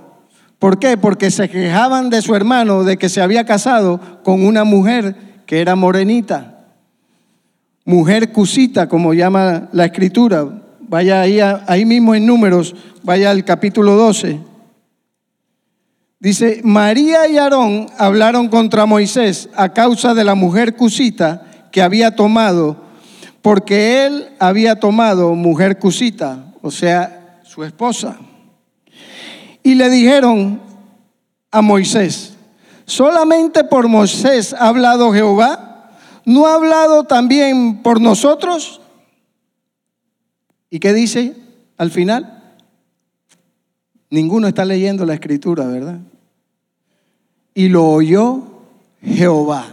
¿Por 0.58 0.78
qué? 0.78 0.96
Porque 0.96 1.30
se 1.30 1.48
quejaban 1.48 2.10
de 2.10 2.20
su 2.20 2.34
hermano 2.34 2.82
de 2.82 2.96
que 2.96 3.08
se 3.08 3.22
había 3.22 3.44
casado 3.44 4.00
con 4.24 4.44
una 4.44 4.64
mujer 4.64 5.14
que 5.46 5.60
era 5.60 5.76
morenita, 5.76 6.66
mujer 7.84 8.32
cusita, 8.32 8.88
como 8.88 9.14
llama 9.14 9.68
la 9.72 9.84
escritura. 9.84 10.62
Vaya 10.90 11.20
ahí, 11.20 11.38
ahí 11.40 11.84
mismo 11.84 12.16
en 12.16 12.26
números, 12.26 12.74
vaya 13.04 13.30
al 13.30 13.44
capítulo 13.44 13.94
12. 13.94 14.40
Dice, 16.18 16.62
María 16.64 17.28
y 17.28 17.38
Aarón 17.38 17.86
hablaron 17.96 18.48
contra 18.48 18.86
Moisés 18.86 19.48
a 19.54 19.68
causa 19.68 20.14
de 20.14 20.24
la 20.24 20.34
mujer 20.34 20.74
cusita 20.74 21.68
que 21.70 21.80
había 21.80 22.16
tomado, 22.16 22.76
porque 23.40 24.04
él 24.04 24.30
había 24.40 24.80
tomado 24.80 25.36
mujer 25.36 25.78
cusita, 25.78 26.46
o 26.60 26.72
sea, 26.72 27.40
su 27.44 27.62
esposa. 27.62 28.16
Y 29.62 29.76
le 29.76 29.90
dijeron 29.90 30.60
a 31.52 31.62
Moisés, 31.62 32.32
solamente 32.84 33.62
por 33.62 33.86
Moisés 33.86 34.54
ha 34.54 34.66
hablado 34.66 35.12
Jehová, 35.12 35.92
¿no 36.24 36.48
ha 36.48 36.54
hablado 36.54 37.04
también 37.04 37.80
por 37.80 38.00
nosotros? 38.00 38.79
¿Y 40.70 40.78
qué 40.78 40.92
dice 40.92 41.36
al 41.76 41.90
final? 41.90 42.54
Ninguno 44.08 44.46
está 44.46 44.64
leyendo 44.64 45.04
la 45.04 45.14
escritura, 45.14 45.66
¿verdad? 45.66 45.98
Y 47.54 47.68
lo 47.68 47.88
oyó 47.88 48.62
Jehová. 49.02 49.66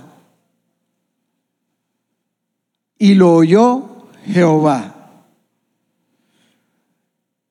Y 2.97 3.13
lo 3.13 3.35
oyó 3.35 4.07
Jehová. 4.25 4.95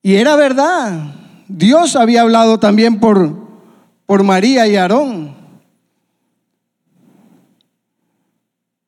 Y 0.01 0.15
era 0.15 0.35
verdad. 0.35 1.15
Dios 1.47 1.95
había 1.95 2.21
hablado 2.21 2.59
también 2.59 2.99
por, 2.99 3.33
por 4.05 4.23
María 4.23 4.67
y 4.67 4.75
Aarón. 4.75 5.35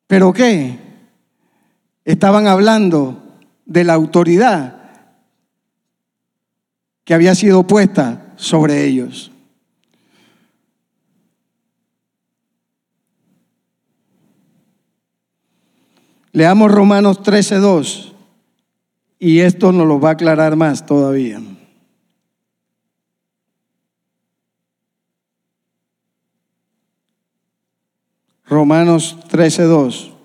¿Pero 0.08 0.34
qué? 0.34 0.80
Estaban 2.04 2.48
hablando 2.48 3.29
de 3.70 3.84
la 3.84 3.94
autoridad 3.94 4.76
que 7.06 7.14
había 7.14 7.36
sido 7.36 7.66
puesta 7.66 8.34
sobre 8.36 8.86
ellos. 8.86 9.32
Leamos 16.32 16.72
Romanos 16.72 17.22
13:2 17.22 18.14
y 19.20 19.40
esto 19.40 19.72
nos 19.72 19.88
lo 19.88 20.00
va 20.00 20.10
a 20.10 20.14
aclarar 20.14 20.56
más 20.56 20.86
todavía. 20.86 21.40
Romanos 28.46 29.18
13:2. 29.30 30.19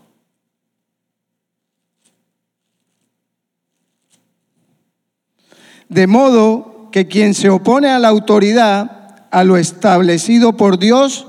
De 5.89 6.07
modo 6.07 6.89
que 6.93 7.07
quien 7.07 7.35
se 7.35 7.51
opone 7.51 7.89
a 7.89 7.99
la 7.99 8.09
autoridad, 8.09 9.27
a 9.31 9.45
lo 9.45 9.57
establecido 9.57 10.57
por 10.57 10.79
Dios, 10.79 11.27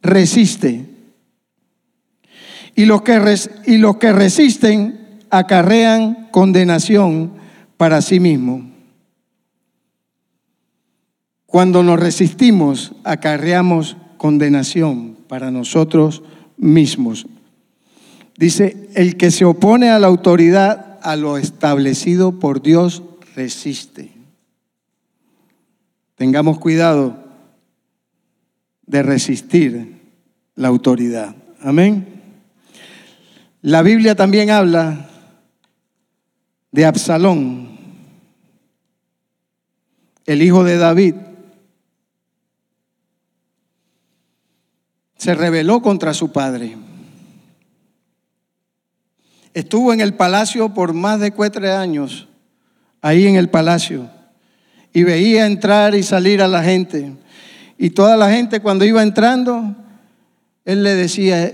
resiste. 0.00 0.86
Y 2.74 2.84
los 2.84 3.02
que, 3.02 3.20
y 3.66 3.78
los 3.78 3.96
que 3.96 4.12
resisten 4.12 5.18
acarrean 5.30 6.28
condenación 6.30 7.32
para 7.76 8.00
sí 8.00 8.20
mismo. 8.20 8.70
Cuando 11.46 11.82
nos 11.82 11.98
resistimos, 11.98 12.92
acarreamos 13.04 13.96
condenación 14.18 15.16
para 15.28 15.50
nosotros 15.50 16.22
mismos. 16.56 17.26
Dice, 18.36 18.88
el 18.94 19.16
que 19.16 19.30
se 19.30 19.44
opone 19.44 19.88
a 19.90 19.98
la 19.98 20.06
autoridad, 20.06 20.98
a 21.02 21.16
lo 21.16 21.38
establecido 21.38 22.38
por 22.38 22.62
Dios, 22.62 23.02
resiste. 23.38 24.10
Tengamos 26.16 26.58
cuidado 26.58 27.16
de 28.84 29.02
resistir 29.04 30.02
la 30.56 30.66
autoridad. 30.66 31.36
Amén. 31.60 32.20
La 33.62 33.82
Biblia 33.82 34.16
también 34.16 34.50
habla 34.50 35.08
de 36.72 36.84
Absalón, 36.84 37.78
el 40.26 40.42
hijo 40.42 40.64
de 40.64 40.76
David. 40.76 41.14
Se 45.16 45.34
rebeló 45.34 45.80
contra 45.80 46.12
su 46.12 46.32
padre. 46.32 46.76
Estuvo 49.54 49.92
en 49.92 50.00
el 50.00 50.14
palacio 50.14 50.74
por 50.74 50.92
más 50.92 51.20
de 51.20 51.32
cuatro 51.32 51.72
años, 51.76 52.27
ahí 53.00 53.26
en 53.26 53.36
el 53.36 53.48
palacio, 53.48 54.08
y 54.92 55.04
veía 55.04 55.46
entrar 55.46 55.94
y 55.94 56.02
salir 56.02 56.42
a 56.42 56.48
la 56.48 56.62
gente. 56.62 57.12
Y 57.76 57.90
toda 57.90 58.16
la 58.16 58.30
gente 58.30 58.60
cuando 58.60 58.84
iba 58.84 59.02
entrando, 59.02 59.74
él 60.64 60.82
le 60.82 60.94
decía, 60.94 61.52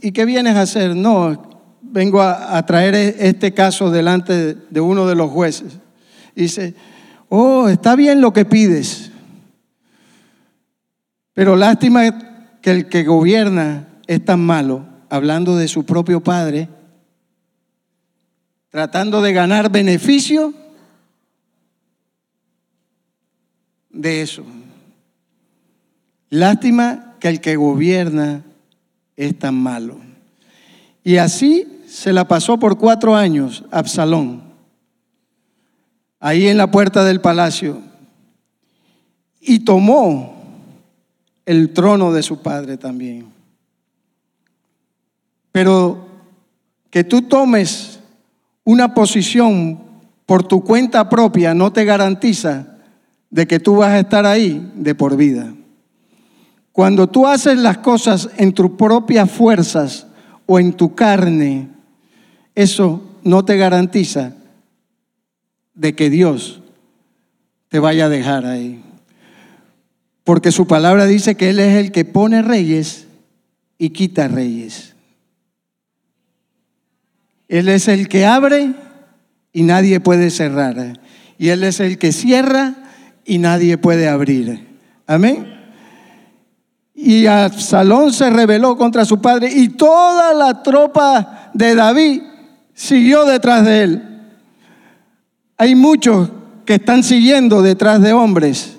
¿y 0.00 0.12
qué 0.12 0.24
vienes 0.24 0.56
a 0.56 0.62
hacer? 0.62 0.96
No, 0.96 1.48
vengo 1.82 2.22
a, 2.22 2.64
traer 2.66 2.94
e, 2.94 3.16
este 3.28 3.52
caso 3.52 3.90
delante 3.90 4.54
de 4.54 4.80
uno 4.80 5.06
de 5.06 5.14
los 5.14 5.30
jueces. 5.30 5.78
dice, 6.34 6.74
oh, 7.28 7.68
está 7.68 7.96
bien 7.96 8.20
lo 8.20 8.32
que 8.32 8.44
pides, 8.44 9.10
pero 11.34 11.56
lástima 11.56 12.58
que 12.60 12.70
el 12.70 12.88
que 12.88 13.04
gobierna 13.04 13.86
es 14.06 14.24
tan 14.24 14.40
malo, 14.40 14.86
hablando 15.08 15.56
de 15.56 15.68
su 15.68 15.84
propio 15.84 16.20
padre, 16.20 16.68
tratando 18.70 19.22
de 19.22 19.32
ganar 19.32 19.70
beneficio 19.70 20.52
de 23.90 24.22
eso. 24.22 24.44
Lástima 26.30 27.16
que 27.18 27.28
el 27.28 27.40
que 27.40 27.56
gobierna 27.56 28.44
es 29.16 29.38
tan 29.38 29.54
malo. 29.54 29.98
Y 31.02 31.16
así 31.16 31.66
se 31.88 32.12
la 32.12 32.28
pasó 32.28 32.58
por 32.58 32.78
cuatro 32.78 33.16
años 33.16 33.64
Absalón, 33.70 34.42
ahí 36.20 36.48
en 36.48 36.58
la 36.58 36.70
puerta 36.70 37.02
del 37.04 37.20
palacio, 37.20 37.80
y 39.40 39.60
tomó 39.60 40.36
el 41.46 41.72
trono 41.72 42.12
de 42.12 42.22
su 42.22 42.42
padre 42.42 42.76
también. 42.76 43.32
Pero 45.50 46.06
que 46.90 47.04
tú 47.04 47.22
tomes 47.22 47.97
una 48.68 48.92
posición 48.92 49.78
por 50.26 50.46
tu 50.46 50.62
cuenta 50.62 51.08
propia 51.08 51.54
no 51.54 51.72
te 51.72 51.86
garantiza 51.86 52.76
de 53.30 53.46
que 53.46 53.60
tú 53.60 53.76
vas 53.76 53.92
a 53.92 54.00
estar 54.00 54.26
ahí 54.26 54.70
de 54.74 54.94
por 54.94 55.16
vida. 55.16 55.54
Cuando 56.70 57.06
tú 57.06 57.26
haces 57.26 57.56
las 57.56 57.78
cosas 57.78 58.28
en 58.36 58.52
tus 58.52 58.72
propias 58.72 59.30
fuerzas 59.30 60.06
o 60.44 60.58
en 60.58 60.74
tu 60.74 60.94
carne, 60.94 61.70
eso 62.54 63.02
no 63.24 63.42
te 63.42 63.56
garantiza 63.56 64.34
de 65.72 65.94
que 65.94 66.10
Dios 66.10 66.60
te 67.70 67.78
vaya 67.78 68.04
a 68.04 68.10
dejar 68.10 68.44
ahí. 68.44 68.82
Porque 70.24 70.52
su 70.52 70.66
palabra 70.66 71.06
dice 71.06 71.36
que 71.36 71.48
Él 71.48 71.58
es 71.58 71.74
el 71.76 71.90
que 71.90 72.04
pone 72.04 72.42
reyes 72.42 73.06
y 73.78 73.90
quita 73.90 74.28
reyes. 74.28 74.94
Él 77.48 77.68
es 77.68 77.88
el 77.88 78.08
que 78.08 78.26
abre 78.26 78.74
y 79.52 79.62
nadie 79.62 80.00
puede 80.00 80.30
cerrar. 80.30 81.00
Y 81.38 81.48
Él 81.48 81.64
es 81.64 81.80
el 81.80 81.98
que 81.98 82.12
cierra 82.12 82.74
y 83.24 83.38
nadie 83.38 83.78
puede 83.78 84.08
abrir. 84.08 84.66
Amén. 85.06 85.58
Y 86.94 87.26
Absalón 87.26 88.12
se 88.12 88.28
rebeló 88.28 88.76
contra 88.76 89.04
su 89.04 89.20
padre 89.20 89.50
y 89.52 89.68
toda 89.68 90.34
la 90.34 90.62
tropa 90.62 91.50
de 91.54 91.74
David 91.74 92.22
siguió 92.74 93.24
detrás 93.24 93.64
de 93.64 93.82
él. 93.82 94.02
Hay 95.56 95.74
muchos 95.74 96.28
que 96.64 96.74
están 96.74 97.02
siguiendo 97.02 97.62
detrás 97.62 98.00
de 98.02 98.12
hombres 98.12 98.76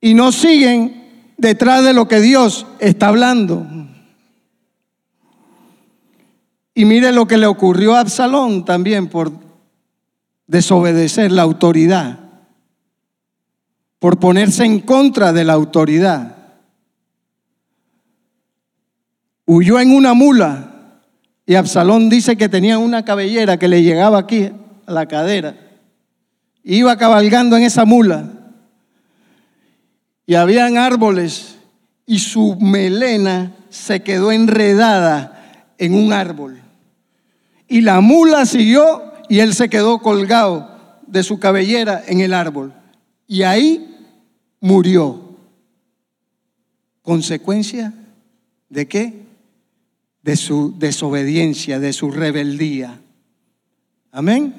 y 0.00 0.14
no 0.14 0.32
siguen 0.32 1.32
detrás 1.36 1.84
de 1.84 1.94
lo 1.94 2.08
que 2.08 2.20
Dios 2.20 2.66
está 2.78 3.08
hablando. 3.08 3.66
Y 6.74 6.84
mire 6.84 7.12
lo 7.12 7.26
que 7.26 7.36
le 7.36 7.46
ocurrió 7.46 7.94
a 7.94 8.00
Absalón 8.00 8.64
también 8.64 9.08
por 9.08 9.32
desobedecer 10.46 11.30
la 11.30 11.42
autoridad 11.42 12.24
por 14.04 14.18
ponerse 14.18 14.66
en 14.66 14.80
contra 14.80 15.32
de 15.32 15.44
la 15.44 15.54
autoridad. 15.54 16.36
Huyó 19.46 19.80
en 19.80 19.94
una 19.94 20.12
mula 20.12 21.00
y 21.46 21.54
Absalón 21.54 22.10
dice 22.10 22.36
que 22.36 22.50
tenía 22.50 22.76
una 22.76 23.02
cabellera 23.06 23.58
que 23.58 23.66
le 23.66 23.82
llegaba 23.82 24.18
aquí 24.18 24.50
a 24.84 24.92
la 24.92 25.06
cadera. 25.06 25.56
Iba 26.62 26.98
cabalgando 26.98 27.56
en 27.56 27.62
esa 27.62 27.86
mula 27.86 28.28
y 30.26 30.34
habían 30.34 30.76
árboles 30.76 31.56
y 32.04 32.18
su 32.18 32.56
melena 32.60 33.56
se 33.70 34.02
quedó 34.02 34.32
enredada 34.32 35.72
en 35.78 35.94
un 35.94 36.12
árbol. 36.12 36.60
Y 37.74 37.80
la 37.80 38.00
mula 38.00 38.46
siguió 38.46 39.02
y 39.28 39.40
él 39.40 39.52
se 39.52 39.68
quedó 39.68 39.98
colgado 39.98 41.00
de 41.08 41.24
su 41.24 41.40
cabellera 41.40 42.04
en 42.06 42.20
el 42.20 42.32
árbol. 42.32 42.72
Y 43.26 43.42
ahí 43.42 43.96
murió. 44.60 45.36
Consecuencia 47.02 47.92
¿De 48.68 48.86
qué? 48.86 49.24
De 50.22 50.36
su 50.36 50.78
desobediencia, 50.78 51.80
de 51.80 51.92
su 51.92 52.12
rebeldía. 52.12 53.00
Amén. 54.12 54.54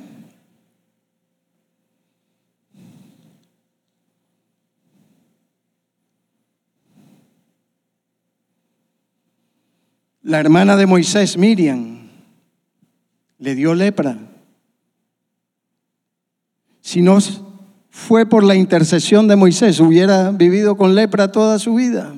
La 10.21 10.41
hermana 10.41 10.75
de 10.75 10.85
Moisés, 10.85 11.37
Miriam, 11.37 11.94
le 13.37 13.55
dio 13.55 13.73
lepra. 13.73 14.17
Si 16.81 17.01
no 17.01 17.17
fue 17.89 18.25
por 18.25 18.43
la 18.43 18.55
intercesión 18.55 19.27
de 19.27 19.35
Moisés, 19.35 19.79
hubiera 19.79 20.31
vivido 20.31 20.77
con 20.77 20.95
lepra 20.95 21.31
toda 21.31 21.59
su 21.59 21.75
vida. 21.75 22.13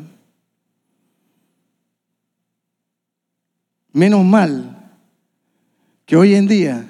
Menos 3.94 4.26
mal 4.26 4.92
que 6.06 6.16
hoy 6.16 6.36
en 6.36 6.48
día 6.48 6.86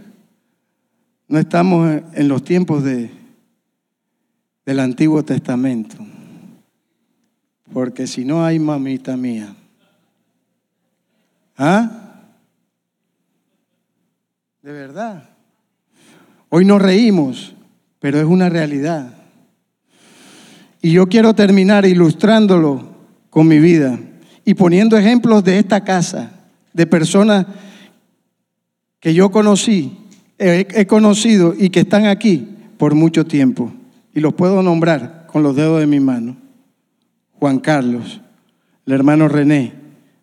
no 1.28 1.40
estamos 1.40 2.02
en 2.14 2.28
los 2.28 2.44
tiempos 2.44 2.84
de, 2.84 3.12
del 4.66 4.80
Antiguo 4.80 5.24
Testamento, 5.24 5.98
porque 7.72 8.08
si 8.08 8.26
no 8.26 8.46
hay 8.46 8.60
mamita 8.60 9.16
mía. 9.18 9.56
¿Ah? 11.58 12.07
De 14.68 14.74
verdad. 14.74 15.24
Hoy 16.50 16.66
nos 16.66 16.82
reímos, 16.82 17.56
pero 18.02 18.20
es 18.20 18.26
una 18.26 18.50
realidad. 18.50 19.14
Y 20.82 20.92
yo 20.92 21.08
quiero 21.08 21.34
terminar 21.34 21.86
ilustrándolo 21.86 22.90
con 23.30 23.48
mi 23.48 23.60
vida 23.60 23.98
y 24.44 24.56
poniendo 24.56 24.98
ejemplos 24.98 25.46
de 25.46 25.60
esta 25.60 25.86
casa, 25.86 26.32
de 26.74 26.86
personas 26.86 27.46
que 29.00 29.14
yo 29.14 29.32
conocí, 29.32 30.00
he, 30.38 30.86
conocido 30.86 31.56
y 31.58 31.70
que 31.70 31.80
están 31.80 32.06
aquí 32.06 32.50
por 32.78 32.94
mucho 32.94 33.26
tiempo. 33.26 33.72
Y 34.14 34.20
los 34.20 34.34
puedo 34.34 34.62
nombrar 34.62 35.28
con 35.28 35.44
los 35.44 35.56
dedos 35.56 35.80
de 35.80 35.88
mi 35.88 36.02
mano. 36.02 36.36
Juan 37.40 37.60
Carlos, 37.60 38.20
el 38.86 38.92
hermano 38.92 39.30
René 39.30 39.76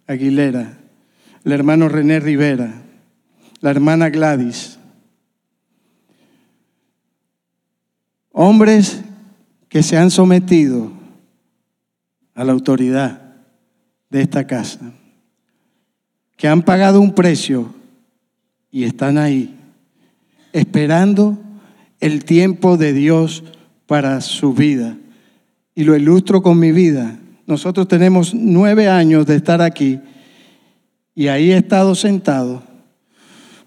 Aguilera, 0.07 0.77
el 1.47 1.53
hermano 1.53 1.89
René 1.89 2.21
Rivera, 2.21 2.84
la 3.65 3.71
hermana 3.71 4.11
Gladys. 4.11 4.79
Hombres 8.31 9.01
que 9.71 9.83
se 9.83 9.97
han 9.97 10.11
sometido 10.11 10.93
a 12.35 12.45
la 12.45 12.53
autoridad 12.53 13.23
de 14.11 14.21
esta 14.21 14.47
casa, 14.47 14.93
que 16.37 16.47
han 16.47 16.61
pagado 16.61 17.01
un 17.01 17.15
precio 17.15 17.73
y 18.71 18.85
están 18.85 19.17
ahí, 19.17 19.59
esperando 20.53 21.39
el 22.01 22.27
tiempo 22.27 22.77
de 22.77 22.93
Dios 22.93 23.45
para 23.87 24.21
su 24.21 24.53
vida. 24.53 24.99
Y 25.75 25.85
lo 25.85 25.97
ilustro 25.97 26.43
con 26.43 26.59
mi 26.59 26.71
vida. 26.71 27.19
Nosotros 27.47 27.89
tenemos 27.89 28.35
nueve 28.35 28.91
años 28.91 29.25
de 29.25 29.37
estar 29.37 29.63
aquí 29.63 30.01
y 31.15 31.29
ahí 31.29 31.51
he 31.51 31.57
estado 31.57 31.95
sentado 31.95 32.74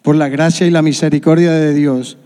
por 0.08 0.16
la 0.16 0.30
gracia 0.30 0.66
y 0.66 0.72
la 0.72 0.82
misericordia 0.82 1.52
de 1.52 1.74
Dios, 1.74 2.18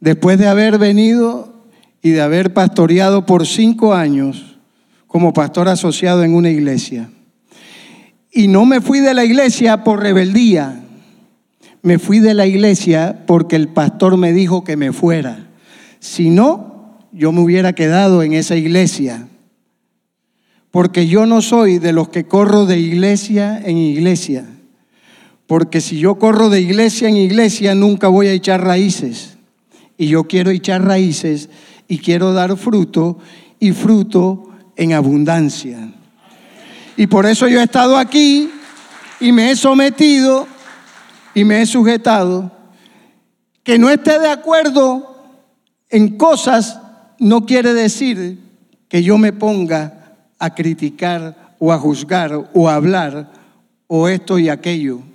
después 0.00 0.40
de 0.40 0.48
haber 0.48 0.76
venido 0.76 1.54
y 2.02 2.10
de 2.10 2.20
haber 2.20 2.52
pastoreado 2.52 3.26
por 3.26 3.46
cinco 3.46 3.94
años 3.94 4.58
como 5.06 5.32
pastor 5.32 5.68
asociado 5.68 6.24
en 6.24 6.34
una 6.34 6.50
iglesia. 6.50 7.10
Y 8.32 8.48
no 8.48 8.66
me 8.66 8.80
fui 8.80 8.98
de 8.98 9.14
la 9.14 9.24
iglesia 9.24 9.84
por 9.84 10.02
rebeldía, 10.02 10.82
me 11.82 12.00
fui 12.00 12.18
de 12.18 12.34
la 12.34 12.48
iglesia 12.48 13.22
porque 13.24 13.54
el 13.54 13.68
pastor 13.68 14.16
me 14.16 14.32
dijo 14.32 14.64
que 14.64 14.76
me 14.76 14.92
fuera. 14.92 15.46
Si 16.00 16.28
no, 16.28 16.98
yo 17.12 17.30
me 17.30 17.38
hubiera 17.38 17.72
quedado 17.72 18.24
en 18.24 18.32
esa 18.32 18.56
iglesia. 18.56 19.28
Porque 20.72 21.06
yo 21.06 21.26
no 21.26 21.40
soy 21.40 21.78
de 21.78 21.92
los 21.92 22.08
que 22.08 22.24
corro 22.24 22.66
de 22.66 22.80
iglesia 22.80 23.62
en 23.64 23.76
iglesia. 23.76 24.44
Porque 25.52 25.82
si 25.82 25.98
yo 25.98 26.14
corro 26.14 26.48
de 26.48 26.62
iglesia 26.62 27.10
en 27.10 27.18
iglesia, 27.18 27.74
nunca 27.74 28.08
voy 28.08 28.26
a 28.26 28.32
echar 28.32 28.64
raíces. 28.64 29.36
Y 29.98 30.06
yo 30.06 30.24
quiero 30.24 30.50
echar 30.50 30.82
raíces 30.82 31.50
y 31.86 31.98
quiero 31.98 32.32
dar 32.32 32.56
fruto 32.56 33.18
y 33.60 33.72
fruto 33.72 34.48
en 34.76 34.94
abundancia. 34.94 35.92
Y 36.96 37.06
por 37.06 37.26
eso 37.26 37.48
yo 37.48 37.60
he 37.60 37.64
estado 37.64 37.98
aquí 37.98 38.50
y 39.20 39.30
me 39.30 39.50
he 39.50 39.56
sometido 39.56 40.48
y 41.34 41.44
me 41.44 41.60
he 41.60 41.66
sujetado. 41.66 42.50
Que 43.62 43.78
no 43.78 43.90
esté 43.90 44.18
de 44.20 44.30
acuerdo 44.30 45.22
en 45.90 46.16
cosas 46.16 46.80
no 47.18 47.44
quiere 47.44 47.74
decir 47.74 48.38
que 48.88 49.02
yo 49.02 49.18
me 49.18 49.34
ponga 49.34 50.14
a 50.38 50.54
criticar 50.54 51.56
o 51.58 51.74
a 51.74 51.78
juzgar 51.78 52.48
o 52.54 52.70
a 52.70 52.74
hablar 52.74 53.30
o 53.86 54.08
esto 54.08 54.38
y 54.38 54.48
aquello 54.48 55.11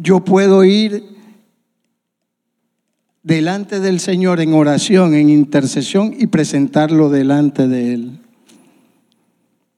yo 0.00 0.24
puedo 0.24 0.64
ir 0.64 1.04
delante 3.24 3.80
del 3.80 3.98
Señor 3.98 4.40
en 4.40 4.54
oración, 4.54 5.14
en 5.14 5.28
intercesión 5.28 6.14
y 6.16 6.28
presentarlo 6.28 7.10
delante 7.10 7.66
de 7.66 7.94
Él. 7.94 8.20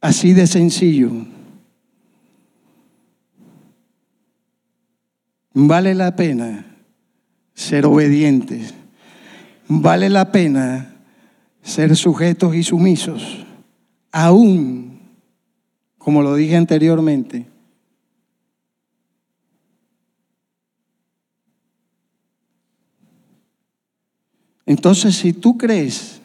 Así 0.03 0.35
de 0.35 0.47
sencillo. 0.47 1.11
Vale 5.55 5.95
la 5.95 6.15
pena 6.15 6.67
ser 7.55 7.87
obedientes. 7.87 8.75
Vale 9.69 10.11
la 10.11 10.33
pena 10.33 10.97
ser 11.63 11.97
sujetos 11.97 12.55
y 12.55 12.63
sumisos. 12.63 13.47
Aún, 14.13 15.01
como 15.97 16.23
lo 16.23 16.35
dije 16.35 16.57
anteriormente, 16.57 17.50
Entonces, 24.71 25.17
si 25.17 25.33
tú 25.33 25.59
crees 25.59 26.21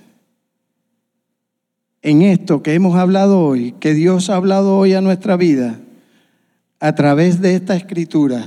en 2.04 2.22
esto 2.22 2.62
que 2.62 2.76
hemos 2.76 2.96
hablado 2.96 3.40
hoy, 3.40 3.74
que 3.80 3.96
Dios 3.96 4.30
ha 4.30 4.36
hablado 4.36 4.78
hoy 4.78 4.94
a 4.94 5.02
nuestra 5.02 5.36
vida 5.36 5.80
a 6.80 6.94
través 6.94 7.42
de 7.42 7.56
esta 7.56 7.76
escritura, 7.76 8.46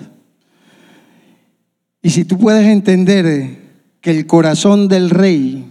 y 2.01 2.11
si 2.11 2.25
tú 2.25 2.39
puedes 2.39 2.65
entender 2.69 3.59
que 4.01 4.13
el 4.13 4.29
corazón 4.29 4.87
del 4.87 5.11
rey 5.11 5.67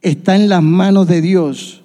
está 0.00 0.34
en 0.34 0.48
las 0.48 0.62
manos 0.62 1.06
de 1.06 1.20
Dios, 1.20 1.82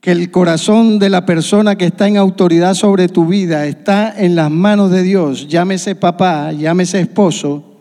que 0.00 0.10
el 0.10 0.32
corazón 0.32 0.98
de 0.98 1.08
la 1.08 1.24
persona 1.24 1.78
que 1.78 1.84
está 1.84 2.08
en 2.08 2.16
autoridad 2.16 2.74
sobre 2.74 3.06
tu 3.06 3.26
vida 3.26 3.64
está 3.66 4.12
en 4.12 4.34
las 4.34 4.50
manos 4.50 4.90
de 4.90 5.04
Dios, 5.04 5.46
llámese 5.46 5.94
papá, 5.94 6.50
llámese 6.50 6.98
esposo, 6.98 7.78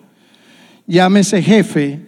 llámese 0.86 1.42
jefe, 1.42 2.07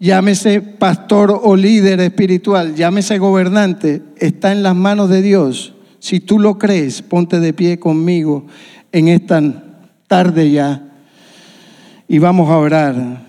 llámese 0.00 0.62
pastor 0.62 1.38
o 1.42 1.54
líder 1.54 2.00
espiritual, 2.00 2.74
llámese 2.74 3.18
gobernante, 3.18 4.02
está 4.16 4.50
en 4.50 4.64
las 4.64 4.74
manos 4.74 5.10
de 5.10 5.22
Dios. 5.22 5.74
Si 6.00 6.18
tú 6.18 6.40
lo 6.40 6.58
crees, 6.58 7.02
ponte 7.02 7.38
de 7.38 7.52
pie 7.52 7.78
conmigo 7.78 8.46
en 8.90 9.08
esta 9.08 9.40
tarde 10.08 10.50
ya 10.50 10.90
y 12.08 12.18
vamos 12.18 12.48
a 12.48 12.56
orar. 12.56 13.28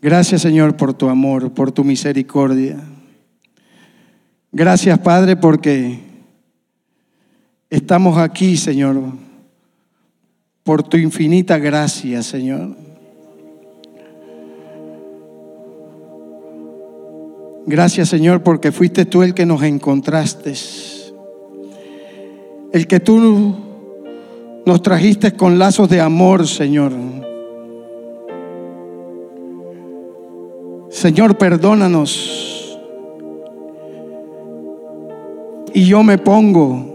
Gracias 0.00 0.40
Señor 0.40 0.76
por 0.76 0.94
tu 0.94 1.08
amor, 1.08 1.52
por 1.52 1.72
tu 1.72 1.84
misericordia. 1.84 2.78
Gracias 4.52 4.98
Padre 5.00 5.36
porque 5.36 6.00
estamos 7.68 8.16
aquí 8.16 8.56
Señor, 8.56 9.12
por 10.62 10.84
tu 10.84 10.96
infinita 10.96 11.58
gracia 11.58 12.22
Señor. 12.22 12.89
Gracias 17.66 18.08
Señor 18.08 18.42
porque 18.42 18.72
fuiste 18.72 19.04
tú 19.04 19.22
el 19.22 19.34
que 19.34 19.46
nos 19.46 19.62
encontraste. 19.62 20.54
El 22.72 22.86
que 22.86 23.00
tú 23.00 23.54
nos 24.64 24.82
trajiste 24.82 25.32
con 25.32 25.58
lazos 25.58 25.88
de 25.88 26.00
amor, 26.00 26.46
Señor. 26.46 26.92
Señor, 30.90 31.38
perdónanos. 31.38 32.78
Y 35.72 35.86
yo 35.86 36.02
me 36.02 36.18
pongo 36.18 36.90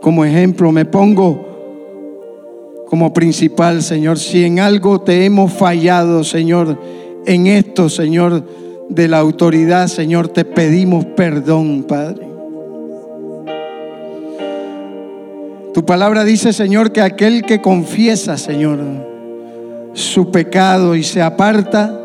como 0.00 0.24
ejemplo, 0.24 0.70
me 0.70 0.84
pongo 0.84 1.44
como 2.86 3.12
principal, 3.12 3.82
Señor. 3.82 4.18
Si 4.18 4.44
en 4.44 4.60
algo 4.60 5.00
te 5.00 5.24
hemos 5.24 5.52
fallado, 5.52 6.22
Señor, 6.24 6.78
en 7.26 7.46
esto, 7.46 7.88
Señor, 7.88 8.44
de 8.88 9.08
la 9.08 9.18
autoridad, 9.18 9.88
Señor, 9.88 10.28
te 10.28 10.44
pedimos 10.44 11.04
perdón, 11.04 11.84
Padre. 11.84 12.26
Tu 15.72 15.84
palabra 15.84 16.24
dice, 16.24 16.52
Señor, 16.52 16.92
que 16.92 17.00
aquel 17.00 17.42
que 17.42 17.60
confiesa, 17.60 18.36
Señor, 18.38 18.78
su 19.92 20.30
pecado 20.30 20.94
y 20.94 21.02
se 21.02 21.20
aparta, 21.20 22.00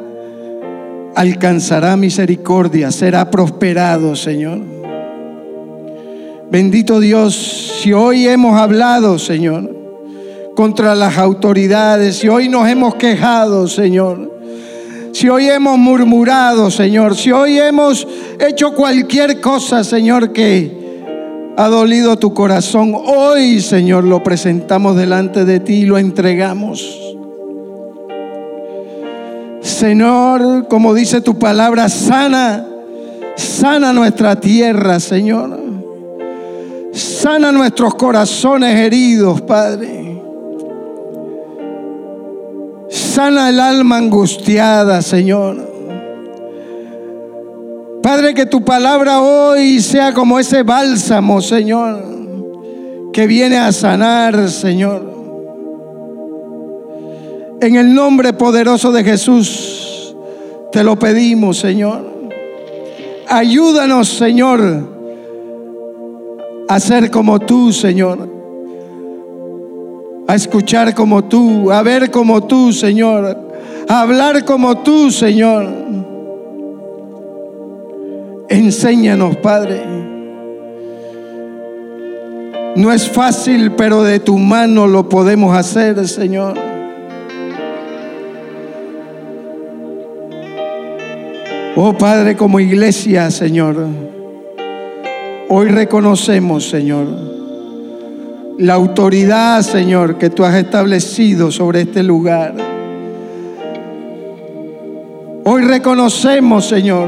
alcanzará 1.15 1.95
misericordia, 1.95 2.91
será 2.91 3.29
prosperado, 3.29 4.15
Señor. 4.15 4.59
Bendito 6.49 6.99
Dios, 6.99 7.79
si 7.83 7.93
hoy 7.93 8.27
hemos 8.27 8.59
hablado, 8.59 9.19
Señor, 9.19 9.69
contra 10.55 10.95
las 10.95 11.19
autoridades, 11.19 12.17
si 12.17 12.27
hoy 12.27 12.49
nos 12.49 12.67
hemos 12.67 12.95
quejado, 12.95 13.67
Señor, 13.67 14.38
si 15.11 15.29
hoy 15.29 15.49
hemos 15.49 15.77
murmurado, 15.77 16.69
Señor, 16.71 17.15
si 17.15 17.31
hoy 17.31 17.59
hemos 17.59 18.07
hecho 18.39 18.73
cualquier 18.73 19.41
cosa, 19.41 19.83
Señor, 19.83 20.31
que 20.31 20.79
ha 21.57 21.67
dolido 21.67 22.17
tu 22.17 22.33
corazón, 22.33 22.93
hoy, 22.95 23.59
Señor, 23.61 24.03
lo 24.03 24.23
presentamos 24.23 24.95
delante 24.95 25.45
de 25.45 25.59
ti 25.59 25.73
y 25.81 25.85
lo 25.85 25.97
entregamos. 25.97 27.09
Señor, 29.61 30.67
como 30.67 30.93
dice 30.93 31.21
tu 31.21 31.37
palabra, 31.37 31.89
sana, 31.89 32.65
sana 33.35 33.91
nuestra 33.93 34.39
tierra, 34.39 34.99
Señor. 34.99 35.59
Sana 36.93 37.51
nuestros 37.51 37.95
corazones 37.95 38.75
heridos, 38.75 39.41
Padre. 39.41 40.08
Sana 43.09 43.49
el 43.49 43.59
alma 43.59 43.97
angustiada, 43.97 45.01
Señor. 45.01 45.57
Padre, 48.03 48.35
que 48.35 48.45
tu 48.45 48.63
palabra 48.63 49.19
hoy 49.19 49.81
sea 49.81 50.13
como 50.13 50.37
ese 50.37 50.61
bálsamo, 50.61 51.41
Señor, 51.41 52.03
que 53.11 53.25
viene 53.25 53.57
a 53.57 53.71
sanar, 53.71 54.47
Señor. 54.47 55.11
En 57.59 57.75
el 57.77 57.95
nombre 57.95 58.31
poderoso 58.33 58.91
de 58.91 59.03
Jesús, 59.03 60.15
te 60.71 60.83
lo 60.83 60.99
pedimos, 60.99 61.57
Señor. 61.57 62.05
Ayúdanos, 63.27 64.07
Señor, 64.07 64.87
a 66.67 66.79
ser 66.79 67.09
como 67.09 67.39
tú, 67.39 67.73
Señor. 67.73 68.38
A 70.29 70.35
escuchar 70.35 70.93
como 70.93 71.23
tú, 71.23 71.71
a 71.71 71.81
ver 71.81 72.11
como 72.11 72.43
tú, 72.43 72.71
Señor. 72.71 73.35
A 73.87 74.01
hablar 74.01 74.45
como 74.45 74.77
tú, 74.83 75.09
Señor. 75.09 75.67
Enséñanos, 78.47 79.37
Padre. 79.37 79.81
No 82.75 82.93
es 82.93 83.09
fácil, 83.09 83.71
pero 83.71 84.03
de 84.03 84.19
tu 84.19 84.37
mano 84.37 84.85
lo 84.85 85.09
podemos 85.09 85.57
hacer, 85.57 86.07
Señor. 86.07 86.53
Oh 91.75 91.97
Padre, 91.97 92.37
como 92.37 92.59
iglesia, 92.59 93.31
Señor, 93.31 93.87
hoy 95.49 95.69
reconocemos, 95.69 96.69
Señor, 96.69 97.38
la 98.59 98.73
autoridad, 98.73 99.61
Señor, 99.61 100.17
que 100.17 100.29
tú 100.29 100.43
has 100.43 100.53
establecido 100.55 101.49
sobre 101.49 101.81
este 101.81 102.03
lugar. 102.03 102.53
Hoy 105.45 105.61
reconocemos, 105.61 106.67
Señor, 106.67 107.07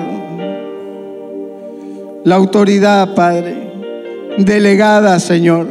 la 2.23 2.35
autoridad, 2.35 3.13
Padre, 3.13 3.73
delegada, 4.37 5.19
Señor. 5.19 5.67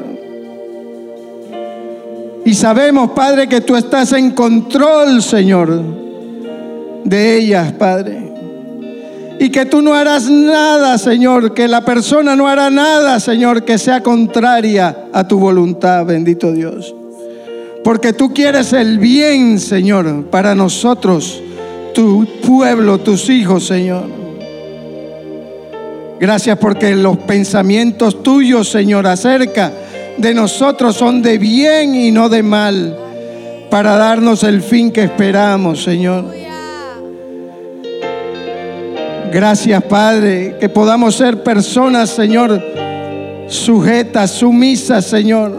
Y 2.45 2.53
sabemos, 2.53 3.12
Padre, 3.12 3.49
que 3.49 3.62
tú 3.62 3.74
estás 3.74 4.12
en 4.12 4.33
control, 4.33 5.22
Señor, 5.22 5.81
de 7.05 7.39
ellas, 7.39 7.72
Padre 7.72 8.30
y 9.41 9.49
que 9.49 9.64
tú 9.64 9.80
no 9.80 9.95
harás 9.95 10.28
nada, 10.28 10.99
Señor, 10.99 11.55
que 11.55 11.66
la 11.66 11.82
persona 11.82 12.36
no 12.36 12.47
hará 12.47 12.68
nada, 12.68 13.18
Señor, 13.18 13.64
que 13.64 13.78
sea 13.78 14.03
contraria 14.03 15.07
a 15.14 15.26
tu 15.26 15.38
voluntad, 15.38 16.05
bendito 16.05 16.53
Dios. 16.53 16.95
Porque 17.82 18.12
tú 18.12 18.34
quieres 18.34 18.74
el 18.74 18.99
bien, 18.99 19.59
Señor, 19.59 20.26
para 20.26 20.55
nosotros, 20.55 21.43
tu 21.95 22.26
pueblo, 22.47 22.99
tus 22.99 23.30
hijos, 23.30 23.66
Señor. 23.66 24.05
Gracias 26.20 26.59
porque 26.59 26.95
los 26.95 27.16
pensamientos 27.16 28.22
tuyos, 28.22 28.68
Señor, 28.68 29.07
acerca 29.07 29.72
de 30.18 30.34
nosotros 30.34 30.97
son 30.97 31.22
de 31.22 31.38
bien 31.38 31.95
y 31.95 32.11
no 32.11 32.28
de 32.28 32.43
mal, 32.43 32.95
para 33.70 33.97
darnos 33.97 34.45
el 34.45 34.61
fin 34.61 34.91
que 34.91 35.05
esperamos, 35.05 35.82
Señor. 35.82 36.50
Gracias, 39.33 39.83
Padre, 39.85 40.57
que 40.59 40.68
podamos 40.68 41.14
ser 41.14 41.43
personas, 41.45 42.11
Señor, 42.11 42.61
sujetas, 43.47 44.33
sumisas, 44.33 45.05
Señor. 45.05 45.57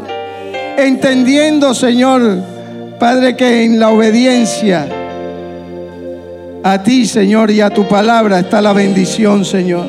Entendiendo, 0.78 1.74
Señor, 1.74 2.40
Padre, 3.00 3.38
que 3.38 3.64
en 3.64 3.80
la 3.80 3.90
obediencia 3.90 4.88
a 6.64 6.84
ti, 6.84 7.06
Señor, 7.06 7.50
y 7.50 7.62
a 7.62 7.70
tu 7.70 7.88
palabra 7.88 8.40
está 8.40 8.62
la 8.62 8.74
bendición, 8.74 9.46
Señor. 9.46 9.88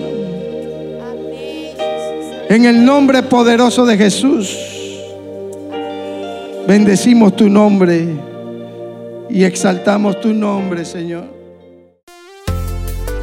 En 2.48 2.64
el 2.64 2.84
nombre 2.84 3.24
poderoso 3.24 3.84
de 3.84 3.96
Jesús, 3.96 4.56
bendecimos 6.68 7.34
tu 7.34 7.48
nombre 7.48 8.06
y 9.28 9.42
exaltamos 9.42 10.20
tu 10.20 10.32
nombre, 10.32 10.84
Señor. 10.84 11.41